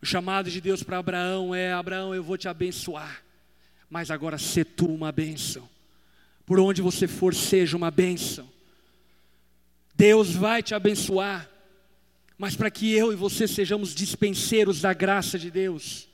O 0.00 0.06
chamado 0.06 0.50
de 0.50 0.60
Deus 0.60 0.82
para 0.82 0.98
Abraão 0.98 1.54
é: 1.54 1.72
Abraão, 1.72 2.14
eu 2.14 2.22
vou 2.22 2.38
te 2.38 2.48
abençoar, 2.48 3.22
mas 3.90 4.10
agora 4.10 4.38
se 4.38 4.64
tu 4.64 4.86
uma 4.86 5.10
bênção. 5.10 5.68
Por 6.46 6.58
onde 6.58 6.80
você 6.80 7.06
for, 7.06 7.34
seja 7.34 7.76
uma 7.76 7.90
bênção. 7.90 8.48
Deus 9.94 10.30
vai 10.30 10.62
te 10.62 10.74
abençoar, 10.74 11.50
mas 12.38 12.54
para 12.54 12.70
que 12.70 12.92
eu 12.92 13.12
e 13.12 13.16
você 13.16 13.48
sejamos 13.48 13.94
dispenseiros 13.94 14.80
da 14.80 14.92
graça 14.92 15.38
de 15.38 15.50
Deus, 15.50 16.08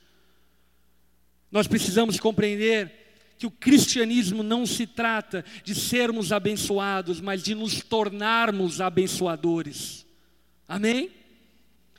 nós 1.51 1.67
precisamos 1.67 2.19
compreender 2.19 3.04
que 3.37 3.45
o 3.45 3.51
cristianismo 3.51 4.43
não 4.43 4.65
se 4.65 4.87
trata 4.87 5.43
de 5.63 5.75
sermos 5.75 6.31
abençoados, 6.31 7.19
mas 7.19 7.43
de 7.43 7.53
nos 7.53 7.81
tornarmos 7.81 8.79
abençoadores. 8.79 10.05
Amém? 10.67 11.11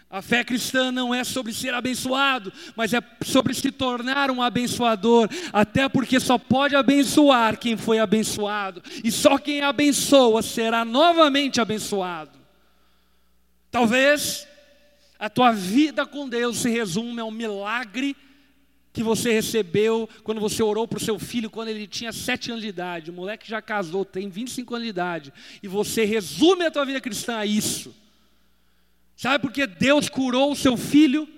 A 0.08 0.22
fé 0.22 0.44
cristã 0.44 0.92
não 0.92 1.14
é 1.14 1.24
sobre 1.24 1.52
ser 1.52 1.74
abençoado, 1.74 2.52
mas 2.76 2.94
é 2.94 3.02
sobre 3.24 3.52
se 3.52 3.72
tornar 3.72 4.30
um 4.30 4.40
abençoador, 4.40 5.28
até 5.52 5.88
porque 5.88 6.20
só 6.20 6.38
pode 6.38 6.76
abençoar 6.76 7.58
quem 7.58 7.76
foi 7.76 7.98
abençoado, 7.98 8.82
e 9.02 9.10
só 9.10 9.36
quem 9.36 9.62
abençoa 9.62 10.42
será 10.42 10.84
novamente 10.84 11.60
abençoado. 11.60 12.38
Talvez 13.70 14.46
a 15.18 15.28
tua 15.28 15.50
vida 15.50 16.06
com 16.06 16.28
Deus 16.28 16.58
se 16.58 16.70
resume 16.70 17.20
a 17.20 17.24
um 17.24 17.30
milagre 17.30 18.16
que 18.96 19.02
você 19.02 19.30
recebeu 19.30 20.08
quando 20.24 20.40
você 20.40 20.62
orou 20.62 20.88
para 20.88 20.96
o 20.96 21.04
seu 21.04 21.18
filho 21.18 21.50
quando 21.50 21.68
ele 21.68 21.86
tinha 21.86 22.14
sete 22.14 22.50
anos 22.50 22.62
de 22.62 22.68
idade. 22.68 23.10
O 23.10 23.12
moleque 23.12 23.46
já 23.46 23.60
casou, 23.60 24.06
tem 24.06 24.30
25 24.30 24.74
anos 24.74 24.84
de 24.84 24.88
idade. 24.88 25.34
E 25.62 25.68
você 25.68 26.06
resume 26.06 26.64
a 26.64 26.70
tua 26.70 26.86
vida 26.86 26.98
cristã 26.98 27.36
a 27.36 27.44
isso. 27.44 27.94
Sabe 29.14 29.42
por 29.42 29.52
que 29.52 29.66
Deus 29.66 30.08
curou 30.08 30.50
o 30.50 30.56
seu 30.56 30.78
filho? 30.78 31.28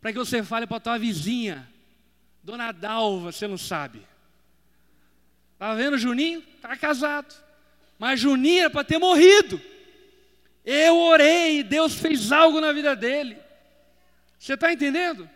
Para 0.00 0.12
que 0.14 0.18
você 0.18 0.42
fale 0.42 0.66
para 0.66 0.78
a 0.78 0.80
tua 0.80 0.98
vizinha, 0.98 1.68
Dona 2.42 2.72
Dalva, 2.72 3.32
você 3.32 3.46
não 3.46 3.58
sabe. 3.58 4.00
Está 5.52 5.74
vendo 5.74 5.98
Juninho? 5.98 6.42
Está 6.56 6.74
casado. 6.74 7.34
Mas 7.98 8.18
Juninho 8.18 8.60
era 8.60 8.70
para 8.70 8.82
ter 8.82 8.96
morrido. 8.96 9.60
Eu 10.64 10.96
orei, 10.96 11.62
Deus 11.62 11.96
fez 11.96 12.32
algo 12.32 12.62
na 12.62 12.72
vida 12.72 12.96
dele. 12.96 13.36
Você 14.38 14.54
está 14.54 14.72
entendendo? 14.72 15.28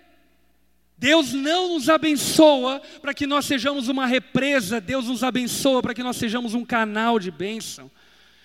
Deus 0.98 1.32
não 1.32 1.74
nos 1.74 1.88
abençoa 1.88 2.82
para 3.00 3.14
que 3.14 3.26
nós 3.26 3.46
sejamos 3.46 3.86
uma 3.86 4.04
represa, 4.04 4.80
Deus 4.80 5.06
nos 5.06 5.22
abençoa 5.22 5.80
para 5.80 5.94
que 5.94 6.02
nós 6.02 6.16
sejamos 6.16 6.54
um 6.54 6.64
canal 6.64 7.20
de 7.20 7.30
bênção. 7.30 7.88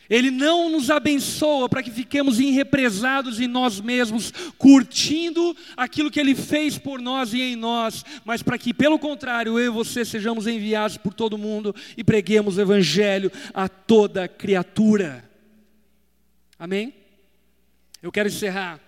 Ele 0.07 0.29
não 0.29 0.69
nos 0.69 0.91
abençoa 0.91 1.67
para 1.67 1.81
que 1.81 1.89
fiquemos 1.89 2.39
enrepresados 2.39 3.39
em 3.39 3.47
nós 3.47 3.81
mesmos, 3.81 4.31
curtindo 4.57 5.55
aquilo 5.75 6.11
que 6.11 6.19
Ele 6.19 6.35
fez 6.35 6.77
por 6.77 7.01
nós 7.01 7.33
e 7.33 7.41
em 7.41 7.55
nós, 7.55 8.05
mas 8.23 8.43
para 8.43 8.57
que, 8.59 8.73
pelo 8.73 8.99
contrário, 8.99 9.57
eu 9.57 9.65
e 9.65 9.69
você 9.69 10.05
sejamos 10.05 10.45
enviados 10.45 10.97
por 10.97 11.13
todo 11.13 11.37
mundo 11.37 11.73
e 11.97 12.03
preguemos 12.03 12.57
o 12.57 12.61
Evangelho 12.61 13.31
a 13.51 13.67
toda 13.67 14.27
criatura. 14.27 15.27
Amém? 16.59 16.93
Eu 18.01 18.11
quero 18.11 18.27
encerrar 18.29 18.79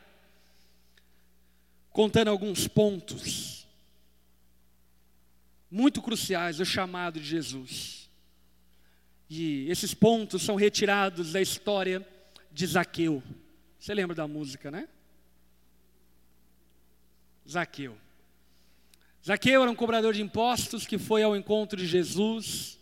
contando 1.92 2.28
alguns 2.28 2.68
pontos 2.68 3.55
muito 5.76 6.02
cruciais 6.02 6.56
do 6.56 6.66
chamado 6.66 7.20
de 7.20 7.26
Jesus. 7.26 8.10
E 9.30 9.70
esses 9.70 9.94
pontos 9.94 10.42
são 10.42 10.56
retirados 10.56 11.34
da 11.34 11.42
história 11.42 12.08
de 12.50 12.66
Zaqueu. 12.66 13.22
Você 13.78 13.94
lembra 13.94 14.16
da 14.16 14.26
música, 14.26 14.72
né? 14.72 14.88
Zaqueu. 17.48 17.98
Zaqueu 19.26 19.64
era 19.64 19.70
um 19.70 19.76
cobrador 19.76 20.14
de 20.14 20.22
impostos 20.22 20.88
que 20.88 20.98
foi 20.98 21.24
ao 21.24 21.36
encontro 21.36 21.78
de 21.78 21.86
Jesus. 21.86 22.80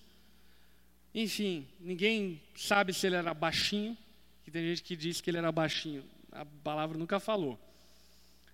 Enfim, 1.16 1.68
ninguém 1.80 2.40
sabe 2.56 2.94
se 2.94 3.08
ele 3.08 3.16
era 3.16 3.34
baixinho, 3.34 3.98
que 4.44 4.52
tem 4.52 4.68
gente 4.68 4.84
que 4.84 4.96
diz 4.96 5.20
que 5.20 5.32
ele 5.32 5.40
era 5.40 5.52
baixinho. 5.52 6.04
A 6.32 6.46
palavra 6.46 6.96
nunca 6.96 7.20
falou. 7.20 7.60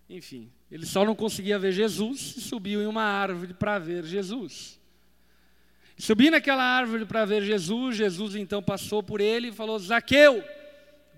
Enfim, 0.09 0.51
ele 0.71 0.87
só 0.87 1.05
não 1.05 1.15
conseguia 1.15 1.59
ver 1.59 1.71
Jesus 1.71 2.35
e 2.37 2.41
subiu 2.41 2.81
em 2.81 2.87
uma 2.87 3.03
árvore 3.03 3.53
para 3.53 3.77
ver 3.77 4.03
Jesus. 4.03 4.79
Subi 5.99 6.31
naquela 6.31 6.63
árvore 6.63 7.05
para 7.05 7.25
ver 7.25 7.43
Jesus, 7.43 7.97
Jesus 7.97 8.33
então 8.33 8.63
passou 8.63 9.03
por 9.03 9.19
ele 9.19 9.49
e 9.49 9.51
falou: 9.51 9.77
Zaqueu, 9.77 10.41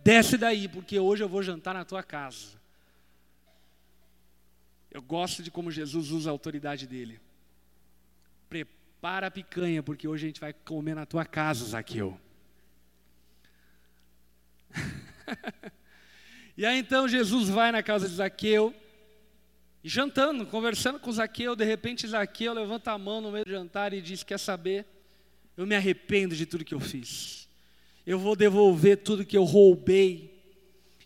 desce 0.04 0.38
daí, 0.38 0.68
porque 0.68 1.00
hoje 1.00 1.24
eu 1.24 1.30
vou 1.30 1.44
jantar 1.44 1.76
na 1.76 1.86
tua 1.86 2.02
casa. 2.02 2.60
Eu 4.90 5.02
gosto 5.02 5.42
de 5.44 5.52
como 5.52 5.72
Jesus 5.72 6.10
usa 6.10 6.30
a 6.30 6.34
autoridade 6.34 6.86
dele. 6.88 7.22
Prepara 8.50 9.28
a 9.28 9.32
picanha, 9.32 9.82
porque 9.84 10.08
hoje 10.08 10.26
a 10.26 10.28
gente 10.28 10.42
vai 10.42 10.52
comer 10.52 10.96
na 10.96 11.06
tua 11.06 11.26
casa, 11.26 11.64
Zaqueu. 11.64 12.20
e 16.58 16.66
aí 16.66 16.80
então 16.80 17.08
Jesus 17.08 17.50
vai 17.50 17.72
na 17.72 17.84
casa 17.84 18.10
de 18.10 18.16
Zaqueu, 18.16 18.76
jantando, 19.84 20.46
conversando 20.46 21.00
com 21.00 21.12
Zaqueu, 21.12 21.56
de 21.56 21.66
repente 21.66 22.08
Zaqueu 22.08 22.54
levanta 22.54 22.92
a 22.92 22.98
mão 22.98 23.22
no 23.22 23.32
meio 23.32 23.46
do 23.46 23.52
jantar 23.52 23.94
e 23.94 24.02
diz: 24.02 24.24
Quer 24.24 24.40
saber? 24.40 24.86
Eu 25.58 25.66
me 25.66 25.76
arrependo 25.76 26.36
de 26.36 26.46
tudo 26.46 26.66
que 26.66 26.74
eu 26.74 26.80
fiz. 26.80 27.50
Eu 28.06 28.18
vou 28.18 28.36
devolver 28.36 28.98
tudo 28.98 29.26
que 29.26 29.38
eu 29.38 29.44
roubei. 29.44 30.32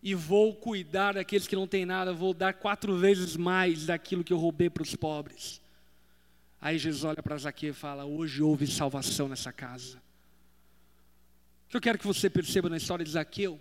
E 0.02 0.14
vou 0.14 0.54
cuidar 0.56 1.16
daqueles 1.16 1.48
que 1.48 1.56
não 1.56 1.68
têm 1.68 1.84
nada. 1.84 2.14
Vou 2.14 2.32
dar 2.32 2.54
quatro 2.54 2.96
vezes 2.96 3.36
mais 3.36 3.88
daquilo 3.88 4.24
que 4.24 4.32
eu 4.32 4.38
roubei 4.38 4.70
para 4.70 4.84
os 4.84 4.96
pobres. 4.96 5.60
Aí 6.62 6.78
Jesus 6.78 7.04
olha 7.04 7.24
para 7.24 7.38
Zaqueu 7.38 7.72
e 7.72 7.74
fala: 7.74 8.06
Hoje 8.06 8.42
houve 8.44 8.68
salvação 8.68 9.28
nessa 9.28 9.52
casa. 9.52 9.98
O 11.66 11.70
que 11.70 11.78
eu 11.78 11.82
quero 11.82 11.98
que 11.98 12.06
você 12.06 12.30
perceba 12.30 12.70
na 12.70 12.78
história 12.78 13.04
de 13.04 13.12
Zaqueu 13.12 13.60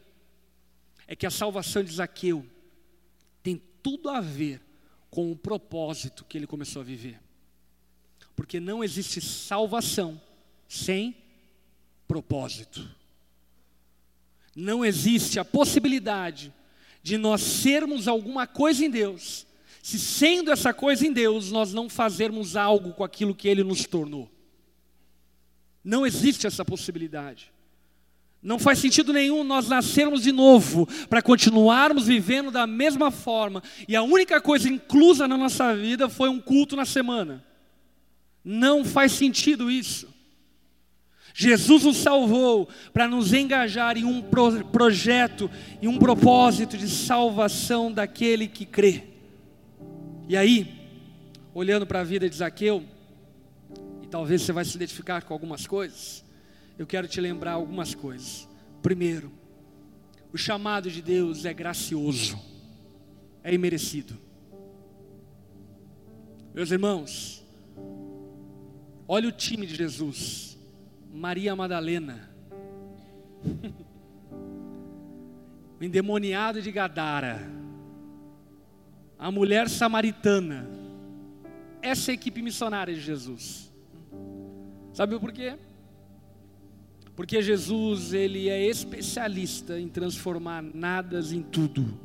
é 1.06 1.16
que 1.16 1.26
a 1.26 1.30
salvação 1.30 1.82
de 1.82 1.92
Zaqueu 1.92 2.46
tem 3.42 3.60
tudo 3.82 4.10
a 4.10 4.20
ver 4.20 4.60
com 5.14 5.30
o 5.30 5.36
propósito 5.36 6.24
que 6.24 6.36
ele 6.36 6.44
começou 6.44 6.82
a 6.82 6.84
viver. 6.84 7.20
Porque 8.34 8.58
não 8.58 8.82
existe 8.82 9.20
salvação 9.20 10.20
sem 10.68 11.16
propósito. 12.08 12.84
Não 14.56 14.84
existe 14.84 15.38
a 15.38 15.44
possibilidade 15.44 16.52
de 17.00 17.16
nós 17.16 17.42
sermos 17.42 18.08
alguma 18.08 18.44
coisa 18.44 18.84
em 18.84 18.90
Deus, 18.90 19.46
se 19.80 20.00
sendo 20.00 20.50
essa 20.50 20.74
coisa 20.74 21.06
em 21.06 21.12
Deus, 21.12 21.52
nós 21.52 21.72
não 21.72 21.88
fazermos 21.88 22.56
algo 22.56 22.92
com 22.92 23.04
aquilo 23.04 23.36
que 23.36 23.46
Ele 23.46 23.62
nos 23.62 23.84
tornou. 23.84 24.28
Não 25.84 26.04
existe 26.04 26.44
essa 26.44 26.64
possibilidade. 26.64 27.52
Não 28.44 28.58
faz 28.58 28.78
sentido 28.78 29.10
nenhum 29.10 29.42
nós 29.42 29.68
nascermos 29.68 30.22
de 30.22 30.30
novo 30.30 30.86
para 31.08 31.22
continuarmos 31.22 32.06
vivendo 32.06 32.50
da 32.50 32.66
mesma 32.66 33.10
forma 33.10 33.62
e 33.88 33.96
a 33.96 34.02
única 34.02 34.38
coisa 34.38 34.68
inclusa 34.68 35.26
na 35.26 35.38
nossa 35.38 35.74
vida 35.74 36.10
foi 36.10 36.28
um 36.28 36.38
culto 36.38 36.76
na 36.76 36.84
semana. 36.84 37.42
Não 38.44 38.84
faz 38.84 39.12
sentido 39.12 39.70
isso. 39.70 40.12
Jesus 41.32 41.84
nos 41.84 41.96
salvou 41.96 42.68
para 42.92 43.08
nos 43.08 43.32
engajar 43.32 43.96
em 43.96 44.04
um 44.04 44.20
pro 44.20 44.62
projeto, 44.66 45.50
em 45.80 45.88
um 45.88 45.98
propósito 45.98 46.76
de 46.76 46.88
salvação 46.88 47.90
daquele 47.90 48.46
que 48.46 48.66
crê. 48.66 49.04
E 50.28 50.36
aí, 50.36 50.70
olhando 51.54 51.86
para 51.86 52.00
a 52.00 52.04
vida 52.04 52.28
de 52.28 52.36
Zaqueu, 52.36 52.84
e 54.02 54.06
talvez 54.06 54.42
você 54.42 54.52
vai 54.52 54.64
se 54.64 54.76
identificar 54.76 55.22
com 55.22 55.32
algumas 55.32 55.66
coisas, 55.66 56.23
eu 56.78 56.86
quero 56.86 57.06
te 57.06 57.20
lembrar 57.20 57.52
algumas 57.52 57.94
coisas. 57.94 58.48
Primeiro, 58.82 59.30
o 60.32 60.36
chamado 60.36 60.90
de 60.90 61.00
Deus 61.00 61.44
é 61.44 61.54
gracioso, 61.54 62.38
é 63.42 63.54
imerecido. 63.54 64.18
Meus 66.52 66.70
irmãos, 66.70 67.44
olha 69.06 69.28
o 69.28 69.32
time 69.32 69.66
de 69.66 69.74
Jesus: 69.74 70.58
Maria 71.12 71.54
Madalena, 71.54 72.30
o 75.80 75.84
endemoniado 75.84 76.60
de 76.60 76.72
Gadara, 76.72 77.48
a 79.18 79.30
mulher 79.30 79.68
samaritana, 79.68 80.68
essa 81.80 82.10
é 82.10 82.12
a 82.12 82.14
equipe 82.14 82.42
missionária 82.42 82.94
de 82.94 83.00
Jesus. 83.00 83.72
Sabe 84.92 85.18
por 85.18 85.32
quê? 85.32 85.56
Porque 87.16 87.40
Jesus, 87.40 88.12
ele 88.12 88.48
é 88.48 88.66
especialista 88.66 89.78
em 89.78 89.88
transformar 89.88 90.62
nadas 90.62 91.32
em 91.32 91.42
tudo. 91.42 91.98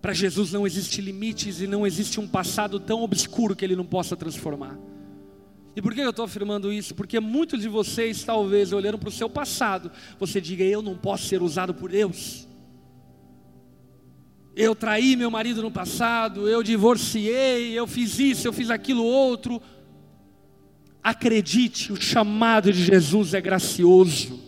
Para 0.00 0.12
Jesus 0.12 0.52
não 0.52 0.66
existe 0.66 1.00
limites 1.00 1.60
e 1.60 1.66
não 1.66 1.86
existe 1.86 2.20
um 2.20 2.26
passado 2.26 2.78
tão 2.78 3.02
obscuro 3.02 3.56
que 3.56 3.64
ele 3.64 3.76
não 3.76 3.84
possa 3.84 4.16
transformar. 4.16 4.78
E 5.74 5.80
por 5.80 5.94
que 5.94 6.00
eu 6.00 6.10
estou 6.10 6.24
afirmando 6.24 6.72
isso? 6.72 6.94
Porque 6.94 7.18
muitos 7.18 7.62
de 7.62 7.68
vocês, 7.68 8.22
talvez, 8.24 8.72
olhando 8.72 8.98
para 8.98 9.08
o 9.08 9.12
seu 9.12 9.30
passado, 9.30 9.90
você 10.18 10.40
diga: 10.40 10.64
Eu 10.64 10.82
não 10.82 10.96
posso 10.96 11.26
ser 11.26 11.40
usado 11.40 11.72
por 11.72 11.90
Deus. 11.90 12.46
Eu 14.54 14.74
traí 14.74 15.16
meu 15.16 15.30
marido 15.30 15.62
no 15.62 15.70
passado, 15.70 16.46
eu 16.46 16.62
divorciei, 16.62 17.72
eu 17.72 17.86
fiz 17.86 18.18
isso, 18.18 18.46
eu 18.46 18.52
fiz 18.52 18.68
aquilo 18.68 19.02
outro. 19.02 19.62
Acredite, 21.02 21.92
o 21.92 22.00
chamado 22.00 22.72
de 22.72 22.84
Jesus 22.84 23.34
é 23.34 23.40
gracioso. 23.40 24.40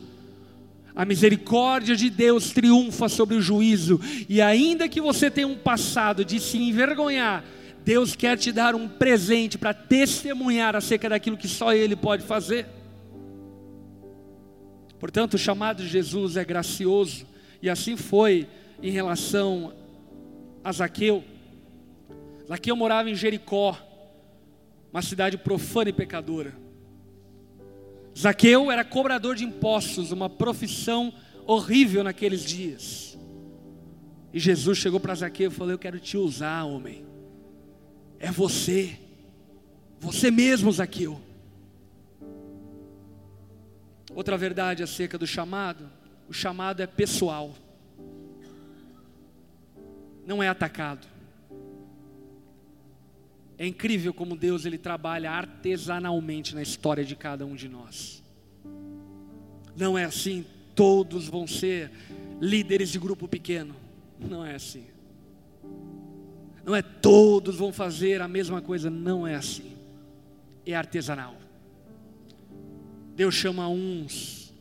A 0.94 1.04
misericórdia 1.04 1.96
de 1.96 2.08
Deus 2.08 2.52
triunfa 2.52 3.08
sobre 3.08 3.36
o 3.36 3.42
juízo, 3.42 4.00
e 4.28 4.40
ainda 4.40 4.88
que 4.88 5.00
você 5.00 5.28
tenha 5.28 5.48
um 5.48 5.56
passado 5.56 6.24
de 6.24 6.38
se 6.38 6.56
envergonhar, 6.56 7.44
Deus 7.84 8.14
quer 8.14 8.38
te 8.38 8.52
dar 8.52 8.76
um 8.76 8.88
presente 8.88 9.58
para 9.58 9.74
testemunhar 9.74 10.76
acerca 10.76 11.08
daquilo 11.08 11.36
que 11.36 11.48
só 11.48 11.74
Ele 11.74 11.96
pode 11.96 12.22
fazer. 12.22 12.66
Portanto, 15.00 15.34
o 15.34 15.38
chamado 15.38 15.82
de 15.82 15.88
Jesus 15.88 16.36
é 16.36 16.44
gracioso, 16.44 17.26
e 17.60 17.68
assim 17.68 17.96
foi 17.96 18.46
em 18.80 18.90
relação 18.90 19.72
a 20.62 20.70
Zaqueu. 20.70 21.24
Zaqueu 22.48 22.76
morava 22.76 23.10
em 23.10 23.14
Jericó, 23.14 23.76
uma 24.94 25.02
cidade 25.02 25.36
profana 25.36 25.90
e 25.90 25.92
pecadora. 25.92 26.54
Zaqueu 28.16 28.70
era 28.70 28.84
cobrador 28.84 29.34
de 29.34 29.42
impostos, 29.44 30.12
uma 30.12 30.30
profissão 30.30 31.12
horrível 31.44 32.04
naqueles 32.04 32.44
dias. 32.44 33.18
E 34.32 34.38
Jesus 34.38 34.78
chegou 34.78 35.00
para 35.00 35.16
Zaqueu 35.16 35.50
e 35.50 35.52
falou: 35.52 35.72
Eu 35.72 35.80
quero 35.80 35.98
te 35.98 36.16
usar, 36.16 36.62
homem. 36.62 37.04
É 38.20 38.30
você, 38.30 38.96
você 39.98 40.30
mesmo, 40.30 40.70
Zaqueu. 40.70 41.20
Outra 44.14 44.38
verdade 44.38 44.80
acerca 44.80 45.18
do 45.18 45.26
chamado: 45.26 45.90
o 46.28 46.32
chamado 46.32 46.80
é 46.80 46.86
pessoal, 46.86 47.52
não 50.24 50.40
é 50.40 50.46
atacado. 50.46 51.13
É 53.56 53.66
incrível 53.66 54.12
como 54.12 54.36
Deus 54.36 54.64
ele 54.64 54.78
trabalha 54.78 55.30
artesanalmente 55.30 56.54
na 56.54 56.62
história 56.62 57.04
de 57.04 57.14
cada 57.14 57.46
um 57.46 57.54
de 57.54 57.68
nós. 57.68 58.22
Não 59.76 59.96
é 59.96 60.04
assim, 60.04 60.44
todos 60.74 61.28
vão 61.28 61.46
ser 61.46 61.90
líderes 62.40 62.90
de 62.90 62.98
grupo 62.98 63.28
pequeno. 63.28 63.74
Não 64.18 64.44
é 64.44 64.54
assim. 64.54 64.84
Não 66.64 66.74
é 66.74 66.82
todos 66.82 67.56
vão 67.56 67.72
fazer 67.72 68.20
a 68.20 68.28
mesma 68.28 68.60
coisa, 68.60 68.90
não 68.90 69.26
é 69.26 69.34
assim. 69.34 69.72
É 70.66 70.74
artesanal. 70.74 71.36
Deus 73.14 73.34
chama 73.34 73.68
uns 73.68 74.52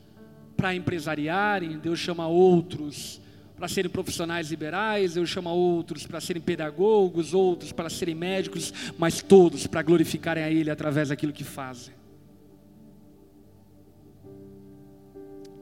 para 0.55 0.75
empresariarem, 0.75 1.79
Deus 1.79 1.99
chama 1.99 2.27
outros 2.27 3.19
para 3.63 3.69
serem 3.69 3.89
profissionais 3.89 4.49
liberais, 4.49 5.13
Deus 5.13 5.29
chama 5.29 5.53
outros 5.53 6.05
para 6.05 6.19
serem 6.19 6.41
pedagogos, 6.41 7.33
outros 7.33 7.71
para 7.71 7.89
serem 7.89 8.13
médicos, 8.13 8.73
mas 8.97 9.21
todos 9.21 9.65
para 9.67 9.81
glorificarem 9.81 10.43
a 10.43 10.51
Ele 10.51 10.69
através 10.69 11.07
daquilo 11.07 11.31
que 11.31 11.45
fazem. 11.45 11.93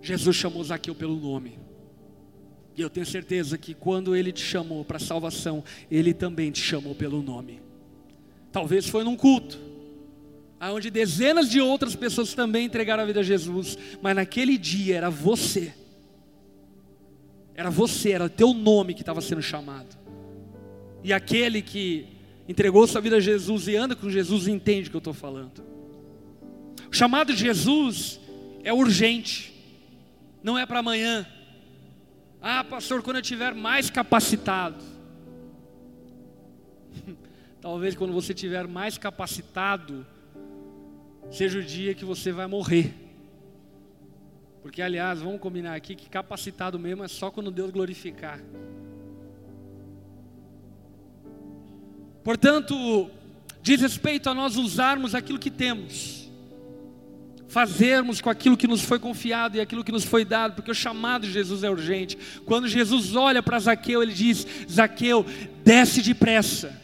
Jesus 0.02 0.36
chamou 0.36 0.64
Zaqueu 0.64 0.95
pelo 0.95 1.16
nome. 1.16 1.60
E 2.76 2.82
eu 2.82 2.89
tenho 2.89 3.06
certeza 3.06 3.56
que 3.56 3.76
quando 3.76 4.16
ele 4.16 4.32
te 4.32 4.43
chamou 4.43 4.84
para 4.84 4.97
salvação, 4.97 5.64
ele 5.91 6.12
também 6.12 6.49
te 6.49 6.60
chamou 6.60 6.95
pelo 6.95 7.22
nome. 7.22 7.62
Talvez 8.52 8.88
foi 8.88 9.04
num 9.04 9.16
culto, 9.16 9.60
onde 10.60 10.89
dezenas 10.89 11.47
de 11.47 11.62
outras 11.62 11.95
pessoas 11.95 12.34
também 12.34 12.66
entregaram 12.66 13.04
a 13.04 13.06
vida 13.06 13.20
a 13.20 13.24
Jesus, 13.24 13.78
mas 14.02 14.16
naquele 14.16 14.58
dia 14.58 14.97
era 14.97 15.12
você. 15.12 15.72
Era 17.62 17.70
você, 17.70 18.12
era 18.12 18.30
teu 18.30 18.53
nome 18.53 18.93
que 18.93 19.01
estava 19.01 19.22
sendo 19.22 19.41
chamado. 19.41 19.97
E 21.03 21.14
aquele 21.14 21.62
que 21.62 22.07
entregou 22.47 22.86
sua 22.86 22.99
vida 22.99 23.16
a 23.16 23.20
Jesus 23.20 23.68
e 23.68 23.76
anda 23.76 23.95
com 23.95 24.09
Jesus 24.09 24.47
entende 24.47 24.88
o 24.88 24.91
que 24.91 24.97
eu 24.97 24.99
estou 24.99 25.14
falando. 25.14 25.64
O 26.91 26.93
chamado 26.93 27.34
de 27.34 27.39
Jesus 27.39 28.20
é 28.64 28.74
urgente, 28.74 29.53
não 30.43 30.57
é 30.57 30.66
para 30.66 30.80
amanhã 30.80 31.26
ah, 32.41 32.64
pastor, 32.64 33.03
quando 33.03 33.18
eu 33.18 33.22
estiver 33.22 33.53
mais 33.53 33.91
capacitado. 33.91 34.84
Talvez 37.62 37.95
quando 37.95 38.12
você 38.12 38.34
estiver 38.34 38.68
mais 38.68 38.97
capacitado, 38.97 40.07
seja 41.30 41.59
o 41.59 41.64
dia 41.64 41.93
que 41.93 42.03
você 42.03 42.32
vai 42.32 42.47
morrer. 42.47 42.95
Porque, 44.62 44.82
aliás, 44.82 45.20
vamos 45.20 45.39
combinar 45.39 45.76
aqui 45.76 45.95
que 45.95 46.09
capacitado 46.09 46.78
mesmo 46.78 47.03
é 47.03 47.07
só 47.07 47.32
quando 47.32 47.51
Deus 47.51 47.72
glorificar. 47.72 48.39
Portanto, 52.24 53.09
diz 53.62 53.82
respeito 53.82 54.30
a 54.30 54.34
nós 54.34 54.55
usarmos 54.55 55.16
aquilo 55.16 55.39
que 55.39 55.49
temos 55.49 56.22
fazermos 57.51 58.22
com 58.22 58.30
aquilo 58.30 58.55
que 58.55 58.66
nos 58.66 58.82
foi 58.82 58.97
confiado 58.97 59.57
e 59.57 59.59
aquilo 59.59 59.84
que 59.84 59.91
nos 59.91 60.05
foi 60.05 60.24
dado, 60.24 60.55
porque 60.55 60.72
o 60.72 60.76
chamado 60.76 61.28
de 61.28 61.34
Jesus 61.34 61.66
é 61.66 61.70
urgente. 61.70 62.18
Quando 62.45 62.66
Jesus 62.66 63.14
olha 63.14 63.43
para 63.43 63.59
Zaqueu, 63.59 64.01
ele 64.01 64.14
diz: 64.14 64.47
Zaqueu, 64.72 65.26
desce 65.64 66.01
depressa. 66.01 66.80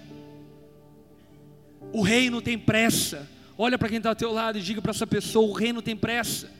O 1.93 2.01
reino 2.01 2.41
tem 2.41 2.59
pressa. 2.59 3.25
Olha 3.57 3.77
para 3.77 3.87
quem 3.87 3.97
está 3.97 4.09
ao 4.09 4.15
teu 4.15 4.33
lado 4.33 4.57
e 4.57 4.61
diga 4.61 4.81
para 4.81 4.91
essa 4.91 5.07
pessoa: 5.07 5.47
o 5.47 5.53
reino 5.53 5.81
tem 5.81 5.95
pressa. 5.95 6.51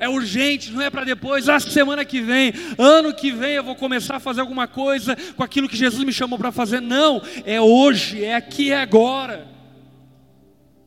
É 0.00 0.08
urgente, 0.08 0.70
não 0.70 0.80
é 0.80 0.90
para 0.90 1.04
depois, 1.04 1.48
ah, 1.48 1.58
semana 1.58 2.04
que 2.04 2.20
vem, 2.20 2.52
ano 2.78 3.12
que 3.12 3.32
vem 3.32 3.54
eu 3.54 3.64
vou 3.64 3.74
começar 3.74 4.16
a 4.16 4.20
fazer 4.20 4.40
alguma 4.40 4.68
coisa 4.68 5.16
com 5.36 5.42
aquilo 5.42 5.68
que 5.68 5.76
Jesus 5.76 6.04
me 6.04 6.12
chamou 6.12 6.38
para 6.38 6.52
fazer. 6.52 6.80
Não, 6.80 7.20
é 7.44 7.60
hoje, 7.60 8.24
é 8.24 8.36
aqui, 8.36 8.70
é 8.70 8.80
agora. 8.80 9.48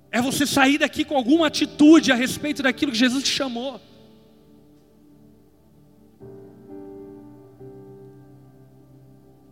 É 0.09 0.21
você 0.21 0.45
sair 0.45 0.77
daqui 0.77 1.03
com 1.03 1.15
alguma 1.15 1.47
atitude 1.47 2.11
a 2.11 2.15
respeito 2.15 2.63
daquilo 2.63 2.91
que 2.91 2.97
Jesus 2.97 3.23
te 3.23 3.31
chamou. 3.31 3.81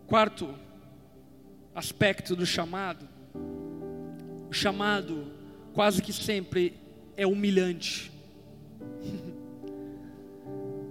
Quarto 0.06 0.54
aspecto 1.74 2.34
do 2.34 2.46
chamado. 2.46 3.06
O 4.48 4.52
chamado 4.52 5.32
quase 5.74 6.02
que 6.02 6.12
sempre 6.12 6.74
é 7.16 7.26
humilhante. 7.26 8.10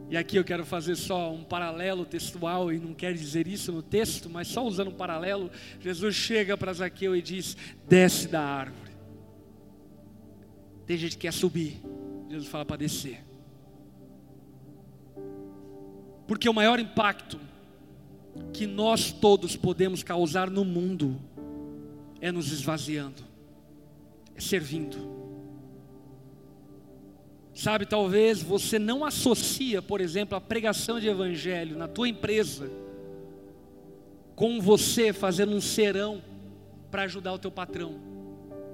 E 0.10 0.18
aqui 0.18 0.38
eu 0.38 0.43
quero 0.43 0.66
fazer 0.66 0.95
só 0.95 1.32
um 1.32 1.43
paralelo 1.43 2.03
textual, 2.03 2.74
e 2.74 2.80
não 2.80 2.95
quero 2.95 3.16
dizer 3.16 3.47
isso 3.47 3.72
no 3.72 3.84
texto, 3.84 4.28
mas 4.28 4.47
só 4.47 4.66
usando 4.66 4.88
um 4.88 4.95
paralelo. 4.95 5.51
Jesus 5.80 6.16
chega 6.16 6.57
para 6.57 6.74
Zaqueu 6.74 7.16
e 7.16 7.22
diz: 7.22 7.55
desce 7.88 8.28
da 8.28 8.41
árvore. 8.41 8.89
Tem 10.88 10.97
gente 10.97 11.12
que 11.12 11.22
quer 11.28 11.34
subir, 11.34 11.80
Jesus 12.28 12.47
fala 12.47 12.66
para 12.66 12.78
descer. 12.78 13.24
Porque 16.28 16.49
o 16.49 16.53
maior 16.53 16.80
impacto 16.80 17.39
que 18.51 18.66
nós 18.66 19.12
todos 19.12 19.55
podemos 19.55 20.01
causar 20.01 20.49
no 20.49 20.66
mundo 20.66 21.20
é 22.20 22.32
nos 22.32 22.51
esvaziando, 22.51 23.24
é 24.36 24.41
servindo. 24.41 25.19
Sabe, 27.54 27.86
talvez 27.86 28.41
você 28.41 28.80
não 28.80 29.04
associa, 29.04 29.82
por 29.82 30.00
exemplo, 30.02 30.38
a 30.38 30.41
pregação 30.41 31.00
de 31.00 31.08
evangelho 31.08 31.78
na 31.78 31.88
tua 31.88 32.08
empresa 32.08 32.70
com 34.39 34.62
você 34.62 35.12
fazendo 35.12 35.54
um 35.54 35.60
serão 35.60 36.22
para 36.89 37.04
ajudar 37.04 37.34
o 37.34 37.38
teu 37.38 37.52
patrão. 37.52 38.00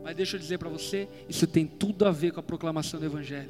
Mas 0.04 0.16
deixa 0.16 0.36
eu 0.36 0.40
dizer 0.40 0.60
para 0.60 0.70
você, 0.70 1.08
isso 1.28 1.48
tem 1.48 1.66
tudo 1.66 2.06
a 2.06 2.12
ver 2.12 2.32
com 2.32 2.40
a 2.40 2.44
proclamação 2.44 3.00
do 3.00 3.06
Evangelho. 3.08 3.50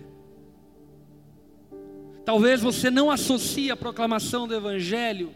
Talvez 2.23 2.61
você 2.61 2.89
não 2.89 3.11
associe 3.11 3.69
a 3.69 3.75
proclamação 3.75 4.47
do 4.47 4.55
Evangelho 4.55 5.33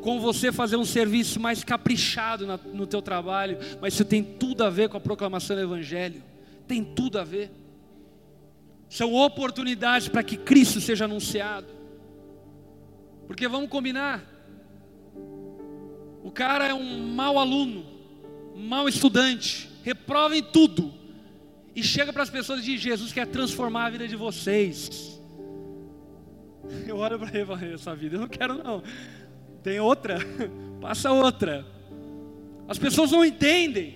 com 0.00 0.18
você 0.18 0.50
fazer 0.50 0.74
um 0.74 0.84
serviço 0.84 1.38
mais 1.38 1.62
caprichado 1.62 2.44
no 2.74 2.88
teu 2.88 3.00
trabalho, 3.00 3.56
mas 3.80 3.94
isso 3.94 4.04
tem 4.04 4.24
tudo 4.24 4.64
a 4.64 4.70
ver 4.70 4.88
com 4.88 4.96
a 4.96 5.00
proclamação 5.00 5.54
do 5.54 5.62
Evangelho. 5.62 6.20
Tem 6.66 6.82
tudo 6.82 7.20
a 7.20 7.22
ver. 7.22 7.52
São 8.92 9.14
oportunidades 9.14 10.06
para 10.06 10.22
que 10.22 10.36
Cristo 10.36 10.78
seja 10.78 11.06
anunciado. 11.06 11.68
Porque 13.26 13.48
vamos 13.48 13.70
combinar. 13.70 14.22
O 16.22 16.30
cara 16.30 16.68
é 16.68 16.74
um 16.74 16.98
mau 17.08 17.38
aluno, 17.38 17.86
um 18.54 18.62
mau 18.62 18.86
estudante, 18.86 19.70
reprova 19.82 20.36
em 20.36 20.42
tudo, 20.42 20.92
e 21.74 21.82
chega 21.82 22.12
para 22.12 22.22
as 22.22 22.28
pessoas 22.28 22.60
e 22.60 22.64
diz: 22.64 22.82
Jesus 22.82 23.14
quer 23.14 23.26
transformar 23.26 23.86
a 23.86 23.90
vida 23.90 24.06
de 24.06 24.14
vocês. 24.14 25.18
Eu 26.86 26.98
olho 26.98 27.18
para 27.18 27.30
ele 27.30 27.44
e 27.44 27.46
falo: 27.46 27.64
essa 27.64 27.96
vida 27.96 28.16
eu 28.16 28.20
não 28.20 28.28
quero, 28.28 28.62
não. 28.62 28.82
Tem 29.62 29.80
outra, 29.80 30.18
passa 30.82 31.10
outra. 31.10 31.64
As 32.68 32.78
pessoas 32.78 33.10
não 33.10 33.24
entendem. 33.24 33.94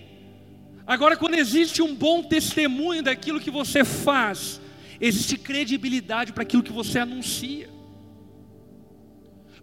Agora, 0.86 1.18
quando 1.18 1.34
existe 1.34 1.82
um 1.82 1.94
bom 1.94 2.22
testemunho 2.22 3.02
daquilo 3.02 3.38
que 3.38 3.50
você 3.50 3.84
faz, 3.84 4.58
existe 5.00 5.36
credibilidade 5.36 6.32
para 6.32 6.42
aquilo 6.42 6.62
que 6.62 6.72
você 6.72 6.98
anuncia. 6.98 7.68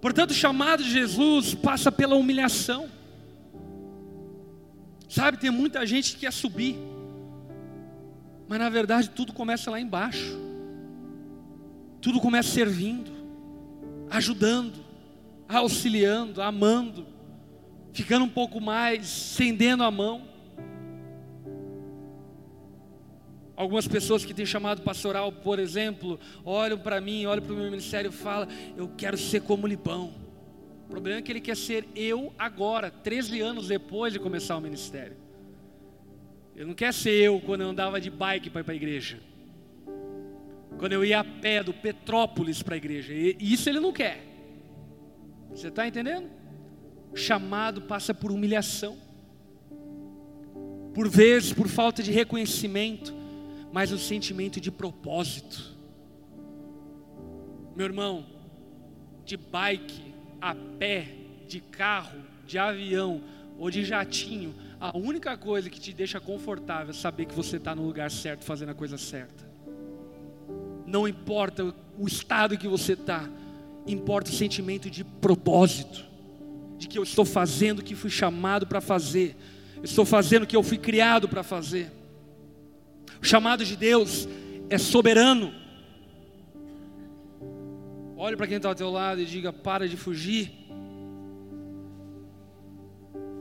Portanto, 0.02 0.32
o 0.32 0.34
chamado 0.34 0.84
de 0.84 0.92
Jesus 0.92 1.54
passa 1.54 1.92
pela 1.92 2.16
humilhação. 2.16 2.90
Sabe, 5.08 5.38
tem 5.38 5.52
muita 5.52 5.86
gente 5.86 6.14
que 6.14 6.22
quer 6.22 6.34
subir, 6.34 6.76
mas 8.48 8.60
na 8.60 8.70
verdade 8.70 9.10
tudo 9.12 9.32
começa 9.32 9.72
lá 9.72 9.80
embaixo. 9.80 10.38
Tudo 12.02 12.20
começa 12.20 12.50
servindo, 12.50 13.12
ajudando, 14.10 14.84
auxiliando, 15.48 16.42
amando, 16.42 17.08
ficando 17.94 18.26
um 18.26 18.30
pouco 18.30 18.60
mais, 18.60 19.32
estendendo 19.32 19.84
a 19.84 19.92
mão. 19.92 20.33
Algumas 23.56 23.88
pessoas 23.88 24.26
que 24.26 24.34
têm 24.34 24.45
chamado 24.45 24.82
pastoral, 24.82 25.32
por 25.32 25.60
exemplo, 25.60 26.20
olham 26.43 26.78
para 26.78 26.99
mim, 26.99 27.26
olham 27.26 27.43
para 27.43 27.54
o 27.54 27.56
meu 27.56 27.70
ministério 27.70 28.10
e 28.10 28.14
falam: 28.14 28.47
Eu 28.76 28.89
quero 28.97 29.18
ser 29.18 29.41
como 29.41 29.68
Libão. 29.68 30.14
O 30.86 30.89
problema 30.89 31.20
é 31.20 31.22
que 31.22 31.32
ele 31.32 31.41
quer 31.41 31.56
ser 31.56 31.88
eu 31.95 32.34
agora, 32.38 32.89
13 32.89 33.41
anos 33.41 33.68
depois 33.68 34.12
de 34.12 34.20
começar 34.20 34.58
o 34.58 34.62
ministério. 34.62 35.16
Ele 36.56 36.66
não 36.66 36.74
quer 36.74 36.93
ser 36.93 37.12
eu 37.12 37.39
quando 37.41 37.62
eu 37.62 37.70
andava 37.70 37.99
de 37.99 38.10
bike 38.10 38.49
para 38.49 38.62
ir 38.62 38.64
para 38.64 38.74
a 38.74 38.76
igreja. 38.76 39.20
Quando 40.78 40.93
eu 40.93 41.06
ia 41.06 41.20
a 41.20 41.24
pé 41.24 41.64
do 41.64 41.74
Petrópolis 41.74 42.62
para 42.62 42.76
a 42.76 42.78
igreja. 42.78 43.14
E 43.14 43.38
isso 43.39 43.70
ele 43.70 43.80
não 43.80 43.91
quer. 43.91 44.24
Você 45.51 45.68
está 45.68 45.88
entendendo? 45.88 46.30
O 47.12 47.16
chamado 47.16 47.84
passa 47.84 48.14
por 48.14 48.32
humilhação. 48.32 48.97
Por 50.93 51.08
vezes, 51.10 51.54
por 51.54 51.68
falta 51.68 52.04
de 52.04 52.12
reconhecimento, 52.12 53.23
mas 53.74 53.92
um 53.92 53.98
sentimento 53.98 54.62
de 54.62 54.70
propósito. 54.70 55.74
Meu 57.76 57.88
irmão, 57.88 58.24
de 59.26 59.36
bike, 59.36 60.14
a 60.40 60.54
pé, 60.54 61.08
de 61.48 61.60
carro, 61.60 62.20
de 62.46 62.60
avião 62.60 63.24
ou 63.58 63.72
de 63.72 63.84
jatinho, 63.84 64.54
a 64.80 64.96
única 64.96 65.36
coisa 65.36 65.72
que 65.72 65.80
te 65.80 65.92
deixa 65.92 66.20
confortável 66.20 66.92
é 66.92 66.94
saber 66.94 67.26
que 67.26 67.34
você 67.34 67.58
está 67.58 67.74
no 67.74 67.84
lugar 67.84 68.12
certo, 68.12 68.44
fazendo 68.44 68.70
a 68.70 68.76
coisa 68.76 68.96
certa. 68.96 69.44
Não 70.86 71.08
importa 71.08 71.74
o 71.98 72.08
estado 72.08 72.56
que 72.56 72.68
você 72.68 72.94
está, 72.94 73.28
importa 73.88 74.30
o 74.30 74.34
sentimento 74.36 74.88
de 74.88 75.04
propósito, 75.04 76.06
de 76.78 76.88
que 76.88 77.00
eu 77.00 77.04
estou 77.04 77.26
fazendo 77.26 77.80
o 77.80 77.84
que 77.84 77.96
fui 77.96 78.12
chamado 78.12 78.68
para 78.68 78.82
fazer, 78.82 79.36
estou 79.82 80.06
fazendo 80.06 80.44
o 80.44 80.48
que 80.48 80.56
eu 80.56 80.62
fui 80.62 80.78
criado 80.78 81.28
para 81.28 81.42
fazer. 81.42 82.03
O 83.22 83.26
chamado 83.26 83.64
de 83.66 83.76
Deus 83.76 84.28
é 84.70 84.78
soberano. 84.78 85.53
Olhe 88.18 88.38
para 88.38 88.47
quem 88.47 88.57
está 88.57 88.70
ao 88.70 88.76
teu 88.76 88.89
lado 88.89 89.22
e 89.22 89.26
diga: 89.26 89.51
para 89.51 89.88
de 89.88 89.97
fugir. 89.97 90.51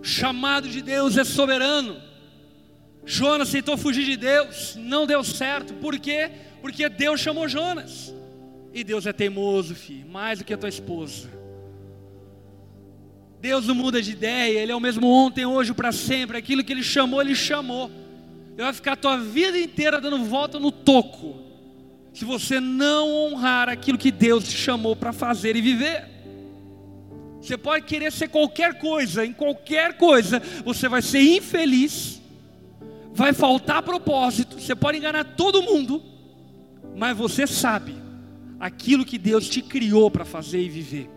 O 0.01 0.05
chamado 0.05 0.69
de 0.69 0.83
Deus 0.83 1.17
é 1.17 1.25
soberano. 1.25 2.01
Jonas 3.05 3.49
aceitou 3.49 3.77
fugir 3.77 4.05
de 4.05 4.17
Deus, 4.17 4.77
não 4.77 5.07
deu 5.07 5.23
certo. 5.25 5.75
Por 5.75 5.99
quê? 5.99 6.31
Porque 6.61 6.89
Deus 6.89 7.21
chamou 7.21 7.49
Jonas. 7.49 8.15
E 8.73 8.83
Deus 8.83 9.07
é 9.07 9.13
teimoso, 9.13 9.75
filho, 9.75 10.09
mais 10.09 10.39
do 10.39 10.45
que 10.45 10.55
a 10.55 10.57
tua 10.57 10.69
esposa. 10.69 11.29
Deus 13.41 13.67
não 13.67 13.75
muda 13.75 14.01
de 14.01 14.13
ideia, 14.13 14.61
Ele 14.61 14.73
é 14.73 14.75
o 14.75 14.81
mesmo 14.81 15.07
ontem, 15.07 15.45
hoje, 15.45 15.75
para 15.75 15.93
sempre. 15.93 16.39
Aquilo 16.39 16.65
que 16.65 16.73
Ele 16.73 16.83
chamou, 16.83 17.21
Ele 17.21 17.35
chamou. 17.35 17.91
Ele 18.53 18.63
vai 18.63 18.73
ficar 18.73 18.93
a 18.93 18.97
tua 18.97 19.19
vida 19.19 19.59
inteira 19.59 20.01
dando 20.01 20.25
volta 20.25 20.59
no 20.59 20.71
toco, 20.71 21.37
se 22.13 22.25
você 22.25 22.61
não 22.61 23.11
honrar 23.11 23.69
aquilo 23.69 23.97
que 23.97 24.11
Deus 24.11 24.45
te 24.45 24.57
chamou 24.57 24.95
para 24.95 25.13
fazer 25.13 25.57
e 25.57 25.63
viver. 25.63 26.09
Você 27.41 27.57
pode 27.57 27.87
querer 27.87 28.13
ser 28.13 28.29
qualquer 28.29 28.79
coisa, 28.79 29.25
em 29.25 29.33
qualquer 29.33 29.97
coisa, 29.97 30.41
você 30.65 30.89
vai 30.89 31.03
ser 31.03 31.21
infeliz, 31.21 32.21
vai 33.13 33.33
faltar 33.33 33.83
propósito, 33.83 34.61
você 34.61 34.77
pode 34.77 34.99
enganar 34.99 35.25
todo 35.25 35.63
mundo, 35.63 36.03
mas 36.95 37.17
você 37.17 37.47
sabe 37.47 37.97
aquilo 38.61 39.05
que 39.05 39.19
Deus 39.19 39.49
te 39.49 39.61
criou 39.61 40.11
para 40.11 40.25
fazer 40.25 40.63
e 40.63 40.69
viver. 40.69 41.11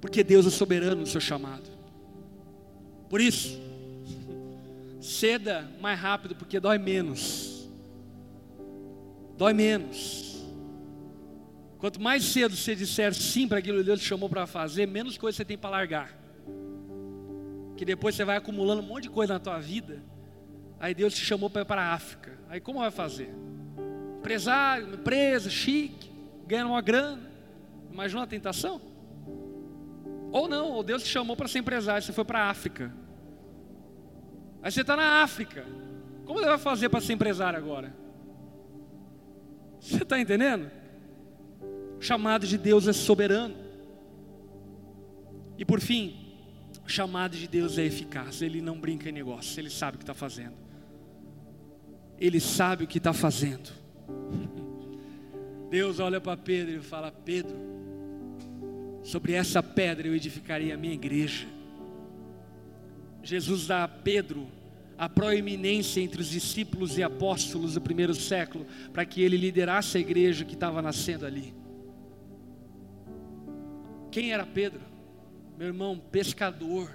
Porque 0.00 0.22
Deus 0.24 0.46
é 0.46 0.50
soberano 0.50 1.02
no 1.02 1.06
seu 1.06 1.20
chamado. 1.20 1.68
Por 3.10 3.20
isso, 3.20 3.60
ceda 5.08 5.66
mais 5.80 5.98
rápido, 5.98 6.34
porque 6.34 6.60
dói 6.60 6.78
menos. 6.78 7.68
Dói 9.36 9.52
menos. 9.52 10.44
Quanto 11.78 12.00
mais 12.00 12.24
cedo 12.24 12.54
você 12.54 12.74
disser 12.74 13.14
sim 13.14 13.48
para 13.48 13.58
aquilo 13.58 13.78
que 13.78 13.84
Deus 13.84 14.00
te 14.00 14.06
chamou 14.06 14.28
para 14.28 14.46
fazer, 14.46 14.86
menos 14.86 15.16
coisa 15.16 15.36
você 15.36 15.44
tem 15.44 15.56
para 15.56 15.70
largar. 15.70 16.12
Que 17.76 17.84
depois 17.84 18.14
você 18.14 18.24
vai 18.24 18.36
acumulando 18.36 18.82
um 18.82 18.84
monte 18.84 19.04
de 19.04 19.10
coisa 19.10 19.34
na 19.34 19.40
tua 19.40 19.58
vida. 19.58 20.02
Aí 20.80 20.94
Deus 20.94 21.14
te 21.14 21.24
chamou 21.24 21.48
para 21.48 21.62
ir 21.62 21.64
para 21.64 21.82
a 21.82 21.94
África. 21.94 22.36
Aí 22.48 22.60
como 22.60 22.80
vai 22.80 22.90
fazer? 22.90 23.32
Empresário, 24.18 24.94
empresa, 24.94 25.48
chique, 25.48 26.10
ganhando 26.46 26.70
uma 26.70 26.82
grana. 26.82 27.22
Imagina 27.90 28.20
uma 28.20 28.26
tentação? 28.26 28.80
Ou 30.30 30.48
não, 30.48 30.72
ou 30.72 30.82
Deus 30.82 31.02
te 31.02 31.08
chamou 31.08 31.36
para 31.36 31.48
ser 31.48 31.60
empresário, 31.60 32.02
você 32.02 32.12
foi 32.12 32.24
para 32.24 32.40
a 32.40 32.50
África. 32.50 32.92
Aí 34.68 34.72
você 34.72 34.82
está 34.82 34.94
na 34.94 35.22
África. 35.22 35.64
Como 36.26 36.40
você 36.40 36.44
vai 36.44 36.58
fazer 36.58 36.90
para 36.90 37.00
ser 37.00 37.14
empresário 37.14 37.58
agora? 37.58 37.90
Você 39.80 40.02
está 40.02 40.20
entendendo? 40.20 40.70
O 41.98 42.02
chamado 42.02 42.46
de 42.46 42.58
Deus 42.58 42.86
é 42.86 42.92
soberano. 42.92 43.56
E 45.56 45.64
por 45.64 45.80
fim, 45.80 46.34
o 46.84 46.88
chamado 46.88 47.34
de 47.34 47.48
Deus 47.48 47.78
é 47.78 47.84
eficaz. 47.86 48.42
Ele 48.42 48.60
não 48.60 48.78
brinca 48.78 49.08
em 49.08 49.12
negócio, 49.12 49.58
ele 49.58 49.70
sabe 49.70 49.94
o 49.94 49.98
que 50.00 50.02
está 50.02 50.12
fazendo. 50.12 50.52
Ele 52.18 52.38
sabe 52.38 52.84
o 52.84 52.86
que 52.86 52.98
está 52.98 53.14
fazendo. 53.14 53.70
Deus 55.70 55.98
olha 55.98 56.20
para 56.20 56.36
Pedro 56.36 56.74
e 56.76 56.80
fala: 56.82 57.10
Pedro, 57.10 57.56
sobre 59.02 59.32
essa 59.32 59.62
pedra 59.62 60.08
eu 60.08 60.14
edificarei 60.14 60.72
a 60.72 60.76
minha 60.76 60.92
igreja. 60.92 61.46
Jesus 63.22 63.66
dá 63.66 63.84
a 63.84 63.88
Pedro 63.88 64.57
a 64.98 65.08
proeminência 65.08 66.00
entre 66.00 66.20
os 66.20 66.28
discípulos 66.28 66.98
e 66.98 67.04
apóstolos 67.04 67.74
do 67.74 67.80
primeiro 67.80 68.14
século, 68.14 68.66
para 68.92 69.06
que 69.06 69.22
ele 69.22 69.36
liderasse 69.36 69.96
a 69.96 70.00
igreja 70.00 70.44
que 70.44 70.54
estava 70.54 70.82
nascendo 70.82 71.24
ali. 71.24 71.54
Quem 74.10 74.32
era 74.32 74.44
Pedro? 74.44 74.80
Meu 75.56 75.68
irmão, 75.68 75.96
pescador. 76.10 76.90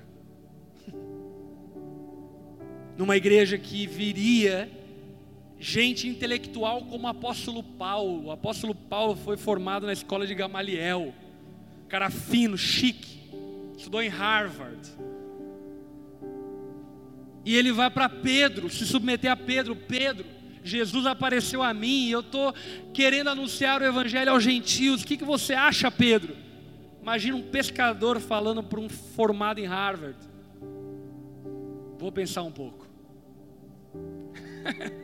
Numa 2.97 3.15
igreja 3.15 3.57
que 3.57 3.87
viria 3.87 4.69
gente 5.57 6.09
intelectual 6.09 6.83
como 6.83 7.05
o 7.05 7.09
apóstolo 7.09 7.63
Paulo. 7.63 8.25
O 8.25 8.31
apóstolo 8.31 8.75
Paulo 8.75 9.15
foi 9.15 9.37
formado 9.37 9.85
na 9.85 9.93
escola 9.93 10.27
de 10.27 10.35
Gamaliel, 10.35 11.13
cara 11.87 12.09
fino, 12.09 12.57
chique, 12.57 13.21
estudou 13.77 14.01
em 14.01 14.09
Harvard. 14.09 14.91
E 17.45 17.55
ele 17.55 17.71
vai 17.71 17.89
para 17.89 18.07
Pedro, 18.07 18.69
se 18.69 18.85
submeter 18.85 19.31
a 19.31 19.35
Pedro. 19.35 19.75
Pedro, 19.75 20.25
Jesus 20.63 21.05
apareceu 21.05 21.61
a 21.61 21.73
mim 21.73 22.07
e 22.07 22.11
eu 22.11 22.21
estou 22.21 22.53
querendo 22.93 23.29
anunciar 23.29 23.81
o 23.81 23.85
Evangelho 23.85 24.31
aos 24.31 24.43
gentios. 24.43 25.03
O 25.03 25.05
que, 25.05 25.17
que 25.17 25.25
você 25.25 25.53
acha, 25.53 25.91
Pedro? 25.91 26.35
Imagina 27.01 27.35
um 27.35 27.41
pescador 27.41 28.19
falando 28.21 28.63
para 28.63 28.79
um 28.79 28.87
formado 28.87 29.59
em 29.59 29.65
Harvard. 29.65 30.17
Vou 31.97 32.11
pensar 32.11 32.43
um 32.43 32.51
pouco. 32.51 32.87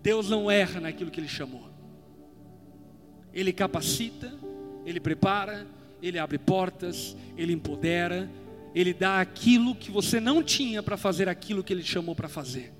Deus 0.00 0.30
não 0.30 0.50
erra 0.50 0.80
naquilo 0.80 1.10
que 1.10 1.18
Ele 1.18 1.28
chamou. 1.28 1.68
Ele 3.32 3.52
capacita, 3.52 4.32
Ele 4.86 5.00
prepara, 5.00 5.66
Ele 6.00 6.18
abre 6.18 6.38
portas, 6.38 7.16
Ele 7.36 7.52
empodera, 7.52 8.30
ele 8.74 8.94
dá 8.94 9.20
aquilo 9.20 9.74
que 9.74 9.90
você 9.90 10.20
não 10.20 10.42
tinha 10.42 10.82
para 10.82 10.96
fazer 10.96 11.28
aquilo 11.28 11.62
que 11.62 11.72
Ele 11.72 11.82
te 11.82 11.90
chamou 11.90 12.14
para 12.14 12.28
fazer. 12.28 12.72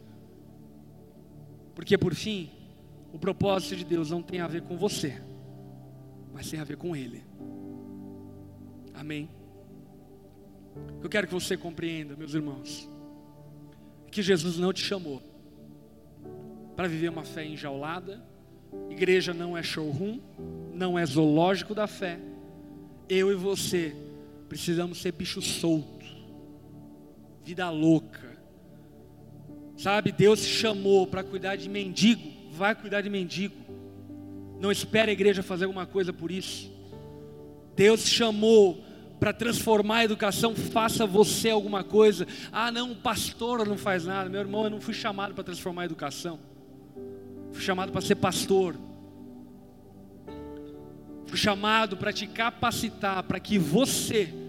Porque 1.75 1.99
por 1.99 2.15
fim, 2.15 2.51
o 3.13 3.19
propósito 3.19 3.77
de 3.77 3.85
Deus 3.85 4.11
não 4.11 4.23
tem 4.23 4.41
a 4.41 4.47
ver 4.47 4.63
com 4.63 4.77
você, 4.77 5.21
mas 6.33 6.49
tem 6.49 6.61
a 6.61 6.65
ver 6.65 6.77
com 6.77 6.95
Ele. 6.95 7.25
Amém? 8.95 9.29
Eu 11.03 11.09
quero 11.09 11.27
que 11.27 11.35
você 11.35 11.57
compreenda, 11.57 12.17
meus 12.17 12.35
irmãos, 12.35 12.89
que 14.11 14.23
Jesus 14.23 14.59
não 14.59 14.73
te 14.73 14.83
chamou 14.83 15.21
para 16.77 16.87
viver 16.87 17.09
uma 17.09 17.25
fé 17.25 17.45
enjaulada. 17.45 18.25
Igreja 18.89 19.35
não 19.35 19.57
é 19.57 19.63
showroom, 19.63 20.21
não 20.73 20.97
é 20.97 21.05
zoológico 21.05 21.75
da 21.75 21.89
fé. 21.89 22.21
Eu 23.09 23.33
e 23.33 23.35
você 23.35 23.97
precisamos 24.51 24.99
ser 24.99 25.13
bicho 25.13 25.41
solto, 25.41 26.05
vida 27.45 27.71
louca. 27.71 28.37
Sabe, 29.77 30.11
Deus 30.11 30.41
chamou 30.41 31.07
para 31.07 31.23
cuidar 31.23 31.55
de 31.55 31.69
mendigo, 31.69 32.51
vai 32.51 32.75
cuidar 32.75 33.01
de 33.01 33.09
mendigo. 33.09 33.55
Não 34.61 34.73
espere 34.73 35.11
a 35.11 35.13
igreja 35.13 35.41
fazer 35.41 35.67
alguma 35.67 35.87
coisa 35.87 36.13
por 36.13 36.33
isso. 36.33 36.69
Deus 37.77 38.09
chamou 38.09 38.83
para 39.21 39.33
transformar 39.33 39.99
a 39.99 40.05
educação, 40.05 40.53
faça 40.57 41.07
você 41.07 41.51
alguma 41.51 41.85
coisa. 41.85 42.27
Ah, 42.51 42.73
não, 42.73 42.91
o 42.91 42.97
pastor 42.97 43.65
não 43.65 43.79
faz 43.79 44.05
nada. 44.05 44.29
Meu 44.29 44.41
irmão, 44.41 44.65
eu 44.65 44.71
não 44.71 44.81
fui 44.81 44.93
chamado 44.93 45.33
para 45.33 45.45
transformar 45.45 45.83
a 45.83 45.85
educação. 45.85 46.41
Fui 47.53 47.63
chamado 47.63 47.93
para 47.93 48.01
ser 48.01 48.17
pastor. 48.17 48.75
Fui 51.29 51.39
chamado 51.39 51.97
para 51.97 52.13
te 52.13 52.27
capacitar 52.27 53.23
para 53.23 53.39
que 53.39 53.57
você 53.57 54.40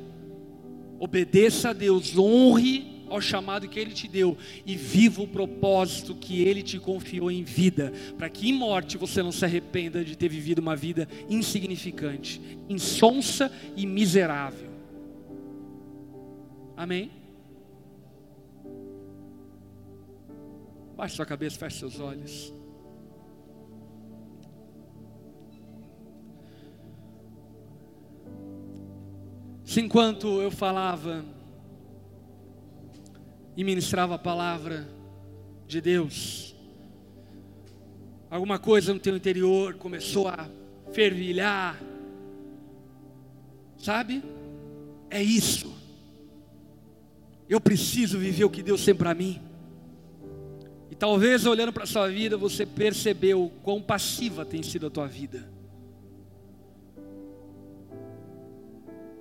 obedeça 1.02 1.72
a 1.72 1.74
Deus, 1.74 2.16
honre 2.16 3.02
ao 3.10 3.20
chamado 3.20 3.68
que 3.68 3.80
Ele 3.80 3.92
te 3.92 4.08
deu 4.08 4.38
e 4.64 4.76
viva 4.76 5.24
o 5.24 5.28
propósito 5.28 6.14
que 6.14 6.44
Ele 6.44 6.62
te 6.62 6.78
confiou 6.78 7.32
em 7.32 7.44
vida, 7.44 7.92
para 8.20 8.30
que 8.30 8.48
em 8.48 8.54
morte 8.54 9.00
você 9.00 9.24
não 9.24 9.32
se 9.32 9.44
arrependa 9.44 10.06
de 10.06 10.16
ter 10.16 10.30
vivido 10.30 10.60
uma 10.60 10.76
vida 10.76 11.08
insignificante, 11.28 12.40
insonsa 12.70 13.52
e 13.76 13.88
miserável. 13.88 14.70
Amém? 16.78 17.10
Baixe 20.96 21.16
sua 21.16 21.26
cabeça, 21.26 21.58
feche 21.58 21.80
seus 21.80 22.00
olhos. 22.00 22.54
Se 29.72 29.80
enquanto 29.80 30.42
eu 30.42 30.52
falava 30.52 31.24
e 33.56 33.64
ministrava 33.64 34.16
a 34.16 34.20
palavra 34.20 34.86
de 35.66 35.80
Deus, 35.80 36.54
alguma 38.30 38.60
coisa 38.60 38.94
no 38.94 39.00
teu 39.00 39.16
interior 39.16 39.76
começou 39.76 40.28
a 40.28 40.50
fervilhar, 40.92 41.82
sabe? 43.78 44.22
É 45.10 45.24
isso. 45.24 45.74
Eu 47.48 47.62
preciso 47.62 48.20
viver 48.20 48.44
o 48.44 48.50
que 48.50 48.62
Deus 48.62 48.84
tem 48.84 48.94
para 48.94 49.14
mim. 49.14 49.40
Talvez 51.00 51.46
olhando 51.46 51.72
para 51.72 51.86
a 51.86 51.88
sua 51.88 52.10
vida 52.10 52.36
você 52.36 52.66
percebeu 52.66 53.50
quão 53.64 53.82
passiva 53.82 54.46
tem 54.46 54.62
sido 54.62 54.88
a 54.88 54.90
tua 54.90 55.08
vida. 55.08 55.50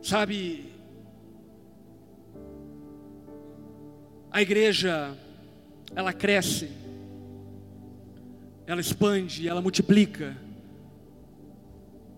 Sabe, 0.03 0.65
a 4.31 4.41
igreja, 4.41 5.15
ela 5.95 6.13
cresce, 6.13 6.71
ela 8.67 8.81
expande, 8.81 9.47
ela 9.47 9.61
multiplica. 9.61 10.37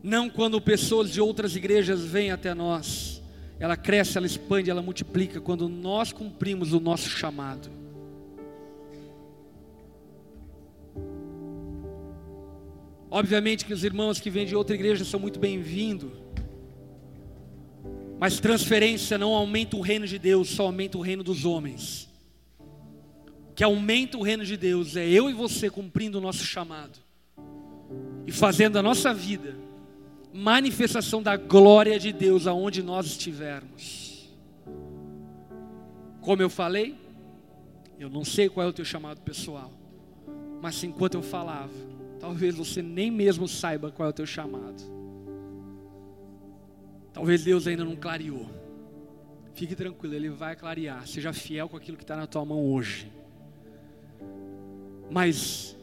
Não 0.02 0.30
quando 0.30 0.60
pessoas 0.60 1.10
de 1.10 1.20
outras 1.20 1.56
igrejas 1.56 2.04
vêm 2.04 2.30
até 2.30 2.54
nós, 2.54 3.20
ela 3.58 3.76
cresce, 3.76 4.16
ela 4.16 4.26
expande, 4.26 4.70
ela 4.70 4.82
multiplica 4.82 5.40
quando 5.40 5.68
nós 5.68 6.12
cumprimos 6.12 6.72
o 6.72 6.80
nosso 6.80 7.08
chamado. 7.08 7.70
Obviamente 13.10 13.64
que 13.64 13.74
os 13.74 13.84
irmãos 13.84 14.20
que 14.20 14.30
vêm 14.30 14.46
de 14.46 14.54
outra 14.54 14.74
igreja 14.74 15.04
são 15.04 15.18
muito 15.18 15.38
bem-vindos. 15.38 16.21
Mas 18.22 18.38
transferência 18.38 19.18
não 19.18 19.34
aumenta 19.34 19.76
o 19.76 19.80
reino 19.80 20.06
de 20.06 20.16
Deus, 20.16 20.48
só 20.50 20.66
aumenta 20.66 20.96
o 20.96 21.00
reino 21.00 21.24
dos 21.24 21.44
homens. 21.44 22.08
O 23.50 23.52
que 23.52 23.64
aumenta 23.64 24.16
o 24.16 24.22
reino 24.22 24.44
de 24.44 24.56
Deus 24.56 24.94
é 24.94 25.04
eu 25.04 25.28
e 25.28 25.32
você 25.32 25.68
cumprindo 25.68 26.18
o 26.18 26.20
nosso 26.20 26.44
chamado 26.44 27.00
e 28.24 28.30
fazendo 28.30 28.78
a 28.78 28.82
nossa 28.82 29.12
vida 29.12 29.56
manifestação 30.32 31.20
da 31.20 31.36
glória 31.36 31.98
de 31.98 32.12
Deus 32.12 32.46
aonde 32.46 32.80
nós 32.80 33.06
estivermos. 33.06 34.30
Como 36.20 36.40
eu 36.40 36.48
falei, 36.48 36.94
eu 37.98 38.08
não 38.08 38.24
sei 38.24 38.48
qual 38.48 38.64
é 38.64 38.70
o 38.70 38.72
teu 38.72 38.84
chamado 38.84 39.20
pessoal, 39.22 39.72
mas 40.62 40.84
enquanto 40.84 41.14
eu 41.14 41.22
falava, 41.22 41.72
Talvez 42.22 42.54
você 42.54 42.80
nem 42.80 43.10
mesmo 43.10 43.48
saiba 43.48 43.90
qual 43.90 44.06
é 44.06 44.10
o 44.10 44.12
teu 44.12 44.24
chamado. 44.24 44.80
Talvez 47.12 47.44
Deus 47.44 47.66
ainda 47.66 47.84
não 47.84 47.96
clareou. 47.96 48.48
Fique 49.54 49.74
tranquilo, 49.74 50.14
Ele 50.14 50.30
vai 50.30 50.56
clarear. 50.56 51.06
Seja 51.06 51.32
fiel 51.32 51.68
com 51.68 51.76
aquilo 51.76 51.96
que 51.96 52.04
está 52.04 52.16
na 52.16 52.26
tua 52.26 52.44
mão 52.44 52.64
hoje. 52.64 53.10
Mas 55.10 55.76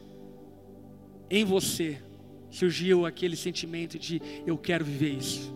em 1.30 1.44
você 1.44 2.02
surgiu 2.50 3.06
aquele 3.06 3.36
sentimento 3.36 3.98
de 3.98 4.20
eu 4.44 4.58
quero 4.58 4.84
viver 4.84 5.10
isso. 5.10 5.54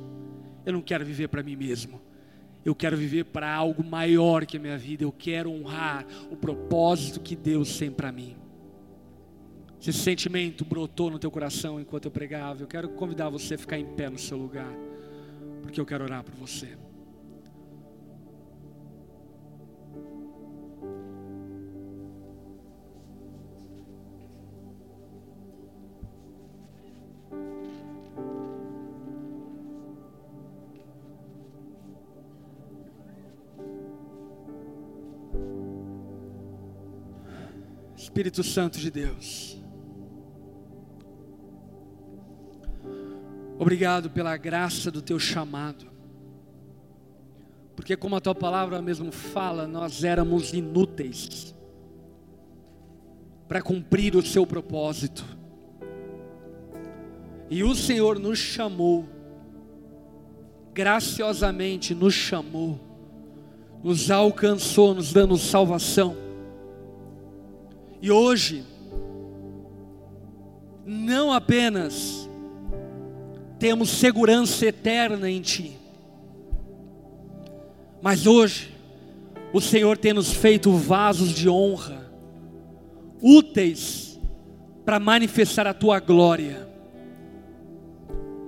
Eu 0.65 0.73
não 0.73 0.81
quero 0.81 1.05
viver 1.05 1.29
para 1.29 1.43
mim 1.43 1.57
mesmo. 1.57 2.01
Eu 2.65 2.75
quero 2.75 2.97
viver 2.97 3.25
para 3.25 3.53
algo 3.53 3.85
maior 3.85 4.47
que 4.47 4.57
a 4.57 4.61
minha 4.61 4.79
vida. 4.79 5.05
Eu 5.05 5.13
quero 5.13 5.51
honrar 5.51 6.07
o 6.31 6.37
propósito 6.37 7.21
que 7.21 7.37
Deus 7.37 7.77
tem 7.77 7.91
para 7.91 8.11
mim. 8.11 8.37
Se 9.81 9.91
esse 9.91 9.99
sentimento 9.99 10.65
brotou 10.65 11.11
no 11.11 11.19
teu 11.19 11.31
coração 11.31 11.79
enquanto 11.79 12.07
eu 12.07 12.11
pregava, 12.11 12.63
eu 12.63 12.67
quero 12.67 12.89
convidar 12.91 13.29
você 13.29 13.55
a 13.55 13.59
ficar 13.59 13.79
em 13.79 13.85
pé 13.85 14.09
no 14.09 14.17
seu 14.17 14.39
lugar, 14.39 14.73
porque 15.65 15.81
eu 15.81 15.87
quero 15.87 16.05
orar 16.05 16.23
por 16.23 16.35
você. 16.35 16.77
Espírito 37.97 38.45
Santo 38.45 38.79
de 38.79 38.91
Deus. 38.91 39.64
Obrigado 43.59 44.11
pela 44.11 44.37
graça 44.37 44.91
do 44.91 45.01
teu 45.01 45.19
chamado. 45.19 45.87
Porque, 47.77 47.97
como 47.97 48.17
a 48.17 48.21
tua 48.21 48.35
palavra 48.35 48.81
mesmo 48.81 49.11
fala, 49.11 49.67
nós 49.67 50.05
éramos 50.05 50.53
inúteis 50.53 51.55
para 53.49 53.63
cumprir 53.63 54.17
o 54.17 54.25
seu 54.25 54.47
propósito. 54.47 55.25
E 57.51 57.63
o 57.63 57.75
Senhor 57.75 58.19
nos 58.19 58.39
chamou, 58.39 59.07
graciosamente 60.73 61.95
nos 61.95 62.15
chamou, 62.15 62.81
nos 63.83 64.11
alcançou, 64.11 64.95
nos 64.95 65.13
dando 65.13 65.37
salvação. 65.37 66.17
E 68.01 68.11
hoje, 68.11 68.65
não 70.85 71.33
apenas 71.33 72.24
temos 73.59 73.91
segurança 73.91 74.67
eterna 74.67 75.31
em 75.31 75.41
Ti. 75.41 75.77
Mas 78.03 78.27
hoje, 78.27 78.75
o 79.53 79.61
Senhor 79.61 79.97
tem 79.97 80.13
nos 80.13 80.33
feito 80.33 80.73
vasos 80.73 81.31
de 81.31 81.49
honra, 81.49 82.11
úteis 83.23 84.21
para 84.85 85.01
manifestar 85.01 85.67
a 85.67 85.73
Tua 85.73 86.01
glória. 86.01 86.69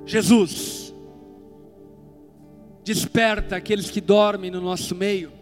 Jesus, 0.04 0.92
desperta 2.84 3.57
aqueles 3.57 3.90
que 3.90 4.00
dormem 4.00 4.50
no 4.50 4.61
nosso 4.61 4.94
meio 4.94 5.32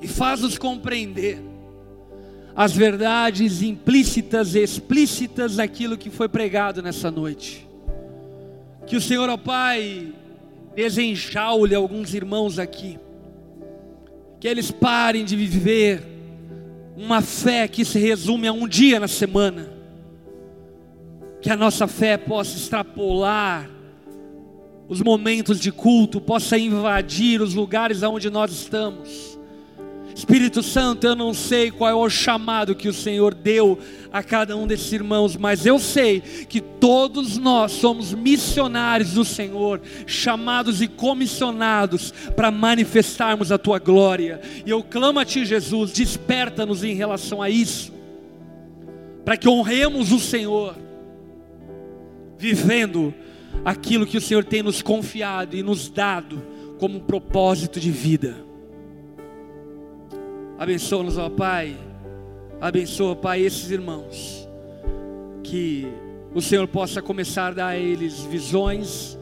e 0.00 0.08
faz-nos 0.08 0.56
compreender 0.56 1.42
as 2.54 2.72
verdades 2.72 3.62
implícitas 3.62 4.54
e 4.54 4.60
explícitas 4.60 5.56
daquilo 5.56 5.96
que 5.98 6.10
foi 6.10 6.28
pregado 6.28 6.82
nessa 6.82 7.10
noite. 7.10 7.71
Que 8.86 8.96
o 8.96 9.00
Senhor, 9.00 9.28
ó 9.28 9.36
Pai, 9.36 10.12
desenjaule 10.74 11.74
alguns 11.74 12.14
irmãos 12.14 12.58
aqui. 12.58 12.98
Que 14.40 14.48
eles 14.48 14.70
parem 14.70 15.24
de 15.24 15.36
viver 15.36 16.02
uma 16.96 17.20
fé 17.20 17.66
que 17.68 17.84
se 17.84 17.98
resume 17.98 18.48
a 18.48 18.52
um 18.52 18.66
dia 18.66 18.98
na 18.98 19.08
semana. 19.08 19.70
Que 21.40 21.50
a 21.50 21.56
nossa 21.56 21.86
fé 21.86 22.16
possa 22.16 22.56
extrapolar 22.56 23.70
os 24.88 25.00
momentos 25.00 25.58
de 25.58 25.72
culto, 25.72 26.20
possa 26.20 26.58
invadir 26.58 27.40
os 27.40 27.54
lugares 27.54 28.02
aonde 28.02 28.28
nós 28.28 28.52
estamos 28.52 29.31
Espírito 30.14 30.62
Santo, 30.62 31.06
eu 31.06 31.16
não 31.16 31.32
sei 31.32 31.70
qual 31.70 31.90
é 31.90 31.94
o 31.94 32.10
chamado 32.10 32.74
que 32.74 32.88
o 32.88 32.92
Senhor 32.92 33.34
deu 33.34 33.78
a 34.12 34.22
cada 34.22 34.56
um 34.56 34.66
desses 34.66 34.92
irmãos, 34.92 35.36
mas 35.36 35.64
eu 35.64 35.78
sei 35.78 36.20
que 36.20 36.60
todos 36.60 37.38
nós 37.38 37.72
somos 37.72 38.12
missionários 38.12 39.12
do 39.12 39.24
Senhor, 39.24 39.80
chamados 40.06 40.82
e 40.82 40.88
comissionados 40.88 42.12
para 42.36 42.50
manifestarmos 42.50 43.50
a 43.50 43.58
tua 43.58 43.78
glória. 43.78 44.40
E 44.66 44.70
eu 44.70 44.82
clamo 44.82 45.18
a 45.18 45.24
ti, 45.24 45.46
Jesus, 45.46 45.92
desperta-nos 45.92 46.84
em 46.84 46.94
relação 46.94 47.40
a 47.40 47.48
isso, 47.48 47.92
para 49.24 49.36
que 49.36 49.48
honremos 49.48 50.12
o 50.12 50.18
Senhor, 50.18 50.76
vivendo 52.36 53.14
aquilo 53.64 54.06
que 54.06 54.18
o 54.18 54.20
Senhor 54.20 54.44
tem 54.44 54.62
nos 54.62 54.82
confiado 54.82 55.56
e 55.56 55.62
nos 55.62 55.88
dado 55.88 56.42
como 56.78 56.98
um 56.98 57.00
propósito 57.00 57.80
de 57.80 57.90
vida. 57.90 58.51
Abençoa-nos, 60.62 61.18
ó 61.18 61.28
Pai. 61.28 61.76
Abençoa, 62.60 63.16
Pai, 63.16 63.40
esses 63.40 63.72
irmãos. 63.72 64.48
Que 65.42 65.88
o 66.32 66.40
Senhor 66.40 66.68
possa 66.68 67.02
começar 67.02 67.48
a 67.48 67.50
dar 67.50 67.66
a 67.66 67.76
eles 67.76 68.20
visões, 68.20 69.18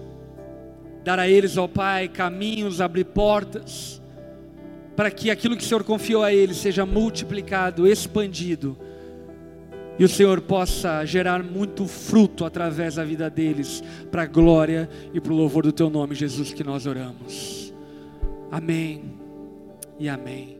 dar 1.03 1.19
a 1.19 1.27
eles, 1.27 1.57
ó 1.57 1.67
Pai, 1.67 2.09
caminhos, 2.09 2.79
abrir 2.79 3.07
portas, 3.07 4.03
para 4.95 5.11
que 5.11 5.31
aquilo 5.31 5.57
que 5.57 5.65
o 5.65 5.67
Senhor 5.67 5.83
confiou 5.83 6.23
a 6.23 6.31
eles 6.31 6.59
seja 6.59 6.85
multiplicado, 6.85 7.87
expandido, 7.89 8.77
e 9.99 10.05
o 10.05 10.09
Senhor 10.11 10.43
possa 10.43 11.07
gerar 11.07 11.43
muito 11.43 11.87
fruto 11.87 12.45
através 12.45 12.97
da 12.97 13.05
vida 13.05 13.31
deles, 13.31 13.83
para 14.11 14.25
a 14.25 14.27
glória 14.27 14.91
e 15.15 15.19
para 15.23 15.33
o 15.33 15.37
louvor 15.37 15.63
do 15.63 15.73
Teu 15.73 15.89
nome, 15.89 16.15
Jesus, 16.15 16.53
que 16.53 16.63
nós 16.63 16.85
oramos. 16.85 17.73
Amém 18.51 19.15
e 19.99 20.07
amém. 20.07 20.60